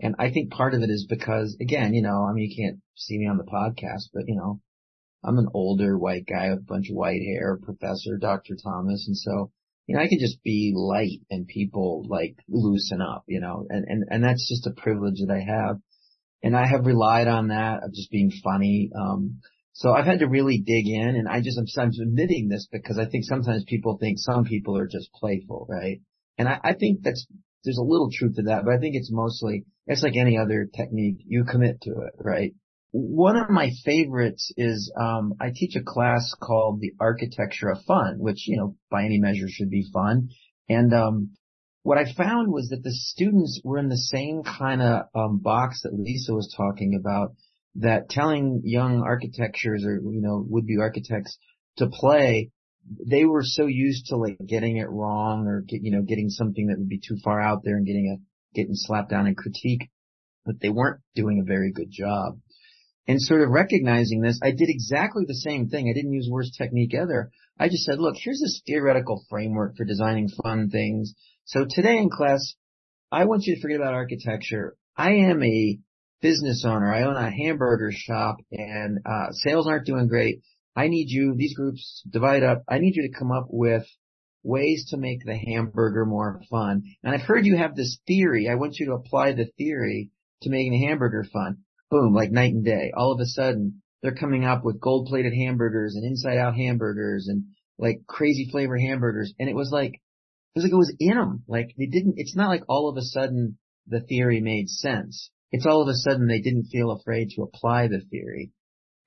And 0.00 0.14
I 0.18 0.30
think 0.30 0.50
part 0.50 0.74
of 0.74 0.82
it 0.82 0.90
is 0.90 1.06
because, 1.08 1.56
again, 1.60 1.92
you 1.92 2.02
know, 2.02 2.26
I 2.28 2.32
mean, 2.32 2.50
you 2.50 2.56
can't 2.56 2.80
see 2.94 3.18
me 3.18 3.26
on 3.26 3.36
the 3.36 3.44
podcast, 3.44 4.08
but 4.14 4.24
you 4.26 4.36
know, 4.36 4.60
I'm 5.22 5.38
an 5.38 5.48
older 5.52 5.98
white 5.98 6.26
guy 6.26 6.50
with 6.50 6.60
a 6.60 6.62
bunch 6.62 6.88
of 6.88 6.96
white 6.96 7.20
hair, 7.20 7.58
professor, 7.62 8.16
Dr. 8.16 8.56
Thomas. 8.56 9.06
And 9.06 9.16
so, 9.16 9.52
you 9.86 9.96
know, 9.96 10.02
I 10.02 10.08
can 10.08 10.18
just 10.18 10.42
be 10.42 10.72
light 10.74 11.20
and 11.30 11.46
people 11.46 12.06
like 12.08 12.36
loosen 12.48 13.02
up, 13.02 13.24
you 13.26 13.40
know, 13.40 13.66
and, 13.68 13.84
and, 13.86 14.04
and 14.10 14.24
that's 14.24 14.48
just 14.48 14.66
a 14.66 14.80
privilege 14.80 15.20
that 15.20 15.32
I 15.32 15.40
have. 15.40 15.76
And 16.42 16.56
I 16.56 16.66
have 16.66 16.86
relied 16.86 17.28
on 17.28 17.48
that 17.48 17.82
of 17.82 17.92
just 17.92 18.10
being 18.10 18.30
funny. 18.42 18.90
Um, 18.98 19.40
so 19.76 19.92
I've 19.92 20.06
had 20.06 20.20
to 20.20 20.26
really 20.26 20.56
dig 20.56 20.88
in 20.88 21.16
and 21.16 21.28
I 21.28 21.42
just, 21.42 21.58
I'm, 21.58 21.66
I'm 21.78 21.90
admitting 22.00 22.48
this 22.48 22.66
because 22.72 22.98
I 22.98 23.04
think 23.04 23.24
sometimes 23.24 23.62
people 23.68 23.98
think 23.98 24.16
some 24.18 24.44
people 24.44 24.78
are 24.78 24.86
just 24.86 25.12
playful, 25.12 25.66
right? 25.68 26.00
And 26.38 26.48
I, 26.48 26.58
I 26.64 26.72
think 26.72 27.00
that's, 27.02 27.26
there's 27.62 27.76
a 27.76 27.82
little 27.84 28.08
truth 28.10 28.36
to 28.36 28.42
that, 28.44 28.64
but 28.64 28.72
I 28.72 28.78
think 28.78 28.94
it's 28.94 29.12
mostly, 29.12 29.66
it's 29.86 30.02
like 30.02 30.16
any 30.16 30.38
other 30.38 30.66
technique. 30.74 31.18
You 31.26 31.44
commit 31.44 31.82
to 31.82 31.90
it, 31.90 32.14
right? 32.18 32.54
One 32.92 33.36
of 33.36 33.50
my 33.50 33.68
favorites 33.84 34.50
is, 34.56 34.90
um, 34.98 35.34
I 35.42 35.50
teach 35.54 35.76
a 35.76 35.84
class 35.84 36.34
called 36.40 36.80
the 36.80 36.92
architecture 36.98 37.68
of 37.68 37.82
fun, 37.82 38.16
which, 38.18 38.48
you 38.48 38.56
know, 38.56 38.76
by 38.90 39.04
any 39.04 39.18
measure 39.18 39.48
should 39.50 39.68
be 39.68 39.90
fun. 39.92 40.30
And, 40.70 40.94
um, 40.94 41.32
what 41.82 41.98
I 41.98 42.10
found 42.14 42.50
was 42.50 42.70
that 42.70 42.82
the 42.82 42.92
students 42.92 43.60
were 43.62 43.78
in 43.78 43.90
the 43.90 43.96
same 43.98 44.42
kind 44.42 44.80
of 44.80 45.02
um, 45.14 45.38
box 45.38 45.82
that 45.82 45.92
Lisa 45.92 46.32
was 46.32 46.52
talking 46.56 46.98
about 46.98 47.34
that 47.80 48.08
telling 48.08 48.62
young 48.64 49.02
architectures 49.02 49.84
or, 49.84 49.96
you 49.96 50.20
know, 50.20 50.44
would-be 50.48 50.78
architects 50.80 51.36
to 51.78 51.88
play, 51.88 52.50
they 53.06 53.24
were 53.24 53.42
so 53.42 53.66
used 53.66 54.06
to 54.06 54.16
like 54.16 54.38
getting 54.46 54.76
it 54.76 54.88
wrong 54.88 55.46
or 55.46 55.62
get, 55.62 55.82
you 55.82 55.90
know, 55.90 56.02
getting 56.02 56.30
something 56.30 56.68
that 56.68 56.78
would 56.78 56.88
be 56.88 57.00
too 57.00 57.16
far 57.22 57.40
out 57.40 57.62
there 57.64 57.76
and 57.76 57.86
getting 57.86 58.16
a, 58.16 58.56
getting 58.56 58.74
slapped 58.74 59.10
down 59.10 59.26
and 59.26 59.36
critique, 59.36 59.90
but 60.44 60.56
they 60.60 60.70
weren't 60.70 61.00
doing 61.14 61.40
a 61.40 61.44
very 61.44 61.72
good 61.72 61.90
job. 61.90 62.38
And 63.08 63.20
sort 63.20 63.42
of 63.42 63.50
recognizing 63.50 64.20
this, 64.20 64.40
I 64.42 64.50
did 64.50 64.68
exactly 64.68 65.24
the 65.26 65.34
same 65.34 65.68
thing. 65.68 65.88
I 65.88 65.94
didn't 65.94 66.12
use 66.12 66.28
worst 66.30 66.54
technique 66.56 66.94
either. 66.94 67.30
I 67.58 67.68
just 67.68 67.84
said, 67.84 67.98
look, 67.98 68.16
here's 68.18 68.40
this 68.40 68.62
theoretical 68.66 69.24
framework 69.30 69.76
for 69.76 69.84
designing 69.84 70.28
fun 70.28 70.70
things. 70.70 71.14
So 71.44 71.66
today 71.68 71.98
in 71.98 72.10
class, 72.10 72.54
I 73.12 73.24
want 73.24 73.44
you 73.44 73.54
to 73.54 73.60
forget 73.60 73.80
about 73.80 73.94
architecture. 73.94 74.76
I 74.96 75.12
am 75.12 75.42
a 75.42 75.78
business 76.26 76.64
owner. 76.66 76.92
I 76.92 77.04
own 77.04 77.14
a 77.14 77.30
hamburger 77.30 77.92
shop 77.92 78.38
and 78.50 78.98
uh, 79.06 79.30
sales 79.30 79.68
aren't 79.68 79.86
doing 79.86 80.08
great. 80.08 80.42
I 80.74 80.88
need 80.88 81.06
you, 81.08 81.36
these 81.36 81.54
groups 81.54 82.02
divide 82.10 82.42
up. 82.42 82.64
I 82.68 82.80
need 82.80 82.96
you 82.96 83.02
to 83.02 83.16
come 83.16 83.30
up 83.30 83.46
with 83.48 83.84
ways 84.42 84.86
to 84.90 84.96
make 84.96 85.24
the 85.24 85.36
hamburger 85.36 86.04
more 86.04 86.42
fun. 86.50 86.82
And 87.04 87.14
I've 87.14 87.26
heard 87.26 87.46
you 87.46 87.56
have 87.56 87.76
this 87.76 88.00
theory. 88.08 88.48
I 88.48 88.56
want 88.56 88.74
you 88.80 88.86
to 88.86 88.94
apply 88.94 89.34
the 89.34 89.52
theory 89.56 90.10
to 90.42 90.50
making 90.50 90.72
the 90.72 90.84
hamburger 90.84 91.24
fun. 91.32 91.58
Boom, 91.92 92.12
like 92.12 92.32
night 92.32 92.54
and 92.54 92.64
day. 92.64 92.90
All 92.96 93.12
of 93.12 93.20
a 93.20 93.26
sudden, 93.26 93.82
they're 94.02 94.12
coming 94.12 94.44
up 94.44 94.64
with 94.64 94.80
gold 94.80 95.06
plated 95.06 95.32
hamburgers 95.32 95.94
and 95.94 96.04
inside 96.04 96.38
out 96.38 96.56
hamburgers 96.56 97.28
and 97.28 97.44
like 97.78 98.00
crazy 98.08 98.48
flavor 98.50 98.76
hamburgers. 98.76 99.32
And 99.38 99.48
it 99.48 99.54
was 99.54 99.70
like, 99.70 99.92
it 99.92 100.56
was 100.56 100.64
like 100.64 100.72
it 100.72 100.76
was 100.76 100.96
in 100.98 101.16
them. 101.16 101.44
Like 101.46 101.76
they 101.78 101.86
didn't, 101.86 102.14
it's 102.16 102.34
not 102.34 102.48
like 102.48 102.64
all 102.68 102.88
of 102.88 102.96
a 102.96 103.02
sudden 103.02 103.58
the 103.86 104.00
theory 104.00 104.40
made 104.40 104.68
sense 104.68 105.30
it's 105.52 105.66
all 105.66 105.82
of 105.82 105.88
a 105.88 105.94
sudden 105.94 106.26
they 106.26 106.40
didn't 106.40 106.68
feel 106.70 106.90
afraid 106.90 107.30
to 107.30 107.42
apply 107.42 107.88
the 107.88 108.00
theory. 108.00 108.52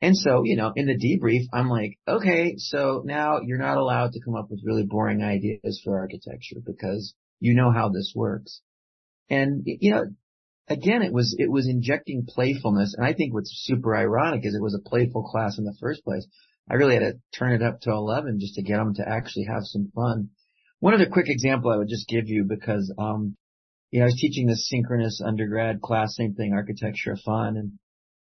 And 0.02 0.16
so, 0.16 0.44
you 0.46 0.56
know, 0.56 0.72
in 0.76 0.86
the 0.86 0.98
debrief, 0.98 1.48
I'm 1.52 1.70
like, 1.70 2.00
okay, 2.08 2.56
so 2.58 3.02
now 3.04 3.40
you're 3.44 3.58
not 3.58 3.78
allowed 3.78 4.14
to 4.14 4.22
come 4.22 4.36
up 4.36 4.50
with 4.50 4.62
really 4.64 4.86
boring 4.86 5.22
ideas 5.22 5.82
for 5.84 6.00
architecture 6.00 6.62
because 6.66 7.14
you 7.40 7.54
know 7.54 7.72
how 7.72 7.90
this 7.90 8.14
works. 8.16 8.62
And, 9.30 9.64
you 9.66 9.92
know, 9.92 10.06
again, 10.70 11.02
it 11.02 11.12
was, 11.12 11.36
it 11.38 11.52
was 11.52 11.68
injecting 11.68 12.26
playfulness. 12.26 12.96
And 12.98 13.06
I 13.06 13.14
think 13.14 13.34
what's 13.34 13.52
super 13.66 13.96
ironic 13.96 14.46
is 14.46 14.56
it 14.56 14.62
was 14.62 14.74
a 14.74 14.90
playful 14.90 15.24
class 15.24 15.58
in 15.58 15.66
the 15.66 15.76
first 15.82 16.04
place. 16.06 16.26
I 16.72 16.76
really 16.76 16.94
had 16.94 17.04
to 17.04 17.14
turn 17.38 17.54
it 17.54 17.64
up 17.64 17.82
to 17.82 17.92
11 17.92 18.40
just 18.40 18.56
to 18.56 18.62
get 18.62 18.78
them 18.78 18.94
to 18.96 19.08
actually 19.08 19.46
have 19.46 19.64
some 19.64 19.92
fun. 19.94 20.30
One 20.80 20.94
other 20.94 21.10
quick 21.12 21.28
example 21.28 21.72
I 21.72 21.78
would 21.78 21.90
just 21.90 22.08
give 22.08 22.30
you 22.30 22.46
because, 22.46 22.94
um, 22.98 23.36
you 23.92 24.00
know, 24.00 24.06
I 24.06 24.08
was 24.08 24.20
teaching 24.20 24.48
this 24.48 24.68
synchronous 24.70 25.22
undergrad 25.26 25.82
class, 25.82 26.16
same 26.16 26.36
thing, 26.36 26.54
architecture 26.54 27.14
of 27.14 27.20
fun. 27.26 27.58
And 27.58 27.74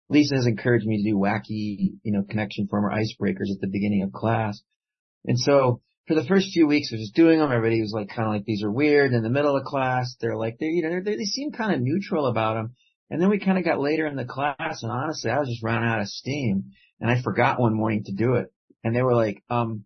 Lisa 0.10 0.36
has 0.36 0.46
encouraged 0.46 0.86
me 0.86 1.02
to 1.02 1.10
do 1.10 1.18
wacky, 1.18 1.98
you 2.04 2.12
know, 2.12 2.24
connection 2.24 2.68
former 2.68 2.92
icebreakers 2.92 3.52
at 3.52 3.62
the 3.62 3.70
beginning 3.72 4.04
of 4.04 4.12
class. 4.12 4.62
And 5.26 5.40
so 5.40 5.82
for 6.08 6.14
the 6.14 6.26
first 6.26 6.52
few 6.54 6.68
weeks 6.68 6.90
I 6.92 6.96
was 6.96 7.06
just 7.06 7.16
doing 7.16 7.40
them, 7.40 7.52
everybody 7.52 7.82
was 7.82 7.94
like 7.94 8.10
kind 8.10 8.28
of 8.28 8.34
like, 8.34 8.46
these 8.46 8.64
are 8.64 8.72
weird. 8.72 9.14
In 9.14 9.24
the 9.24 9.30
middle 9.30 9.58
of 9.58 9.64
class, 9.64 10.16
they're 10.22 10.38
like, 10.38 10.58
they're, 10.60 10.70
you 10.70 10.84
know, 10.84 11.02
they, 11.04 11.16
they 11.16 11.24
seem 11.24 11.52
kind 11.52 11.74
of 11.74 11.82
neutral 11.82 12.28
about 12.28 12.56
them. 12.56 12.76
And 13.10 13.22
then 13.22 13.30
we 13.30 13.40
kind 13.40 13.58
of 13.58 13.66
got 13.66 13.80
later 13.80 14.06
in 14.06 14.16
the 14.16 14.26
class 14.26 14.84
and 14.84 14.92
honestly, 14.92 15.32
I 15.32 15.40
was 15.40 15.50
just 15.50 15.64
running 15.64 15.88
out 15.88 16.02
of 16.02 16.08
steam 16.08 16.72
and 17.00 17.10
I 17.10 17.22
forgot 17.22 17.60
one 17.60 17.76
morning 17.76 18.04
to 18.06 18.14
do 18.14 18.36
it. 18.36 18.52
And 18.84 18.96
they 18.96 19.02
were 19.02 19.16
like, 19.16 19.44
um, 19.50 19.86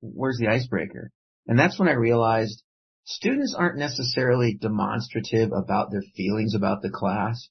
where's 0.00 0.38
the 0.38 0.48
icebreaker? 0.48 1.10
And 1.46 1.58
that's 1.58 1.78
when 1.78 1.88
I 1.88 1.92
realized 1.92 2.62
students 3.04 3.54
aren't 3.56 3.78
necessarily 3.78 4.54
demonstrative 4.54 5.50
about 5.52 5.90
their 5.90 6.02
feelings 6.16 6.54
about 6.54 6.82
the 6.82 6.90
class. 6.90 7.48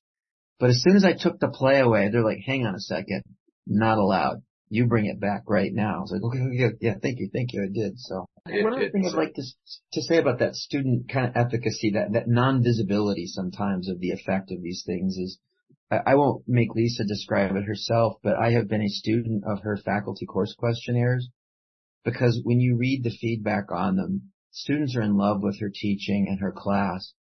But 0.60 0.70
as 0.70 0.82
soon 0.82 0.96
as 0.96 1.06
I 1.06 1.14
took 1.14 1.40
the 1.40 1.50
play 1.50 1.80
away, 1.80 2.10
they're 2.10 2.24
like, 2.24 2.40
hang 2.46 2.66
on 2.66 2.76
a 2.76 2.80
second, 2.80 3.24
not 3.68 3.98
allowed. 3.98 4.44
You 4.70 4.88
bring 4.88 5.06
it 5.06 5.20
back 5.20 5.44
right 5.48 5.72
now. 5.74 5.98
I 5.98 6.02
was 6.02 6.12
like, 6.12 6.24
okay, 6.24 6.66
okay 6.66 6.78
yeah, 6.82 6.96
thank 7.02 7.20
you, 7.20 7.30
thank 7.32 7.54
you, 7.54 7.64
I 7.64 7.68
did. 7.72 8.00
So 8.00 8.26
It- 8.48 8.64
one 8.64 8.74
other 8.74 8.90
thing 8.90 9.06
I'd 9.06 9.14
like 9.14 9.36
to, 9.36 9.44
to 9.94 10.02
say 10.02 10.18
about 10.18 10.40
that 10.40 10.56
student 10.56 11.10
kind 11.10 11.28
of 11.28 11.36
efficacy, 11.36 11.92
that, 11.92 12.14
that 12.14 12.28
non-visibility 12.28 13.28
sometimes 13.28 13.90
of 13.90 14.00
the 14.00 14.12
effect 14.12 14.52
of 14.52 14.62
these 14.62 14.84
things 14.86 15.18
is, 15.18 15.38
I, 15.92 16.00
I 16.08 16.16
won't 16.16 16.44
make 16.48 16.74
Lisa 16.74 17.04
describe 17.04 17.56
it 17.56 17.66
herself, 17.66 18.18
but 18.24 18.36
I 18.36 18.52
have 18.52 18.68
been 18.68 18.82
a 18.82 18.90
student 18.90 19.44
of 19.46 19.62
her 19.62 19.78
faculty 19.78 20.26
course 20.26 20.56
questionnaires 20.58 21.30
because 22.04 22.42
when 22.44 22.60
you 22.60 22.76
read 22.78 23.04
the 23.04 23.16
feedback 23.22 23.72
on 23.72 23.96
them, 23.96 24.33
students 24.54 24.96
are 24.96 25.02
in 25.02 25.18
love 25.18 25.42
with 25.42 25.60
her 25.60 25.72
teaching 25.74 26.28
and 26.30 26.40
her 26.40 26.52
class. 26.52 27.14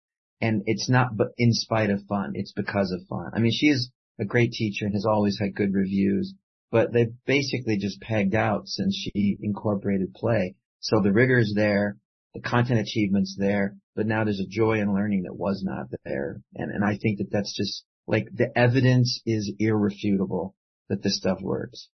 And 0.41 0.63
it's 0.67 0.89
not 0.89 1.17
but 1.17 1.29
in 1.39 1.53
spite 1.53 1.91
of 1.91 2.05
fun, 2.09 2.33
it's 2.35 2.53
because 2.53 2.91
of 2.93 3.07
fun. 3.09 3.31
I 3.35 3.39
mean, 3.39 3.53
she 3.53 3.67
is 3.67 3.91
a 4.19 4.25
great 4.25 4.53
teacher 4.53 4.85
and 4.85 4.95
has 4.95 5.07
always 5.07 5.39
had 5.39 5.55
good 5.55 5.73
reviews, 5.73 6.35
but 6.71 6.93
they've 6.93 7.15
basically 7.27 7.79
just 7.79 8.01
pegged 8.01 8.35
out 8.35 8.69
since 8.69 8.95
she 8.95 9.39
incorporated 9.41 10.13
play. 10.15 10.57
So 10.81 11.01
the 11.01 11.13
rigor 11.13 11.39
is 11.39 11.53
there, 11.55 11.99
the 12.35 12.41
content 12.41 12.81
achievement's 12.81 13.37
there, 13.39 13.77
but 13.95 14.07
now 14.07 14.25
there's 14.25 14.41
a 14.41 14.47
joy 14.47 14.81
in 14.81 14.95
learning 14.95 15.23
that 15.25 15.37
was 15.37 15.63
not 15.65 15.87
there. 16.05 16.41
And, 16.55 16.71
and 16.71 16.85
I 16.85 16.97
think 16.97 17.19
that 17.19 17.31
that's 17.31 17.55
just 17.57 17.85
like 18.07 18.29
the 18.33 18.57
evidence 18.57 19.21
is 19.27 19.53
irrefutable 19.59 20.55
that 20.89 21.03
this 21.03 21.17
stuff 21.17 21.41
works. 21.41 21.89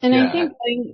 And 0.00 0.14
Yeah, 0.14 0.28
I 0.28 0.32
think 0.32 0.52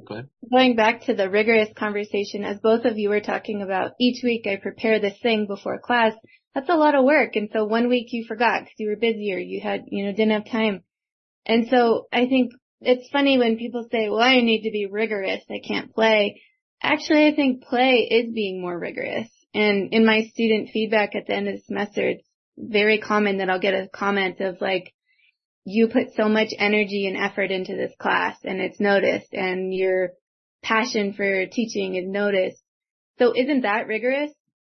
going, 0.08 0.28
going 0.50 0.76
back 0.76 1.02
to 1.02 1.14
the 1.14 1.28
rigorous 1.28 1.68
conversation, 1.76 2.42
as 2.44 2.58
both 2.60 2.84
of 2.84 2.96
you 2.96 3.10
were 3.10 3.20
talking 3.20 3.60
about, 3.60 3.92
each 4.00 4.22
week 4.24 4.46
I 4.46 4.56
prepare 4.56 4.98
this 4.98 5.18
thing 5.22 5.46
before 5.46 5.78
class. 5.78 6.14
That's 6.54 6.70
a 6.70 6.76
lot 6.76 6.94
of 6.94 7.04
work. 7.04 7.36
And 7.36 7.50
so 7.52 7.64
one 7.64 7.88
week 7.88 8.08
you 8.12 8.24
forgot 8.26 8.60
because 8.60 8.78
you 8.78 8.88
were 8.88 8.96
busy 8.96 9.32
or 9.34 9.38
you 9.38 9.60
had, 9.60 9.82
you 9.88 10.06
know, 10.06 10.12
didn't 10.12 10.30
have 10.30 10.50
time. 10.50 10.84
And 11.44 11.68
so 11.68 12.06
I 12.12 12.26
think 12.26 12.52
it's 12.80 13.08
funny 13.10 13.38
when 13.38 13.58
people 13.58 13.86
say, 13.90 14.08
well, 14.08 14.20
I 14.20 14.40
need 14.40 14.62
to 14.62 14.70
be 14.70 14.86
rigorous. 14.86 15.42
I 15.50 15.60
can't 15.66 15.92
play. 15.92 16.40
Actually, 16.82 17.26
I 17.26 17.34
think 17.34 17.64
play 17.64 18.08
is 18.10 18.32
being 18.32 18.60
more 18.60 18.78
rigorous. 18.78 19.28
And 19.52 19.92
in 19.92 20.06
my 20.06 20.22
student 20.32 20.70
feedback 20.72 21.14
at 21.14 21.26
the 21.26 21.34
end 21.34 21.48
of 21.48 21.56
the 21.56 21.62
semester, 21.62 22.08
it's 22.08 22.28
very 22.56 22.98
common 22.98 23.38
that 23.38 23.50
I'll 23.50 23.60
get 23.60 23.74
a 23.74 23.88
comment 23.88 24.40
of 24.40 24.60
like, 24.60 24.94
you 25.64 25.88
put 25.88 26.14
so 26.14 26.28
much 26.28 26.48
energy 26.58 27.06
and 27.06 27.16
effort 27.16 27.50
into 27.50 27.74
this 27.74 27.92
class 27.98 28.36
and 28.44 28.60
it's 28.60 28.80
noticed 28.80 29.32
and 29.32 29.74
your 29.74 30.10
passion 30.62 31.12
for 31.14 31.46
teaching 31.46 31.94
is 31.94 32.06
noticed. 32.06 32.62
So 33.18 33.32
isn't 33.36 33.62
that 33.62 33.86
rigorous? 33.86 34.30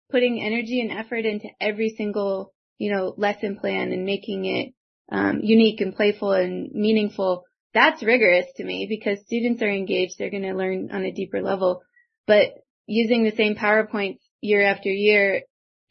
Putting 0.09 0.41
energy 0.41 0.81
and 0.81 0.91
effort 0.91 1.25
into 1.25 1.49
every 1.59 1.93
single, 1.97 2.53
you 2.77 2.93
know, 2.93 3.13
lesson 3.17 3.57
plan 3.57 3.91
and 3.91 4.05
making 4.05 4.45
it 4.45 4.73
um, 5.11 5.39
unique 5.41 5.81
and 5.81 5.95
playful 5.95 6.31
and 6.31 6.71
meaningful. 6.71 7.43
That's 7.73 8.03
rigorous 8.03 8.45
to 8.55 8.63
me 8.63 8.87
because 8.87 9.25
students 9.25 9.61
are 9.61 9.69
engaged. 9.69 10.15
They're 10.17 10.29
going 10.29 10.43
to 10.43 10.53
learn 10.53 10.89
on 10.91 11.03
a 11.03 11.11
deeper 11.11 11.41
level, 11.41 11.81
but 12.25 12.53
using 12.85 13.23
the 13.23 13.35
same 13.35 13.55
PowerPoints 13.55 14.19
year 14.39 14.61
after 14.61 14.89
year 14.89 15.41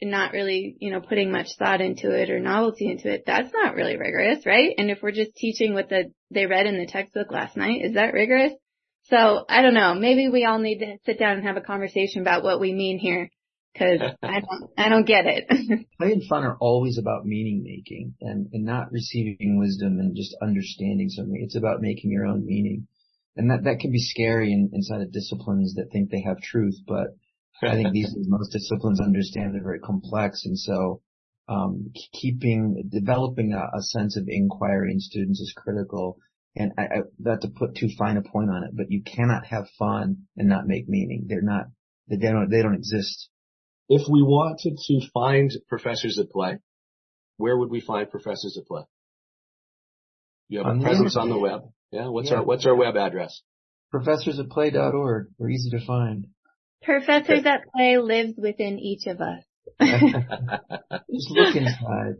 not 0.01 0.31
really, 0.31 0.75
you 0.79 0.91
know, 0.91 1.01
putting 1.01 1.31
much 1.31 1.47
thought 1.57 1.81
into 1.81 2.11
it 2.11 2.29
or 2.29 2.39
novelty 2.39 2.89
into 2.89 3.11
it, 3.11 3.23
that's 3.25 3.51
not 3.53 3.75
really 3.75 3.97
rigorous, 3.97 4.45
right? 4.45 4.73
And 4.77 4.91
if 4.91 4.99
we're 5.01 5.11
just 5.11 5.35
teaching 5.35 5.73
what 5.73 5.89
the, 5.89 6.11
they 6.31 6.45
read 6.45 6.67
in 6.67 6.77
the 6.77 6.85
textbook 6.85 7.31
last 7.31 7.57
night, 7.57 7.83
is 7.83 7.95
that 7.95 8.13
rigorous? 8.13 8.53
So 9.09 9.45
I 9.47 9.61
don't 9.61 9.73
know. 9.73 9.95
Maybe 9.95 10.29
we 10.29 10.45
all 10.45 10.59
need 10.59 10.79
to 10.79 10.97
sit 11.05 11.17
down 11.17 11.37
and 11.37 11.47
have 11.47 11.57
a 11.57 11.61
conversation 11.61 12.21
about 12.21 12.43
what 12.43 12.59
we 12.59 12.73
mean 12.73 12.99
here. 12.99 13.29
Cause 13.77 13.99
I 14.23 14.41
don't, 14.41 14.71
I 14.77 14.89
don't 14.89 15.05
get 15.05 15.25
it. 15.25 15.47
Play 15.97 16.11
and 16.11 16.23
fun 16.27 16.43
are 16.43 16.57
always 16.59 16.97
about 16.97 17.25
meaning 17.25 17.63
making 17.63 18.15
and, 18.21 18.47
and 18.51 18.65
not 18.65 18.91
receiving 18.91 19.57
wisdom 19.59 19.99
and 19.99 20.15
just 20.15 20.35
understanding 20.41 21.09
something. 21.09 21.41
It's 21.41 21.55
about 21.55 21.81
making 21.81 22.11
your 22.11 22.25
own 22.25 22.45
meaning. 22.45 22.87
And 23.35 23.51
that, 23.51 23.63
that 23.63 23.79
can 23.79 23.91
be 23.91 23.99
scary 23.99 24.51
in, 24.51 24.71
inside 24.73 25.01
of 25.01 25.11
disciplines 25.11 25.75
that 25.75 25.91
think 25.91 26.09
they 26.09 26.21
have 26.21 26.41
truth, 26.41 26.75
but 26.87 27.15
I 27.61 27.75
think 27.75 27.93
these 27.93 28.13
days 28.13 28.25
most 28.27 28.51
disciplines 28.51 29.01
understand 29.01 29.53
they're 29.53 29.63
very 29.63 29.79
complex. 29.79 30.45
And 30.45 30.57
so, 30.57 31.01
um, 31.49 31.91
keeping, 32.13 32.89
developing 32.89 33.53
a, 33.53 33.77
a 33.77 33.81
sense 33.81 34.17
of 34.17 34.25
inquiry 34.27 34.91
in 34.91 34.99
students 34.99 35.39
is 35.39 35.53
critical. 35.55 36.17
And 36.55 36.73
I, 36.77 36.81
I, 36.81 37.01
not 37.19 37.41
to 37.41 37.49
put 37.49 37.75
too 37.75 37.89
fine 37.97 38.17
a 38.17 38.21
point 38.21 38.49
on 38.49 38.63
it, 38.63 38.71
but 38.73 38.91
you 38.91 39.01
cannot 39.03 39.45
have 39.47 39.67
fun 39.79 40.27
and 40.35 40.49
not 40.49 40.67
make 40.67 40.89
meaning. 40.89 41.25
They're 41.27 41.41
not, 41.41 41.65
they 42.09 42.17
don't, 42.17 42.49
they 42.49 42.61
don't 42.61 42.75
exist. 42.75 43.29
If 43.89 44.01
we 44.11 44.21
wanted 44.21 44.77
to 44.77 45.07
find 45.13 45.51
professors 45.67 46.19
at 46.19 46.29
play, 46.29 46.57
where 47.37 47.57
would 47.57 47.69
we 47.69 47.79
find 47.79 48.09
professors 48.09 48.57
at 48.59 48.67
play? 48.67 48.83
You 50.49 50.59
have 50.59 50.67
On 50.67 50.79
a 50.79 50.83
presence 50.83 51.15
on 51.15 51.29
the 51.29 51.37
web. 51.39 51.61
Yeah. 51.91 52.09
What's 52.09 52.29
Yeah. 52.29 52.37
our 52.37 52.43
What's 52.43 52.65
our 52.65 52.75
web 52.75 52.97
address? 52.97 53.41
Professorsatplay.org. 53.93 55.27
We're 55.37 55.49
easy 55.49 55.69
to 55.71 55.85
find. 55.85 56.27
Professors 56.83 57.45
at 57.45 57.61
Play 57.75 57.97
lives 57.97 58.33
within 58.37 58.79
each 58.79 59.07
of 59.07 59.19
us. 59.19 59.43
Just 59.81 61.31
look 61.31 61.55
inside. 61.55 62.15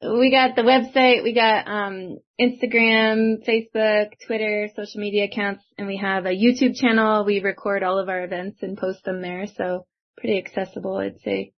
We 0.00 0.30
got 0.30 0.54
the 0.54 0.62
website, 0.62 1.24
we 1.24 1.34
got 1.34 1.66
um 1.66 2.18
Instagram, 2.40 3.44
Facebook, 3.46 4.10
Twitter, 4.26 4.68
social 4.76 5.00
media 5.00 5.24
accounts, 5.24 5.64
and 5.76 5.88
we 5.88 5.96
have 5.96 6.24
a 6.24 6.30
YouTube 6.30 6.76
channel. 6.76 7.24
We 7.24 7.40
record 7.40 7.82
all 7.82 7.98
of 7.98 8.08
our 8.08 8.22
events 8.22 8.58
and 8.62 8.78
post 8.78 9.04
them 9.04 9.22
there, 9.22 9.46
so 9.56 9.86
pretty 10.16 10.38
accessible, 10.38 10.96
I'd 10.98 11.20
say. 11.20 11.52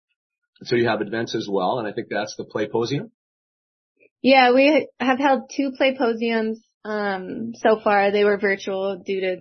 so 0.63 0.77
you 0.77 0.89
have 0.89 1.01
events 1.03 1.35
as 1.35 1.49
well, 1.51 1.79
and 1.79 1.89
I 1.89 1.93
think 1.93 2.09
that's 2.11 2.37
the 2.37 2.45
Playposium. 2.45 3.11
Yeah, 4.23 4.53
we 4.53 4.89
have 5.01 5.19
held 5.19 5.51
two 5.55 5.73
playposiums 5.73 6.59
um 6.85 7.53
so 7.57 7.81
far. 7.83 8.13
They 8.13 8.25
were 8.25 8.39
virtual 8.39 9.03
due 9.05 9.21
to 9.21 9.37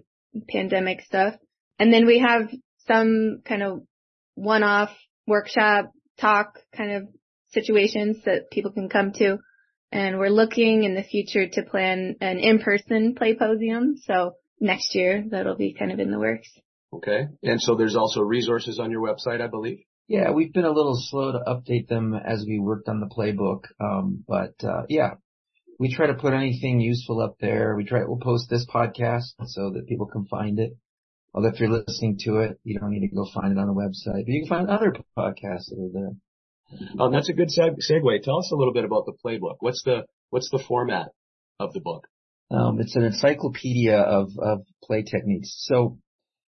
pandemic 0.49 1.01
stuff. 1.01 1.35
And 1.79 1.93
then 1.93 2.05
we 2.05 2.19
have 2.19 2.49
some 2.87 3.41
kind 3.45 3.63
of 3.63 3.81
one-off 4.35 4.91
workshop 5.25 5.91
talk 6.19 6.59
kind 6.75 6.91
of 6.91 7.03
situations 7.51 8.17
that 8.25 8.49
people 8.51 8.71
can 8.71 8.89
come 8.89 9.11
to. 9.13 9.37
And 9.91 10.17
we're 10.19 10.29
looking 10.29 10.83
in 10.83 10.95
the 10.95 11.03
future 11.03 11.47
to 11.47 11.63
plan 11.63 12.15
an 12.19 12.39
in-person 12.39 13.15
playposium. 13.15 13.95
So 14.03 14.33
next 14.59 14.95
year 14.95 15.23
that'll 15.29 15.55
be 15.55 15.73
kind 15.73 15.91
of 15.91 15.99
in 15.99 16.11
the 16.11 16.19
works. 16.19 16.49
Okay. 16.93 17.27
And 17.43 17.61
so 17.61 17.75
there's 17.75 17.95
also 17.95 18.21
resources 18.21 18.79
on 18.79 18.91
your 18.91 19.01
website, 19.01 19.41
I 19.41 19.47
believe. 19.47 19.79
Yeah, 20.09 20.31
we've 20.31 20.53
been 20.53 20.65
a 20.65 20.71
little 20.71 20.95
slow 20.97 21.33
to 21.33 21.39
update 21.39 21.89
them 21.89 22.13
as 22.13 22.45
we 22.47 22.59
worked 22.59 22.87
on 22.87 23.01
the 23.01 23.07
playbook. 23.07 23.65
Um, 23.79 24.23
but, 24.25 24.53
uh, 24.63 24.83
yeah, 24.87 25.15
we 25.79 25.93
try 25.93 26.07
to 26.07 26.13
put 26.13 26.33
anything 26.33 26.79
useful 26.79 27.21
up 27.21 27.35
there. 27.41 27.75
We 27.75 27.83
try, 27.83 28.05
we'll 28.05 28.17
post 28.17 28.49
this 28.49 28.65
podcast 28.65 29.33
so 29.45 29.71
that 29.71 29.85
people 29.87 30.07
can 30.07 30.25
find 30.25 30.59
it. 30.59 30.77
Although 31.37 31.49
if 31.49 31.59
you're 31.59 31.69
listening 31.69 32.17
to 32.21 32.37
it, 32.39 32.59
you 32.63 32.79
don't 32.79 32.89
need 32.89 33.07
to 33.07 33.15
go 33.15 33.27
find 33.31 33.51
it 33.51 33.59
on 33.59 33.67
the 33.67 33.73
website, 33.73 34.25
but 34.25 34.29
you 34.29 34.41
can 34.41 34.49
find 34.49 34.69
other 34.71 34.91
podcasts 35.15 35.69
that 35.69 35.77
are 35.77 35.93
there. 35.93 36.99
Um, 36.99 37.11
that's 37.11 37.29
a 37.29 37.33
good 37.33 37.49
seg- 37.49 37.77
segue. 37.77 38.23
Tell 38.23 38.39
us 38.39 38.49
a 38.51 38.55
little 38.55 38.73
bit 38.73 38.85
about 38.85 39.05
the 39.05 39.13
playbook. 39.23 39.57
What's 39.59 39.83
the 39.83 40.05
What's 40.31 40.49
the 40.49 40.57
format 40.67 41.09
of 41.59 41.73
the 41.73 41.79
book? 41.79 42.07
Um, 42.49 42.81
it's 42.81 42.95
an 42.95 43.03
encyclopedia 43.03 43.99
of, 43.99 44.31
of 44.41 44.61
play 44.83 45.03
techniques. 45.03 45.53
So 45.67 45.99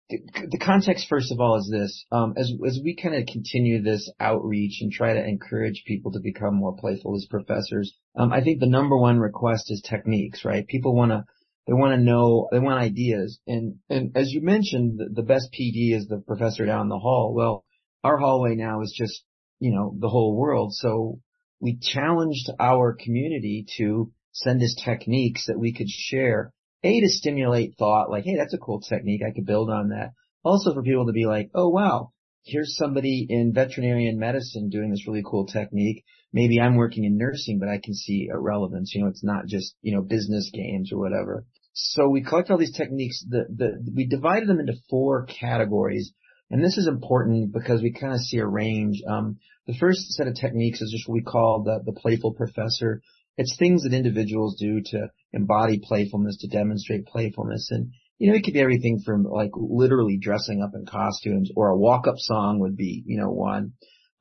the, 0.09 0.21
the 0.53 0.59
context, 0.65 1.09
first 1.09 1.33
of 1.33 1.41
all, 1.41 1.57
is 1.59 1.69
this. 1.69 2.07
Um, 2.13 2.35
as, 2.37 2.53
as 2.65 2.79
we 2.81 2.95
kind 2.95 3.17
of 3.17 3.27
continue 3.27 3.83
this 3.83 4.09
outreach 4.21 4.79
and 4.83 4.93
try 4.93 5.15
to 5.15 5.27
encourage 5.27 5.83
people 5.85 6.13
to 6.13 6.21
become 6.21 6.55
more 6.55 6.77
playful 6.77 7.17
as 7.17 7.27
professors, 7.29 7.93
um, 8.15 8.33
I 8.33 8.41
think 8.41 8.61
the 8.61 8.69
number 8.69 8.97
one 8.97 9.19
request 9.19 9.65
is 9.73 9.83
techniques, 9.83 10.45
right? 10.45 10.65
People 10.65 10.95
want 10.95 11.11
to, 11.11 11.25
they 11.67 11.73
want 11.73 11.95
to 11.95 12.03
know, 12.03 12.49
they 12.53 12.59
want 12.59 12.81
ideas. 12.81 13.41
And, 13.47 13.77
and 13.89 14.17
as 14.17 14.33
you 14.33 14.41
mentioned, 14.41 14.99
the, 14.99 15.09
the 15.13 15.27
best 15.27 15.49
PD 15.53 15.95
is 15.95 16.07
the 16.07 16.23
professor 16.27 16.65
down 16.65 16.89
the 16.89 16.99
hall. 16.99 17.35
Well, 17.35 17.65
our 18.05 18.17
hallway 18.19 18.55
now 18.55 18.83
is 18.83 18.95
just, 18.97 19.25
you 19.59 19.73
know, 19.75 19.95
the 19.99 20.09
whole 20.09 20.37
world. 20.37 20.73
So 20.75 21.21
we 21.61 21.79
challenged 21.81 22.51
our 22.61 22.95
community 22.95 23.67
to 23.79 24.13
send 24.33 24.63
us 24.63 24.77
techniques 24.85 25.47
that 25.47 25.59
we 25.59 25.73
could 25.73 25.89
share. 25.89 26.53
A, 26.85 27.01
to 27.01 27.09
stimulate 27.09 27.75
thought, 27.79 28.11
like, 28.11 28.25
hey, 28.25 28.37
that's 28.37 28.55
a 28.55 28.59
cool 28.59 28.81
technique. 28.81 29.23
I 29.27 29.33
could 29.35 29.47
build 29.47 29.71
on 29.71 29.89
that. 29.89 30.13
Also 30.45 30.73
for 30.73 30.83
people 30.83 31.07
to 31.07 31.13
be 31.13 31.27
like, 31.27 31.51
oh 31.55 31.69
wow, 31.69 32.13
here's 32.45 32.77
somebody 32.77 33.27
in 33.29 33.53
veterinarian 33.53 34.19
medicine 34.19 34.69
doing 34.69 34.91
this 34.91 35.09
really 35.09 35.25
cool 35.25 35.47
technique. 35.47 36.05
Maybe 36.37 36.61
I'm 36.61 36.77
working 36.77 37.05
in 37.05 37.17
nursing, 37.17 37.59
but 37.59 37.71
I 37.71 37.81
can 37.83 37.95
see 37.95 38.29
a 38.31 38.39
relevance. 38.39 38.93
You 38.95 39.01
know, 39.01 39.09
it's 39.09 39.25
not 39.25 39.47
just, 39.47 39.75
you 39.81 39.95
know, 39.95 40.03
business 40.03 40.51
games 40.53 40.93
or 40.93 40.99
whatever. 40.99 41.47
So 41.73 42.11
we 42.11 42.23
collect 42.23 42.51
all 42.51 42.59
these 42.59 42.77
techniques. 42.77 43.25
The, 43.27 43.47
the, 43.49 43.93
we 43.97 44.07
divided 44.07 44.47
them 44.47 44.61
into 44.61 44.75
four 44.91 45.25
categories. 45.25 46.13
And 46.51 46.63
this 46.63 46.77
is 46.77 46.89
important 46.89 47.55
because 47.55 47.81
we 47.81 47.91
kind 47.91 48.13
of 48.13 48.21
see 48.21 48.37
a 48.37 48.47
range. 48.47 49.03
Um, 49.09 49.39
the 49.67 49.79
first 49.81 50.13
set 50.13 50.29
of 50.29 50.35
techniques 50.35 50.83
is 50.83 50.93
just 50.93 51.09
what 51.09 51.15
we 51.15 51.23
call 51.23 51.63
the, 51.63 51.81
the 51.91 51.99
playful 51.99 52.35
professor. 52.35 53.01
It's 53.39 53.57
things 53.59 53.85
that 53.85 53.95
individuals 53.95 54.59
do 54.61 54.83
to 54.93 55.09
embody 55.33 55.81
playfulness, 55.83 56.37
to 56.43 56.49
demonstrate 56.49 57.07
playfulness. 57.07 57.71
And 57.71 57.93
you 58.19 58.31
know, 58.31 58.37
it 58.37 58.45
could 58.45 58.53
be 58.53 58.61
everything 58.61 59.01
from 59.05 59.25
like 59.25 59.53
literally 59.55 60.19
dressing 60.21 60.63
up 60.63 60.73
in 60.75 60.85
costumes 60.85 61.51
or 61.57 61.69
a 61.69 61.79
walk 61.79 62.07
up 62.07 62.17
song 62.19 62.61
would 62.61 62.77
be, 62.77 63.03
you 63.07 63.19
know, 63.19 63.31
one, 63.31 63.73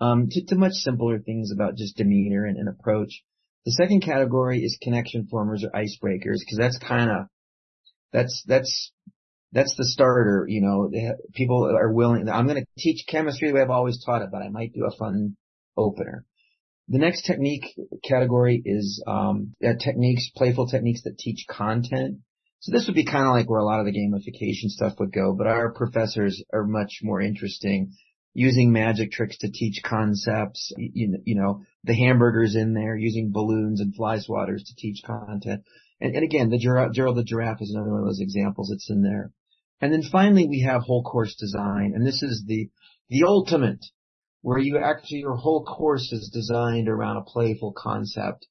um, 0.01 0.27
to, 0.29 0.45
to 0.45 0.55
much 0.55 0.73
simpler 0.73 1.19
things 1.19 1.51
about 1.51 1.75
just 1.75 1.97
demeanor 1.97 2.45
and, 2.45 2.57
and 2.57 2.69
approach. 2.69 3.23
The 3.65 3.71
second 3.71 4.01
category 4.01 4.63
is 4.63 4.77
connection 4.81 5.27
formers 5.27 5.63
or 5.63 5.71
icebreakers 5.71 6.39
because 6.39 6.57
that's 6.57 6.77
kind 6.77 7.09
of, 7.09 7.27
that's, 8.11 8.43
that's, 8.45 8.91
that's 9.51 9.75
the 9.77 9.85
starter, 9.85 10.45
you 10.47 10.61
know, 10.61 10.91
people 11.33 11.65
are 11.65 11.91
willing, 11.91 12.27
I'm 12.29 12.47
going 12.47 12.61
to 12.61 12.67
teach 12.77 13.05
chemistry 13.07 13.47
the 13.47 13.55
way 13.55 13.61
I've 13.61 13.69
always 13.69 14.03
taught 14.03 14.21
it, 14.21 14.29
but 14.31 14.41
I 14.41 14.49
might 14.49 14.73
do 14.73 14.85
a 14.85 14.95
fun 14.95 15.37
opener. 15.77 16.25
The 16.87 16.99
next 16.99 17.23
technique 17.23 17.65
category 18.03 18.61
is, 18.63 19.03
um, 19.07 19.55
uh, 19.65 19.73
techniques, 19.79 20.29
playful 20.35 20.67
techniques 20.67 21.03
that 21.03 21.17
teach 21.17 21.45
content. 21.49 22.17
So 22.59 22.71
this 22.71 22.85
would 22.85 22.95
be 22.95 23.05
kind 23.05 23.25
of 23.25 23.31
like 23.31 23.49
where 23.49 23.59
a 23.59 23.65
lot 23.65 23.79
of 23.79 23.85
the 23.85 23.93
gamification 23.93 24.69
stuff 24.69 24.99
would 24.99 25.11
go, 25.11 25.33
but 25.35 25.47
our 25.47 25.71
professors 25.71 26.43
are 26.53 26.65
much 26.65 26.99
more 27.01 27.21
interesting 27.21 27.93
using 28.35 28.71
magic 28.71 29.11
tricks 29.11 29.37
to 29.37 29.49
teach 29.49 29.81
concepts, 29.83 30.71
you, 30.77 31.17
you 31.23 31.35
know, 31.35 31.63
the 31.85 31.95
hamburgers 31.95 32.55
in 32.55 32.73
there, 32.73 32.95
using 32.95 33.31
balloons 33.31 33.79
and 33.79 33.95
fly 33.95 34.17
swatters 34.17 34.59
to 34.65 34.75
teach 34.77 35.01
content. 35.03 35.63
And, 36.01 36.15
and 36.15 36.23
again, 36.23 36.49
the 36.49 36.59
Gerald, 36.59 36.93
Gerald 36.93 37.17
the 37.17 37.23
giraffe 37.23 37.61
is 37.61 37.73
another 37.73 37.91
one 37.91 38.01
of 38.01 38.05
those 38.05 38.19
examples 38.19 38.69
that's 38.69 38.89
in 38.89 39.01
there. 39.01 39.31
And 39.81 39.91
then 39.91 40.03
finally 40.03 40.47
we 40.47 40.61
have 40.61 40.81
whole 40.83 41.03
course 41.03 41.35
design, 41.35 41.93
and 41.95 42.05
this 42.05 42.21
is 42.21 42.43
the, 42.45 42.69
the 43.09 43.23
ultimate 43.23 43.83
where 44.41 44.59
you 44.59 44.77
actually, 44.77 45.19
your 45.19 45.37
whole 45.37 45.63
course 45.63 46.11
is 46.11 46.29
designed 46.31 46.89
around 46.89 47.17
a 47.17 47.23
playful 47.23 47.73
concept 47.75 48.45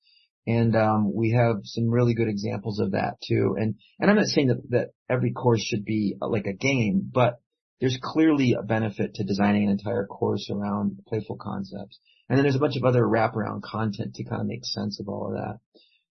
and 0.47 0.77
um, 0.77 1.13
we 1.15 1.31
have 1.33 1.61
some 1.65 1.89
really 1.89 2.15
good 2.15 2.29
examples 2.29 2.79
of 2.79 2.93
that 2.93 3.15
too. 3.27 3.57
And 3.59 3.77
and 3.99 4.11
I'm 4.11 4.17
not 4.17 4.27
saying 4.27 4.49
that 4.49 4.71
that 4.71 4.89
every 5.09 5.33
course 5.33 5.63
should 5.63 5.85
be 5.85 6.17
uh, 6.21 6.29
like 6.29 6.47
a 6.47 6.53
game, 6.53 7.09
but 7.13 7.41
there's 7.81 7.99
clearly 8.03 8.55
a 8.59 8.63
benefit 8.63 9.15
to 9.15 9.25
designing 9.25 9.65
an 9.65 9.71
entire 9.71 10.07
course 10.07 10.49
around 10.51 10.99
playful 11.07 11.37
concepts. 11.37 11.99
And 12.29 12.39
then 12.39 12.45
there's 12.45 12.57
a 12.57 12.61
bunch 12.61 12.77
of 12.77 12.85
other 12.85 13.03
wraparound 13.03 13.63
content 13.63 14.15
to 14.15 14.25
kind 14.25 14.41
of 14.41 14.47
make 14.47 14.65
sense 14.65 15.01
of 15.01 15.09
all 15.09 15.29
of 15.29 15.35
that. 15.35 15.59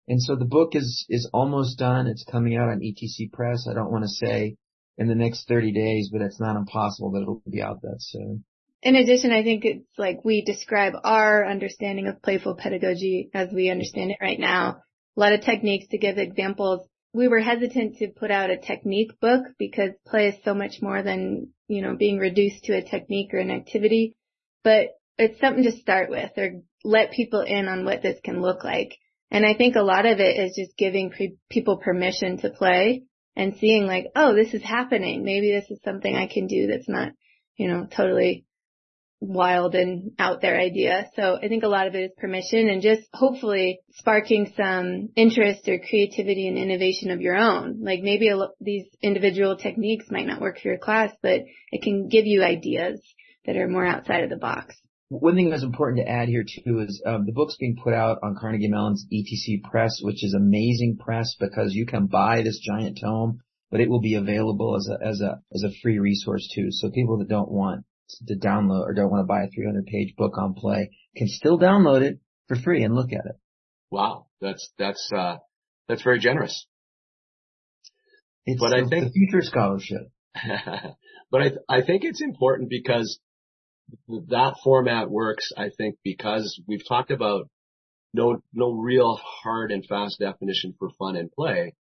And 0.06 0.22
so 0.22 0.36
the 0.36 0.46
book 0.46 0.74
is 0.74 1.04
is 1.09 1.28
almost 1.32 1.78
done. 1.78 2.06
It's 2.06 2.24
coming 2.24 2.56
out 2.56 2.70
on 2.70 2.80
ETC 2.80 3.30
Press. 3.32 3.66
I 3.70 3.74
don't 3.74 3.92
want 3.92 4.04
to 4.04 4.26
say 4.26 4.56
in 4.96 5.09
the 5.09 5.14
next 5.14 5.46
30 5.48 5.72
days, 5.72 6.09
but 6.11 6.22
it's 6.22 6.40
not 6.40 6.56
impossible 6.56 7.12
that 7.12 7.22
it'll 7.22 7.42
be 7.50 7.62
out 7.62 7.82
that 7.82 7.98
soon 7.98 8.44
in 8.82 8.94
addition, 8.94 9.32
I 9.32 9.42
think 9.42 9.64
it's 9.64 9.98
like 9.98 10.24
we 10.24 10.42
describe 10.42 10.92
our 11.02 11.46
understanding 11.46 12.06
of 12.06 12.22
playful 12.22 12.54
pedagogy 12.54 13.30
as 13.34 13.48
we 13.52 13.70
understand 13.70 14.12
it 14.12 14.18
right 14.20 14.38
now. 14.38 14.82
A 15.16 15.20
lot 15.20 15.32
of 15.32 15.40
techniques 15.40 15.88
to 15.88 15.98
give 15.98 16.16
examples. 16.16 16.86
We 17.19 17.27
were 17.27 17.41
hesitant 17.41 17.97
to 17.97 18.11
put 18.11 18.31
out 18.31 18.51
a 18.51 18.57
technique 18.57 19.19
book 19.21 19.43
because 19.59 19.91
play 20.07 20.29
is 20.29 20.37
so 20.45 20.55
much 20.55 20.81
more 20.81 21.03
than, 21.03 21.49
you 21.66 21.83
know, 21.83 21.97
being 21.97 22.19
reduced 22.19 22.62
to 22.66 22.77
a 22.77 22.89
technique 22.89 23.35
or 23.35 23.39
an 23.39 23.51
activity, 23.51 24.14
but 24.62 24.91
it's 25.19 25.41
something 25.41 25.64
to 25.64 25.73
start 25.73 26.11
with 26.11 26.31
or 26.37 26.62
let 26.85 27.11
people 27.11 27.41
in 27.41 27.66
on 27.66 27.85
what 27.85 28.03
this 28.03 28.21
can 28.23 28.41
look 28.41 28.62
like. 28.62 28.97
And 29.33 29.45
I 29.45 29.55
think 29.55 29.75
a 29.75 29.83
lot 29.83 30.07
of 30.07 30.21
it 30.21 30.39
is 30.39 30.55
just 30.57 30.79
giving 30.79 31.11
pre- 31.11 31.39
people 31.51 31.79
permission 31.79 32.39
to 32.39 32.51
play 32.51 33.03
and 33.35 33.57
seeing 33.57 33.89
like, 33.89 34.07
oh, 34.14 34.37
this 34.37 34.55
is 34.55 34.62
happening. 34.62 35.25
Maybe 35.25 35.51
this 35.51 35.69
is 35.73 35.83
something 35.85 36.14
I 36.14 36.29
can 36.29 36.47
do 36.47 36.69
that's 36.69 36.89
not, 36.89 37.11
you 37.57 37.66
know, 37.66 37.89
totally 37.91 38.45
wild 39.21 39.75
and 39.75 40.12
out 40.19 40.41
there 40.41 40.59
idea. 40.59 41.11
So 41.16 41.39
I 41.43 41.49
think 41.49 41.64
a 41.64 41.69
lot 41.69 41.87
of 41.87 41.95
it 41.95 42.05
is 42.05 42.11
permission 42.19 42.69
and 42.69 42.83
just 42.83 43.03
hopefully 43.12 43.81
sparking 43.93 44.53
some 44.57 45.09
interest 45.16 45.69
or 45.69 45.79
creativity 45.79 46.47
and 46.47 46.57
innovation 46.57 47.11
of 47.11 47.21
your 47.21 47.37
own. 47.37 47.81
Like 47.83 48.01
maybe 48.01 48.31
these 48.61 48.87
individual 49.03 49.57
techniques 49.57 50.07
might 50.11 50.27
not 50.27 50.41
work 50.41 50.61
for 50.61 50.69
your 50.69 50.79
class, 50.79 51.12
but 51.23 51.43
it 51.73 51.83
can 51.83 52.09
give 52.09 52.27
you 52.27 52.43
ideas 52.43 53.01
that 53.45 53.57
are 53.57 53.69
more 53.69 53.87
outside 53.87 54.25
of 54.25 54.31
the 54.31 54.37
box. 54.37 54.77
One 55.11 55.37
thing 55.37 55.49
that's 55.49 55.62
important 55.62 56.05
to 56.05 56.11
add 56.11 56.29
here 56.29 56.45
too 56.45 56.81
is 56.81 57.03
um, 57.07 57.25
the 57.25 57.33
book's 57.33 57.57
being 57.57 57.79
put 57.83 57.95
out 57.95 58.19
on 58.23 58.37
Carnegie 58.39 58.69
Mellon's 58.69 59.07
ETC 59.11 59.62
Press, 59.64 60.01
which 60.03 60.23
is 60.23 60.35
amazing 60.35 60.99
press 60.99 61.35
because 61.41 61.73
you 61.73 61.87
can 61.87 62.07
buy 62.07 62.43
this 62.43 62.59
giant 62.59 62.99
tome, 63.01 63.41
but 63.71 63.81
it 63.81 63.89
will 63.89 64.03
be 64.03 64.16
available 64.16 64.77
as 64.77 64.87
a 64.87 65.07
as 65.07 65.21
a 65.23 65.41
as 65.55 65.62
a 65.62 65.73
free 65.83 65.99
resource 65.99 66.47
too. 66.55 66.66
So 66.71 66.91
people 66.91 67.19
that 67.19 67.29
don't 67.29 67.51
want 67.51 67.87
to 68.26 68.34
download 68.34 68.86
or 68.86 68.94
don't 68.94 69.11
want 69.11 69.22
to 69.22 69.26
buy 69.26 69.42
a 69.42 69.48
300 69.48 69.86
page 69.86 70.14
book 70.16 70.38
on 70.38 70.54
play 70.54 70.90
can 71.16 71.28
still 71.28 71.59
download 71.59 72.02
it 72.02 72.18
for 72.46 72.56
free 72.56 72.82
and 72.82 72.94
look 72.94 73.12
at 73.12 73.26
it. 73.26 73.36
Wow. 73.90 74.26
That's, 74.40 74.70
that's, 74.78 75.11
uh, 75.14 75.36
that's 75.88 76.02
very 76.02 76.18
generous. 76.18 76.66
It's 78.46 78.61
but 78.61 78.70
the, 78.70 78.76
I 78.76 78.88
think 78.88 79.04
the 79.06 79.11
future 79.12 79.42
scholarship. 79.42 80.11
but 81.30 81.42
I, 81.42 81.50
I 81.68 81.82
think 81.82 82.04
it's 82.04 82.22
important 82.22 82.70
because 82.70 83.18
that 84.09 84.56
format 84.62 85.11
works, 85.11 85.50
I 85.56 85.70
think, 85.76 85.96
because 86.04 86.61
we've 86.66 86.86
talked 86.86 87.11
about 87.11 87.48
no, 88.14 88.40
no 88.52 88.72
real 88.72 89.20
hard 89.42 89.70
and 89.70 89.84
fast 89.84 90.18
definition 90.18 90.74
for 90.78 90.90
fun 90.98 91.16
and 91.16 91.30
play. 91.30 91.74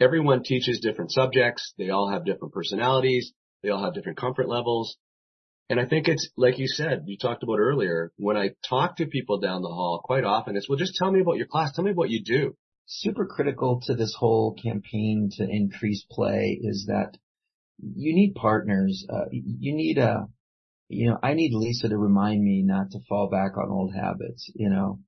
Everyone 0.00 0.42
teaches 0.42 0.80
different 0.80 1.12
subjects. 1.12 1.72
They 1.78 1.90
all 1.90 2.10
have 2.10 2.24
different 2.24 2.52
personalities. 2.52 3.32
They 3.62 3.70
all 3.70 3.82
have 3.82 3.94
different 3.94 4.18
comfort 4.18 4.48
levels. 4.48 4.96
And 5.70 5.80
I 5.80 5.86
think 5.86 6.08
it's 6.08 6.28
like 6.36 6.58
you 6.58 6.68
said, 6.68 7.04
you 7.06 7.16
talked 7.16 7.42
about 7.42 7.58
earlier, 7.58 8.12
when 8.16 8.36
I 8.36 8.50
talk 8.68 8.96
to 8.96 9.06
people 9.06 9.40
down 9.40 9.62
the 9.62 9.68
hall, 9.68 10.02
quite 10.04 10.24
often 10.24 10.56
it's, 10.56 10.68
well, 10.68 10.78
just 10.78 10.96
tell 10.96 11.10
me 11.10 11.20
about 11.20 11.38
your 11.38 11.46
class. 11.46 11.72
Tell 11.72 11.84
me 11.84 11.92
what 11.92 12.10
you 12.10 12.22
do. 12.22 12.56
Super 12.86 13.24
critical 13.24 13.80
to 13.86 13.94
this 13.94 14.14
whole 14.18 14.54
campaign 14.62 15.30
to 15.38 15.48
increase 15.48 16.04
play 16.10 16.58
is 16.60 16.86
that 16.88 17.16
you 17.78 18.14
need 18.14 18.34
partners. 18.34 19.06
Uh, 19.08 19.24
you 19.30 19.74
need 19.74 19.96
a, 19.96 20.26
you 20.88 21.08
know, 21.08 21.18
I 21.22 21.32
need 21.32 21.54
Lisa 21.54 21.88
to 21.88 21.96
remind 21.96 22.44
me 22.44 22.62
not 22.62 22.90
to 22.90 23.00
fall 23.08 23.30
back 23.30 23.56
on 23.56 23.70
old 23.70 23.94
habits, 23.94 24.50
you 24.54 24.68
know. 24.68 25.00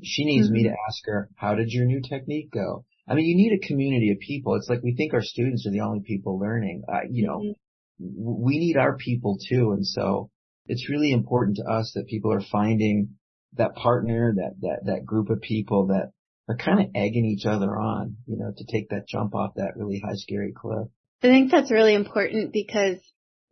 She 0.00 0.24
needs 0.24 0.46
mm-hmm. 0.46 0.54
me 0.54 0.62
to 0.64 0.76
ask 0.88 1.04
her, 1.06 1.28
how 1.34 1.56
did 1.56 1.72
your 1.72 1.86
new 1.86 2.00
technique 2.00 2.52
go? 2.52 2.84
I 3.08 3.14
mean, 3.14 3.26
you 3.26 3.34
need 3.34 3.58
a 3.58 3.66
community 3.66 4.12
of 4.12 4.20
people. 4.20 4.54
It's 4.54 4.68
like 4.68 4.84
we 4.84 4.94
think 4.94 5.12
our 5.12 5.22
students 5.22 5.66
are 5.66 5.72
the 5.72 5.80
only 5.80 6.02
people 6.06 6.38
learning. 6.38 6.84
Uh, 6.88 7.00
you 7.10 7.26
know, 7.26 7.38
mm-hmm 7.38 7.50
we 7.98 8.58
need 8.58 8.76
our 8.76 8.96
people 8.96 9.38
too. 9.48 9.72
And 9.72 9.86
so 9.86 10.30
it's 10.66 10.88
really 10.88 11.12
important 11.12 11.56
to 11.56 11.70
us 11.70 11.92
that 11.94 12.06
people 12.06 12.32
are 12.32 12.42
finding 12.52 13.16
that 13.54 13.74
partner, 13.74 14.34
that, 14.36 14.54
that, 14.60 14.80
that 14.84 15.06
group 15.06 15.30
of 15.30 15.40
people 15.40 15.88
that 15.88 16.12
are 16.48 16.56
kind 16.56 16.80
of 16.80 16.86
egging 16.94 17.24
each 17.24 17.46
other 17.46 17.76
on, 17.78 18.16
you 18.26 18.36
know, 18.36 18.52
to 18.56 18.64
take 18.64 18.90
that 18.90 19.08
jump 19.08 19.34
off 19.34 19.54
that 19.56 19.76
really 19.76 20.00
high 20.04 20.14
scary 20.14 20.52
cliff. 20.56 20.88
I 21.22 21.28
think 21.28 21.50
that's 21.50 21.70
really 21.70 21.94
important 21.94 22.52
because 22.52 22.98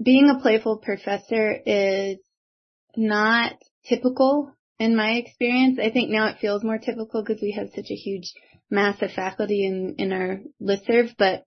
being 0.02 0.30
a 0.30 0.40
playful 0.40 0.78
professor 0.78 1.56
is 1.66 2.18
not 2.96 3.54
typical 3.88 4.52
in 4.78 4.96
my 4.96 5.12
experience. 5.12 5.78
I 5.82 5.90
think 5.90 6.10
now 6.10 6.28
it 6.28 6.38
feels 6.38 6.62
more 6.62 6.78
typical 6.78 7.22
because 7.22 7.42
we 7.42 7.52
have 7.52 7.68
such 7.74 7.90
a 7.90 7.94
huge 7.94 8.32
mass 8.70 9.00
of 9.02 9.12
faculty 9.12 9.66
in, 9.66 9.96
in 9.98 10.12
our 10.12 10.40
listserv, 10.62 11.14
but 11.18 11.44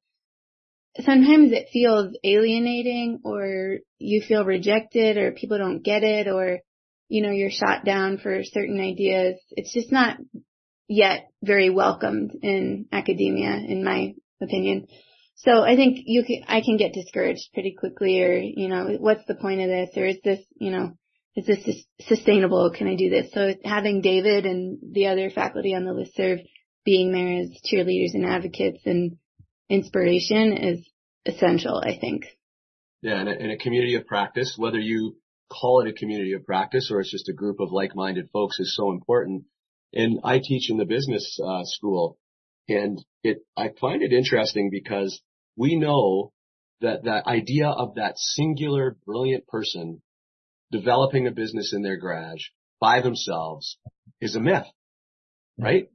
sometimes 1.03 1.51
it 1.51 1.69
feels 1.71 2.15
alienating 2.23 3.19
or 3.23 3.77
you 3.97 4.21
feel 4.21 4.45
rejected 4.45 5.17
or 5.17 5.31
people 5.31 5.57
don't 5.57 5.83
get 5.83 6.03
it 6.03 6.27
or, 6.27 6.59
you 7.07 7.21
know, 7.21 7.31
you're 7.31 7.51
shot 7.51 7.85
down 7.85 8.17
for 8.17 8.43
certain 8.43 8.79
ideas. 8.79 9.35
It's 9.51 9.73
just 9.73 9.91
not 9.91 10.17
yet 10.87 11.29
very 11.43 11.69
welcomed 11.69 12.31
in 12.41 12.87
academia, 12.91 13.51
in 13.51 13.83
my 13.83 14.13
opinion. 14.41 14.87
So 15.35 15.63
I 15.63 15.75
think 15.75 15.99
you 16.05 16.23
can, 16.25 16.43
I 16.47 16.61
can 16.61 16.77
get 16.77 16.93
discouraged 16.93 17.53
pretty 17.53 17.75
quickly 17.77 18.21
or, 18.21 18.33
you 18.33 18.67
know, 18.67 18.97
what's 18.99 19.25
the 19.25 19.35
point 19.35 19.61
of 19.61 19.67
this 19.67 19.89
or 19.95 20.05
is 20.05 20.17
this, 20.23 20.39
you 20.59 20.71
know, 20.71 20.97
is 21.35 21.45
this 21.45 21.85
sustainable? 22.01 22.71
Can 22.75 22.87
I 22.87 22.95
do 22.95 23.09
this? 23.09 23.31
So 23.33 23.53
having 23.63 24.01
David 24.01 24.45
and 24.45 24.79
the 24.93 25.07
other 25.07 25.29
faculty 25.29 25.73
on 25.75 25.85
the 25.85 25.91
listserv 25.91 26.41
being 26.83 27.11
there 27.11 27.41
as 27.41 27.61
cheerleaders 27.71 28.13
and 28.13 28.25
advocates 28.25 28.81
and 28.85 29.17
inspiration 29.69 30.53
is 30.57 30.87
essential, 31.25 31.77
I 31.77 31.97
think. 31.99 32.25
Yeah, 33.01 33.19
and 33.19 33.29
a, 33.29 33.53
a 33.53 33.57
community 33.57 33.95
of 33.95 34.05
practice, 34.05 34.55
whether 34.57 34.79
you 34.79 35.17
call 35.49 35.81
it 35.81 35.89
a 35.89 35.93
community 35.93 36.33
of 36.33 36.45
practice 36.45 36.89
or 36.91 36.99
it's 36.99 37.11
just 37.11 37.29
a 37.29 37.33
group 37.33 37.59
of 37.59 37.71
like-minded 37.71 38.29
folks 38.31 38.59
is 38.59 38.75
so 38.75 38.91
important. 38.91 39.45
And 39.93 40.19
I 40.23 40.39
teach 40.43 40.69
in 40.69 40.77
the 40.77 40.85
business 40.85 41.39
uh, 41.43 41.61
school 41.63 42.17
and 42.67 43.03
it, 43.23 43.39
I 43.57 43.69
find 43.81 44.03
it 44.03 44.13
interesting 44.13 44.69
because 44.69 45.21
we 45.57 45.75
know 45.75 46.31
that 46.81 47.03
that 47.05 47.25
idea 47.25 47.67
of 47.67 47.95
that 47.95 48.17
singular 48.17 48.95
brilliant 49.05 49.47
person 49.47 50.01
developing 50.71 51.27
a 51.27 51.31
business 51.31 51.73
in 51.73 51.81
their 51.81 51.97
garage 51.97 52.43
by 52.79 53.01
themselves 53.01 53.77
is 54.21 54.35
a 54.35 54.39
myth, 54.39 54.67
right? 55.57 55.89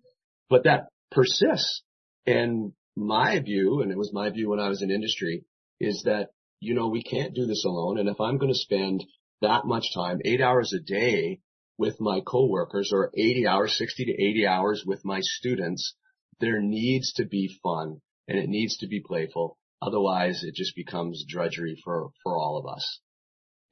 But 0.50 0.64
that 0.64 0.88
persists. 1.10 1.82
And 2.26 2.72
my 2.96 3.40
view, 3.40 3.80
and 3.80 3.90
it 3.90 3.98
was 3.98 4.12
my 4.12 4.30
view 4.30 4.50
when 4.50 4.60
I 4.60 4.68
was 4.68 4.82
in 4.82 4.90
industry, 4.90 5.44
is 5.80 6.02
that, 6.04 6.30
you 6.60 6.74
know, 6.74 6.88
we 6.88 7.02
can't 7.02 7.34
do 7.34 7.46
this 7.46 7.64
alone. 7.64 7.98
And 7.98 8.08
if 8.08 8.20
I'm 8.20 8.38
going 8.38 8.52
to 8.52 8.58
spend 8.58 9.04
that 9.40 9.66
much 9.66 9.92
time, 9.94 10.20
eight 10.24 10.40
hours 10.40 10.72
a 10.72 10.80
day 10.80 11.40
with 11.76 12.00
my 12.00 12.20
coworkers 12.20 12.90
or 12.92 13.10
80 13.14 13.46
hours, 13.46 13.76
60 13.76 14.04
to 14.04 14.12
80 14.12 14.46
hours 14.46 14.84
with 14.86 15.04
my 15.04 15.20
students, 15.20 15.94
there 16.40 16.60
needs 16.60 17.12
to 17.14 17.24
be 17.24 17.58
fun 17.62 18.00
and 18.28 18.38
it 18.38 18.48
needs 18.48 18.78
to 18.78 18.86
be 18.86 19.00
playful. 19.00 19.58
Otherwise, 19.82 20.44
it 20.44 20.54
just 20.54 20.74
becomes 20.76 21.24
drudgery 21.28 21.76
for, 21.84 22.10
for 22.22 22.36
all 22.36 22.56
of 22.58 22.72
us. 22.72 23.00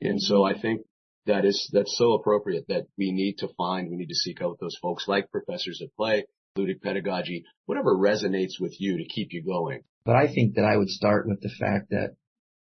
And 0.00 0.20
so 0.20 0.44
I 0.44 0.60
think 0.60 0.82
that 1.26 1.44
is, 1.44 1.70
that's 1.72 1.96
so 1.96 2.12
appropriate 2.14 2.66
that 2.68 2.86
we 2.98 3.12
need 3.12 3.38
to 3.38 3.48
find, 3.56 3.88
we 3.88 3.96
need 3.96 4.08
to 4.08 4.14
seek 4.14 4.42
out 4.42 4.58
those 4.60 4.76
folks 4.82 5.06
like 5.06 5.30
professors 5.30 5.80
at 5.80 5.94
play, 5.96 6.26
ludic 6.56 6.82
pedagogy, 6.82 7.44
whatever 7.66 7.96
resonates 7.96 8.60
with 8.60 8.78
you 8.78 8.98
to 8.98 9.04
keep 9.04 9.32
you 9.32 9.42
going. 9.42 9.82
But 10.04 10.16
I 10.16 10.26
think 10.26 10.56
that 10.56 10.64
I 10.64 10.76
would 10.76 10.90
start 10.90 11.26
with 11.26 11.40
the 11.40 11.54
fact 11.60 11.90
that 11.90 12.16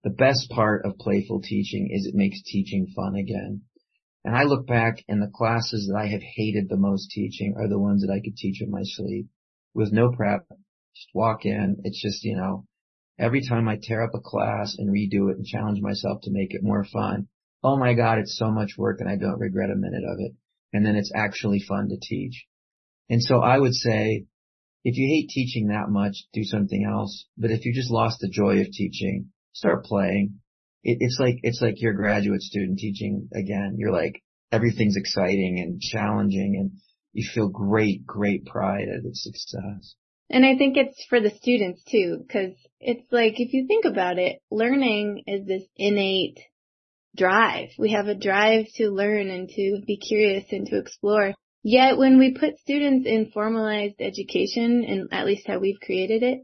the 0.05 0.11
best 0.11 0.49
part 0.51 0.85
of 0.85 0.99
playful 0.99 1.43
teaching 1.43 1.91
is 1.91 2.07
it 2.07 2.15
makes 2.15 2.43
teaching 2.43 2.87
fun 2.95 3.17
again. 3.17 3.63
And 4.25 4.35
I 4.35 4.45
look 4.45 4.67
back 4.67 5.05
and 5.09 5.21
the 5.21 5.31
classes 5.35 5.89
that 5.89 5.99
I 5.99 6.07
have 6.07 6.23
hated 6.23 6.69
the 6.69 6.79
most 6.79 7.11
teaching 7.11 7.55
are 7.59 7.69
the 7.69 7.79
ones 7.79 8.03
that 8.03 8.13
I 8.13 8.21
could 8.21 8.37
teach 8.37 8.63
in 8.63 8.71
my 8.71 8.83
sleep 8.83 9.27
with 9.75 9.93
no 9.93 10.11
prep. 10.13 10.47
Just 10.49 11.09
walk 11.13 11.45
in. 11.45 11.77
It's 11.85 12.01
just, 12.01 12.25
you 12.25 12.37
know, 12.37 12.65
every 13.19 13.43
time 13.47 13.69
I 13.69 13.79
tear 13.83 14.03
up 14.03 14.15
a 14.15 14.21
class 14.21 14.77
and 14.79 14.89
redo 14.89 15.31
it 15.31 15.37
and 15.37 15.45
challenge 15.45 15.81
myself 15.81 16.23
to 16.23 16.31
make 16.31 16.55
it 16.55 16.63
more 16.63 16.85
fun. 16.85 17.29
Oh 17.63 17.77
my 17.77 17.93
God, 17.93 18.19
it's 18.19 18.39
so 18.39 18.51
much 18.51 18.79
work 18.79 19.01
and 19.01 19.11
I 19.11 19.17
don't 19.17 19.41
regret 19.41 19.71
a 19.71 19.77
minute 19.77 20.05
of 20.05 20.21
it. 20.21 20.33
And 20.73 20.87
then 20.87 20.97
it's 20.97 21.13
actually 21.15 21.61
fun 21.61 21.89
to 21.89 21.97
teach. 22.01 22.47
And 23.09 23.23
so 23.23 23.41
I 23.41 23.59
would 23.59 23.75
say, 23.75 24.27
if 24.85 24.97
you 24.97 25.09
hate 25.09 25.29
teaching 25.29 25.69
that 25.69 25.89
much, 25.89 26.17
do 26.33 26.45
something 26.45 26.85
else. 26.85 27.27
But 27.37 27.51
if 27.51 27.65
you 27.65 27.75
just 27.75 27.91
lost 27.91 28.21
the 28.21 28.29
joy 28.29 28.61
of 28.61 28.71
teaching, 28.71 29.31
start 29.53 29.85
playing. 29.85 30.41
It, 30.83 30.99
it's 31.01 31.19
like, 31.19 31.37
it's 31.43 31.63
like 31.63 31.81
you're 31.81 31.93
a 31.93 31.97
graduate 31.97 32.43
student 32.43 32.79
teaching 32.79 33.29
again. 33.35 33.77
You're 33.79 33.93
like, 33.93 34.23
everything's 34.53 34.97
exciting 34.97 35.61
and 35.61 35.81
challenging 35.81 36.57
and 36.59 36.73
you 37.13 37.29
feel 37.33 37.49
great, 37.49 38.05
great 38.05 38.45
pride 38.45 38.89
at 38.89 39.05
its 39.05 39.23
success. 39.23 39.95
And 40.31 40.45
I 40.45 40.57
think 40.57 40.77
it's 40.77 41.05
for 41.09 41.21
the 41.21 41.31
students 41.31 41.83
too, 41.91 42.19
because 42.27 42.55
it's 42.81 43.11
like, 43.13 43.35
if 43.39 43.53
you 43.53 43.67
think 43.67 43.85
about 43.85 44.19
it, 44.19 44.41
learning 44.51 45.23
is 45.27 45.47
this 45.47 45.63
innate 45.77 46.39
drive. 47.17 47.69
We 47.79 47.93
have 47.93 48.09
a 48.09 48.15
drive 48.15 48.67
to 48.77 48.91
learn 48.91 49.29
and 49.29 49.49
to 49.49 49.83
be 49.87 49.97
curious 49.97 50.45
and 50.51 50.67
to 50.67 50.79
explore. 50.79 51.35
Yet 51.67 51.97
when 51.97 52.19
we 52.19 52.37
put 52.39 52.59
students 52.59 53.07
in 53.07 53.31
formalized 53.33 53.95
education, 53.99 54.85
and 54.85 55.09
at 55.13 55.25
least 55.25 55.47
how 55.47 55.59
we've 55.59 55.81
created 55.81 56.23
it, 56.23 56.41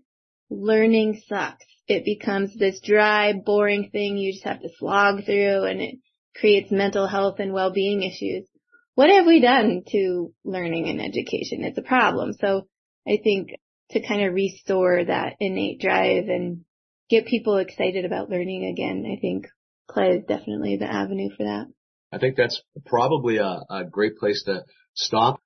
learning 0.48 1.20
sucks. 1.28 1.66
It 1.86 2.06
becomes 2.06 2.56
this 2.56 2.80
dry, 2.80 3.34
boring 3.34 3.90
thing 3.90 4.16
you 4.16 4.32
just 4.32 4.44
have 4.44 4.62
to 4.62 4.70
slog 4.78 5.26
through 5.26 5.64
and 5.64 5.82
it 5.82 5.98
creates 6.36 6.70
mental 6.70 7.06
health 7.06 7.38
and 7.38 7.52
well-being 7.52 8.02
issues. 8.02 8.48
What 8.94 9.10
have 9.10 9.26
we 9.26 9.40
done 9.40 9.82
to 9.88 10.32
learning 10.42 10.88
and 10.88 11.02
education? 11.02 11.64
It's 11.64 11.76
a 11.76 11.82
problem. 11.82 12.32
So 12.40 12.66
I 13.06 13.18
think 13.22 13.50
to 13.90 14.00
kind 14.00 14.24
of 14.24 14.32
restore 14.32 15.04
that 15.04 15.34
innate 15.38 15.80
drive 15.80 16.28
and 16.28 16.64
get 17.10 17.26
people 17.26 17.58
excited 17.58 18.06
about 18.06 18.30
learning 18.30 18.64
again, 18.72 19.04
I 19.06 19.20
think 19.20 19.48
play 19.90 20.12
is 20.12 20.24
definitely 20.26 20.78
the 20.78 20.90
avenue 20.90 21.28
for 21.36 21.44
that. 21.44 21.66
I 22.10 22.18
think 22.18 22.36
that's 22.36 22.62
probably 22.86 23.36
a, 23.36 23.60
a 23.68 23.84
great 23.84 24.16
place 24.16 24.42
to 24.46 24.64
stop. 24.95 25.41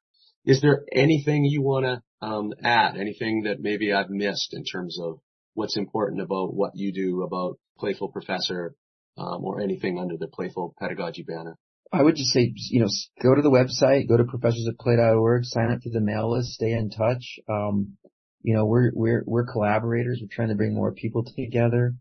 Is 0.45 0.61
there 0.61 0.85
anything 0.93 1.45
you 1.45 1.63
want 1.63 1.87
to 1.87 2.27
um, 2.27 2.53
add? 2.63 2.97
Anything 2.97 3.45
that 3.45 3.61
maybe 3.61 3.93
I've 3.93 4.11
missed 4.11 4.53
in 4.53 4.65
terms 4.65 4.99
of 5.01 5.21
what's 5.55 5.77
important 5.77 6.21
about 6.21 6.55
what 6.55 6.73
you 6.75 6.93
do 6.93 7.23
about 7.23 7.59
Playful 7.79 8.09
Professor 8.09 8.75
um, 9.17 9.45
or 9.45 9.61
anything 9.61 9.99
under 9.99 10.17
the 10.17 10.29
Playful 10.29 10.75
Pedagogy 10.79 11.23
banner? 11.23 11.57
I 11.93 12.03
would 12.03 12.17
just 12.17 12.33
say, 12.33 12.53
you 12.71 12.81
know, 12.81 12.89
go 13.23 13.35
to 13.35 13.43
the 13.43 13.51
website, 13.51 14.09
go 14.09 14.17
to 14.17 14.25
professorsatplay.org, 14.25 15.45
sign 15.45 15.71
up 15.71 15.83
for 15.83 15.91
the 15.91 16.01
mail 16.01 16.33
list, 16.33 16.55
stay 16.55 16.73
in 16.73 16.91
touch. 16.91 17.39
Um, 17.49 17.97
you 18.43 18.55
know, 18.55 18.67
we're, 18.67 18.91
we're, 18.93 19.23
we're 19.27 19.47
collaborators. 19.47 20.21
We're 20.21 20.35
trying 20.35 20.49
to 20.49 20.57
bring 20.57 20.75
more 20.75 20.93
people 20.93 21.25
together. 21.25 21.95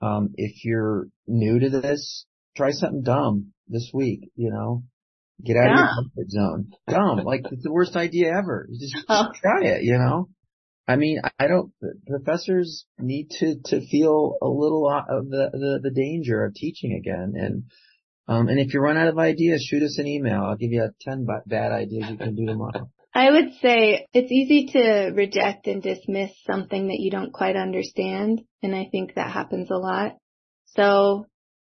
Um, 0.00 0.30
if 0.36 0.64
you're 0.64 1.08
new 1.26 1.58
to 1.60 1.68
this, 1.68 2.24
try 2.56 2.70
something 2.70 3.02
dumb 3.02 3.52
this 3.68 3.90
week, 3.92 4.30
you 4.36 4.50
know, 4.50 4.84
get 5.44 5.56
out 5.56 5.70
of 5.70 5.78
your 5.78 5.88
comfort 5.88 6.30
zone. 6.30 6.72
Dumb. 6.88 7.18
Like 7.24 7.42
it's 7.50 7.62
the 7.62 7.72
worst 7.72 7.96
idea 7.96 8.36
ever. 8.36 8.68
Just, 8.70 8.94
just 8.94 9.06
oh. 9.08 9.28
try 9.34 9.64
it, 9.64 9.82
you 9.82 9.98
know? 9.98 10.28
I 10.88 10.96
mean, 10.96 11.20
I 11.38 11.48
don't, 11.48 11.72
professors 12.06 12.86
need 12.98 13.30
to, 13.40 13.56
to 13.66 13.86
feel 13.86 14.36
a 14.40 14.46
little 14.46 14.88
of 14.88 15.28
the, 15.28 15.50
the, 15.52 15.80
the 15.82 15.90
danger 15.90 16.44
of 16.44 16.54
teaching 16.54 16.92
again. 16.92 17.32
And, 17.36 17.64
um, 18.28 18.48
and 18.48 18.60
if 18.60 18.72
you 18.72 18.80
run 18.80 18.96
out 18.96 19.08
of 19.08 19.18
ideas, 19.18 19.64
shoot 19.64 19.82
us 19.82 19.98
an 19.98 20.06
email. 20.06 20.42
I'll 20.42 20.56
give 20.56 20.70
you 20.70 20.84
a 20.84 20.90
10 21.00 21.26
bad 21.46 21.72
ideas 21.72 22.10
you 22.10 22.16
can 22.16 22.36
do 22.36 22.46
tomorrow. 22.46 22.88
I 23.12 23.30
would 23.30 23.54
say 23.62 24.06
it's 24.12 24.30
easy 24.30 24.66
to 24.74 25.10
reject 25.14 25.66
and 25.66 25.82
dismiss 25.82 26.30
something 26.46 26.88
that 26.88 27.00
you 27.00 27.10
don't 27.10 27.32
quite 27.32 27.56
understand. 27.56 28.42
And 28.62 28.76
I 28.76 28.88
think 28.92 29.14
that 29.14 29.30
happens 29.30 29.70
a 29.70 29.78
lot. 29.78 30.16
So 30.66 31.26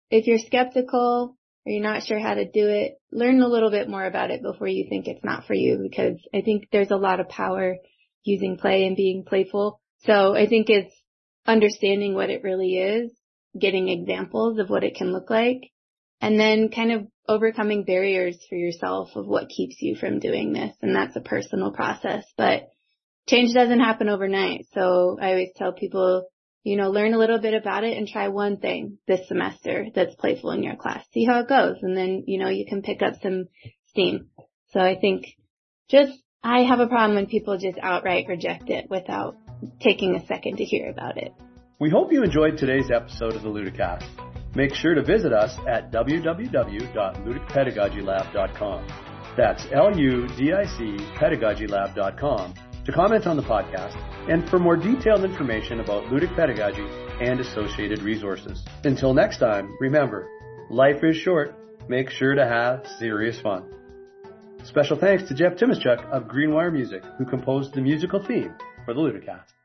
if 0.09 0.27
you're 0.27 0.39
skeptical 0.39 1.37
or 1.65 1.73
you're 1.73 1.83
not 1.83 2.03
sure 2.03 2.19
how 2.19 2.35
to 2.35 2.45
do 2.45 2.69
it, 2.69 2.95
learn 3.11 3.41
a 3.41 3.49
little 3.49 3.71
bit 3.71 3.89
more 3.89 4.05
about 4.05 4.31
it 4.31 4.43
before 4.43 4.69
you 4.69 4.87
think 4.89 5.07
it's 5.07 5.25
not 5.25 5.47
for 5.47 5.55
you 5.55 5.79
because 5.83 6.19
I 6.35 6.43
think 6.43 6.69
there's 6.73 6.91
a 6.91 6.97
lot 6.97 7.21
of 7.21 7.29
power 7.29 7.77
using 8.25 8.57
play 8.57 8.87
and 8.87 8.97
being 8.97 9.25
playful. 9.25 9.81
So 10.05 10.35
I 10.35 10.49
think 10.49 10.69
it's 10.69 10.95
understanding 11.47 12.15
what 12.15 12.31
it 12.31 12.43
really 12.43 12.79
is, 12.79 13.13
getting 13.59 13.89
examples 13.89 14.59
of 14.59 14.71
what 14.71 14.85
it 14.85 14.97
can 14.97 15.13
look 15.13 15.31
like, 15.31 15.71
and 16.21 16.39
then 16.39 16.71
kind 16.71 16.93
of 16.93 17.07
overcoming 17.29 17.85
barriers 17.85 18.39
for 18.49 18.57
yourself 18.57 19.11
of 19.15 19.27
what 19.27 19.49
keeps 19.49 19.77
you 19.81 19.97
from 19.97 20.19
doing 20.19 20.53
this. 20.53 20.75
And 20.83 20.95
that's 20.95 21.17
a 21.17 21.21
personal 21.21 21.73
process, 21.73 22.25
but 22.37 22.69
change 23.29 23.55
doesn't 23.55 23.81
happen 23.81 24.09
overnight. 24.09 24.67
So 24.75 25.19
I 25.21 25.31
always 25.31 25.51
tell 25.57 25.73
people, 25.73 26.27
you 26.65 26.77
know, 26.77 26.91
learn 26.91 27.15
a 27.15 27.19
little 27.19 27.39
bit 27.39 27.55
about 27.55 27.85
it 27.85 27.97
and 27.97 28.07
try 28.07 28.29
one 28.29 28.59
thing 28.59 28.99
this 29.07 29.27
semester 29.29 29.87
that's 29.95 30.15
playful 30.15 30.51
in 30.53 30.63
your 30.63 30.77
class. 30.77 31.03
See 31.13 31.25
how 31.25 31.41
it 31.41 31.49
goes. 31.49 31.79
And 31.83 31.97
then, 31.97 32.23
you 32.27 32.39
know, 32.39 32.49
you 32.49 32.67
can 32.67 32.83
pick 32.83 33.03
up 33.03 33.15
some 33.21 33.49
steam. 33.89 34.29
So 34.71 34.79
I 34.81 34.97
think 34.99 35.37
just, 35.89 36.13
I 36.43 36.61
have 36.61 36.81
a 36.81 36.87
problem 36.87 37.17
when 37.17 37.27
people 37.27 37.59
just 37.59 37.79
outright 37.83 38.27
reject 38.29 38.71
it 38.71 38.89
without 38.89 39.37
taking 39.81 40.15
a 40.15 40.25
second 40.27 40.57
to 40.59 40.65
hear 40.65 40.89
about 40.91 41.19
it. 41.19 41.33
We 41.79 41.91
hope 41.91 42.13
you 42.13 42.23
enjoyed 42.23 42.59
today's 42.59 42.91
episode 42.95 43.35
of 43.35 43.43
the 43.43 43.49
Ludicast. 43.49 44.07
Make 44.55 44.75
sure 44.75 44.95
to 44.95 45.03
visit 45.03 45.33
us 45.33 45.57
at 45.67 45.91
www.ludicpedagogylab.com. 45.91 48.87
That's 49.37 49.67
L-U-D-I-C 49.73 50.97
pedagogylab.com 51.17 52.55
to 52.85 52.93
comment 52.93 53.27
on 53.27 53.37
the 53.37 53.43
podcast 53.43 53.97
and 54.29 54.49
for 54.49 54.59
more 54.59 54.77
detailed 54.77 55.25
information 55.25 55.81
about 55.81 56.05
ludic 56.05 56.35
pedagogy 56.35 56.87
and 57.21 57.41
associated 57.41 58.03
resources. 58.03 58.63
Until 58.85 59.15
next 59.15 59.39
time, 59.39 59.77
remember, 59.81 60.29
life 60.71 61.03
is 61.03 61.17
short. 61.17 61.55
Make 61.89 62.11
sure 62.11 62.35
to 62.35 62.45
have 62.45 62.87
serious 62.99 63.41
fun. 63.41 63.65
Special 64.65 64.97
thanks 64.97 65.25
to 65.29 65.35
Jeff 65.35 65.55
Timischuk 65.55 66.05
of 66.11 66.25
Greenwire 66.25 66.73
Music, 66.73 67.03
who 67.19 67.25
composed 67.25 67.75
the 67.75 67.81
musical 67.81 68.25
theme 68.25 68.55
for 68.85 68.95
the 68.95 69.01
Ludicast. 69.01 69.62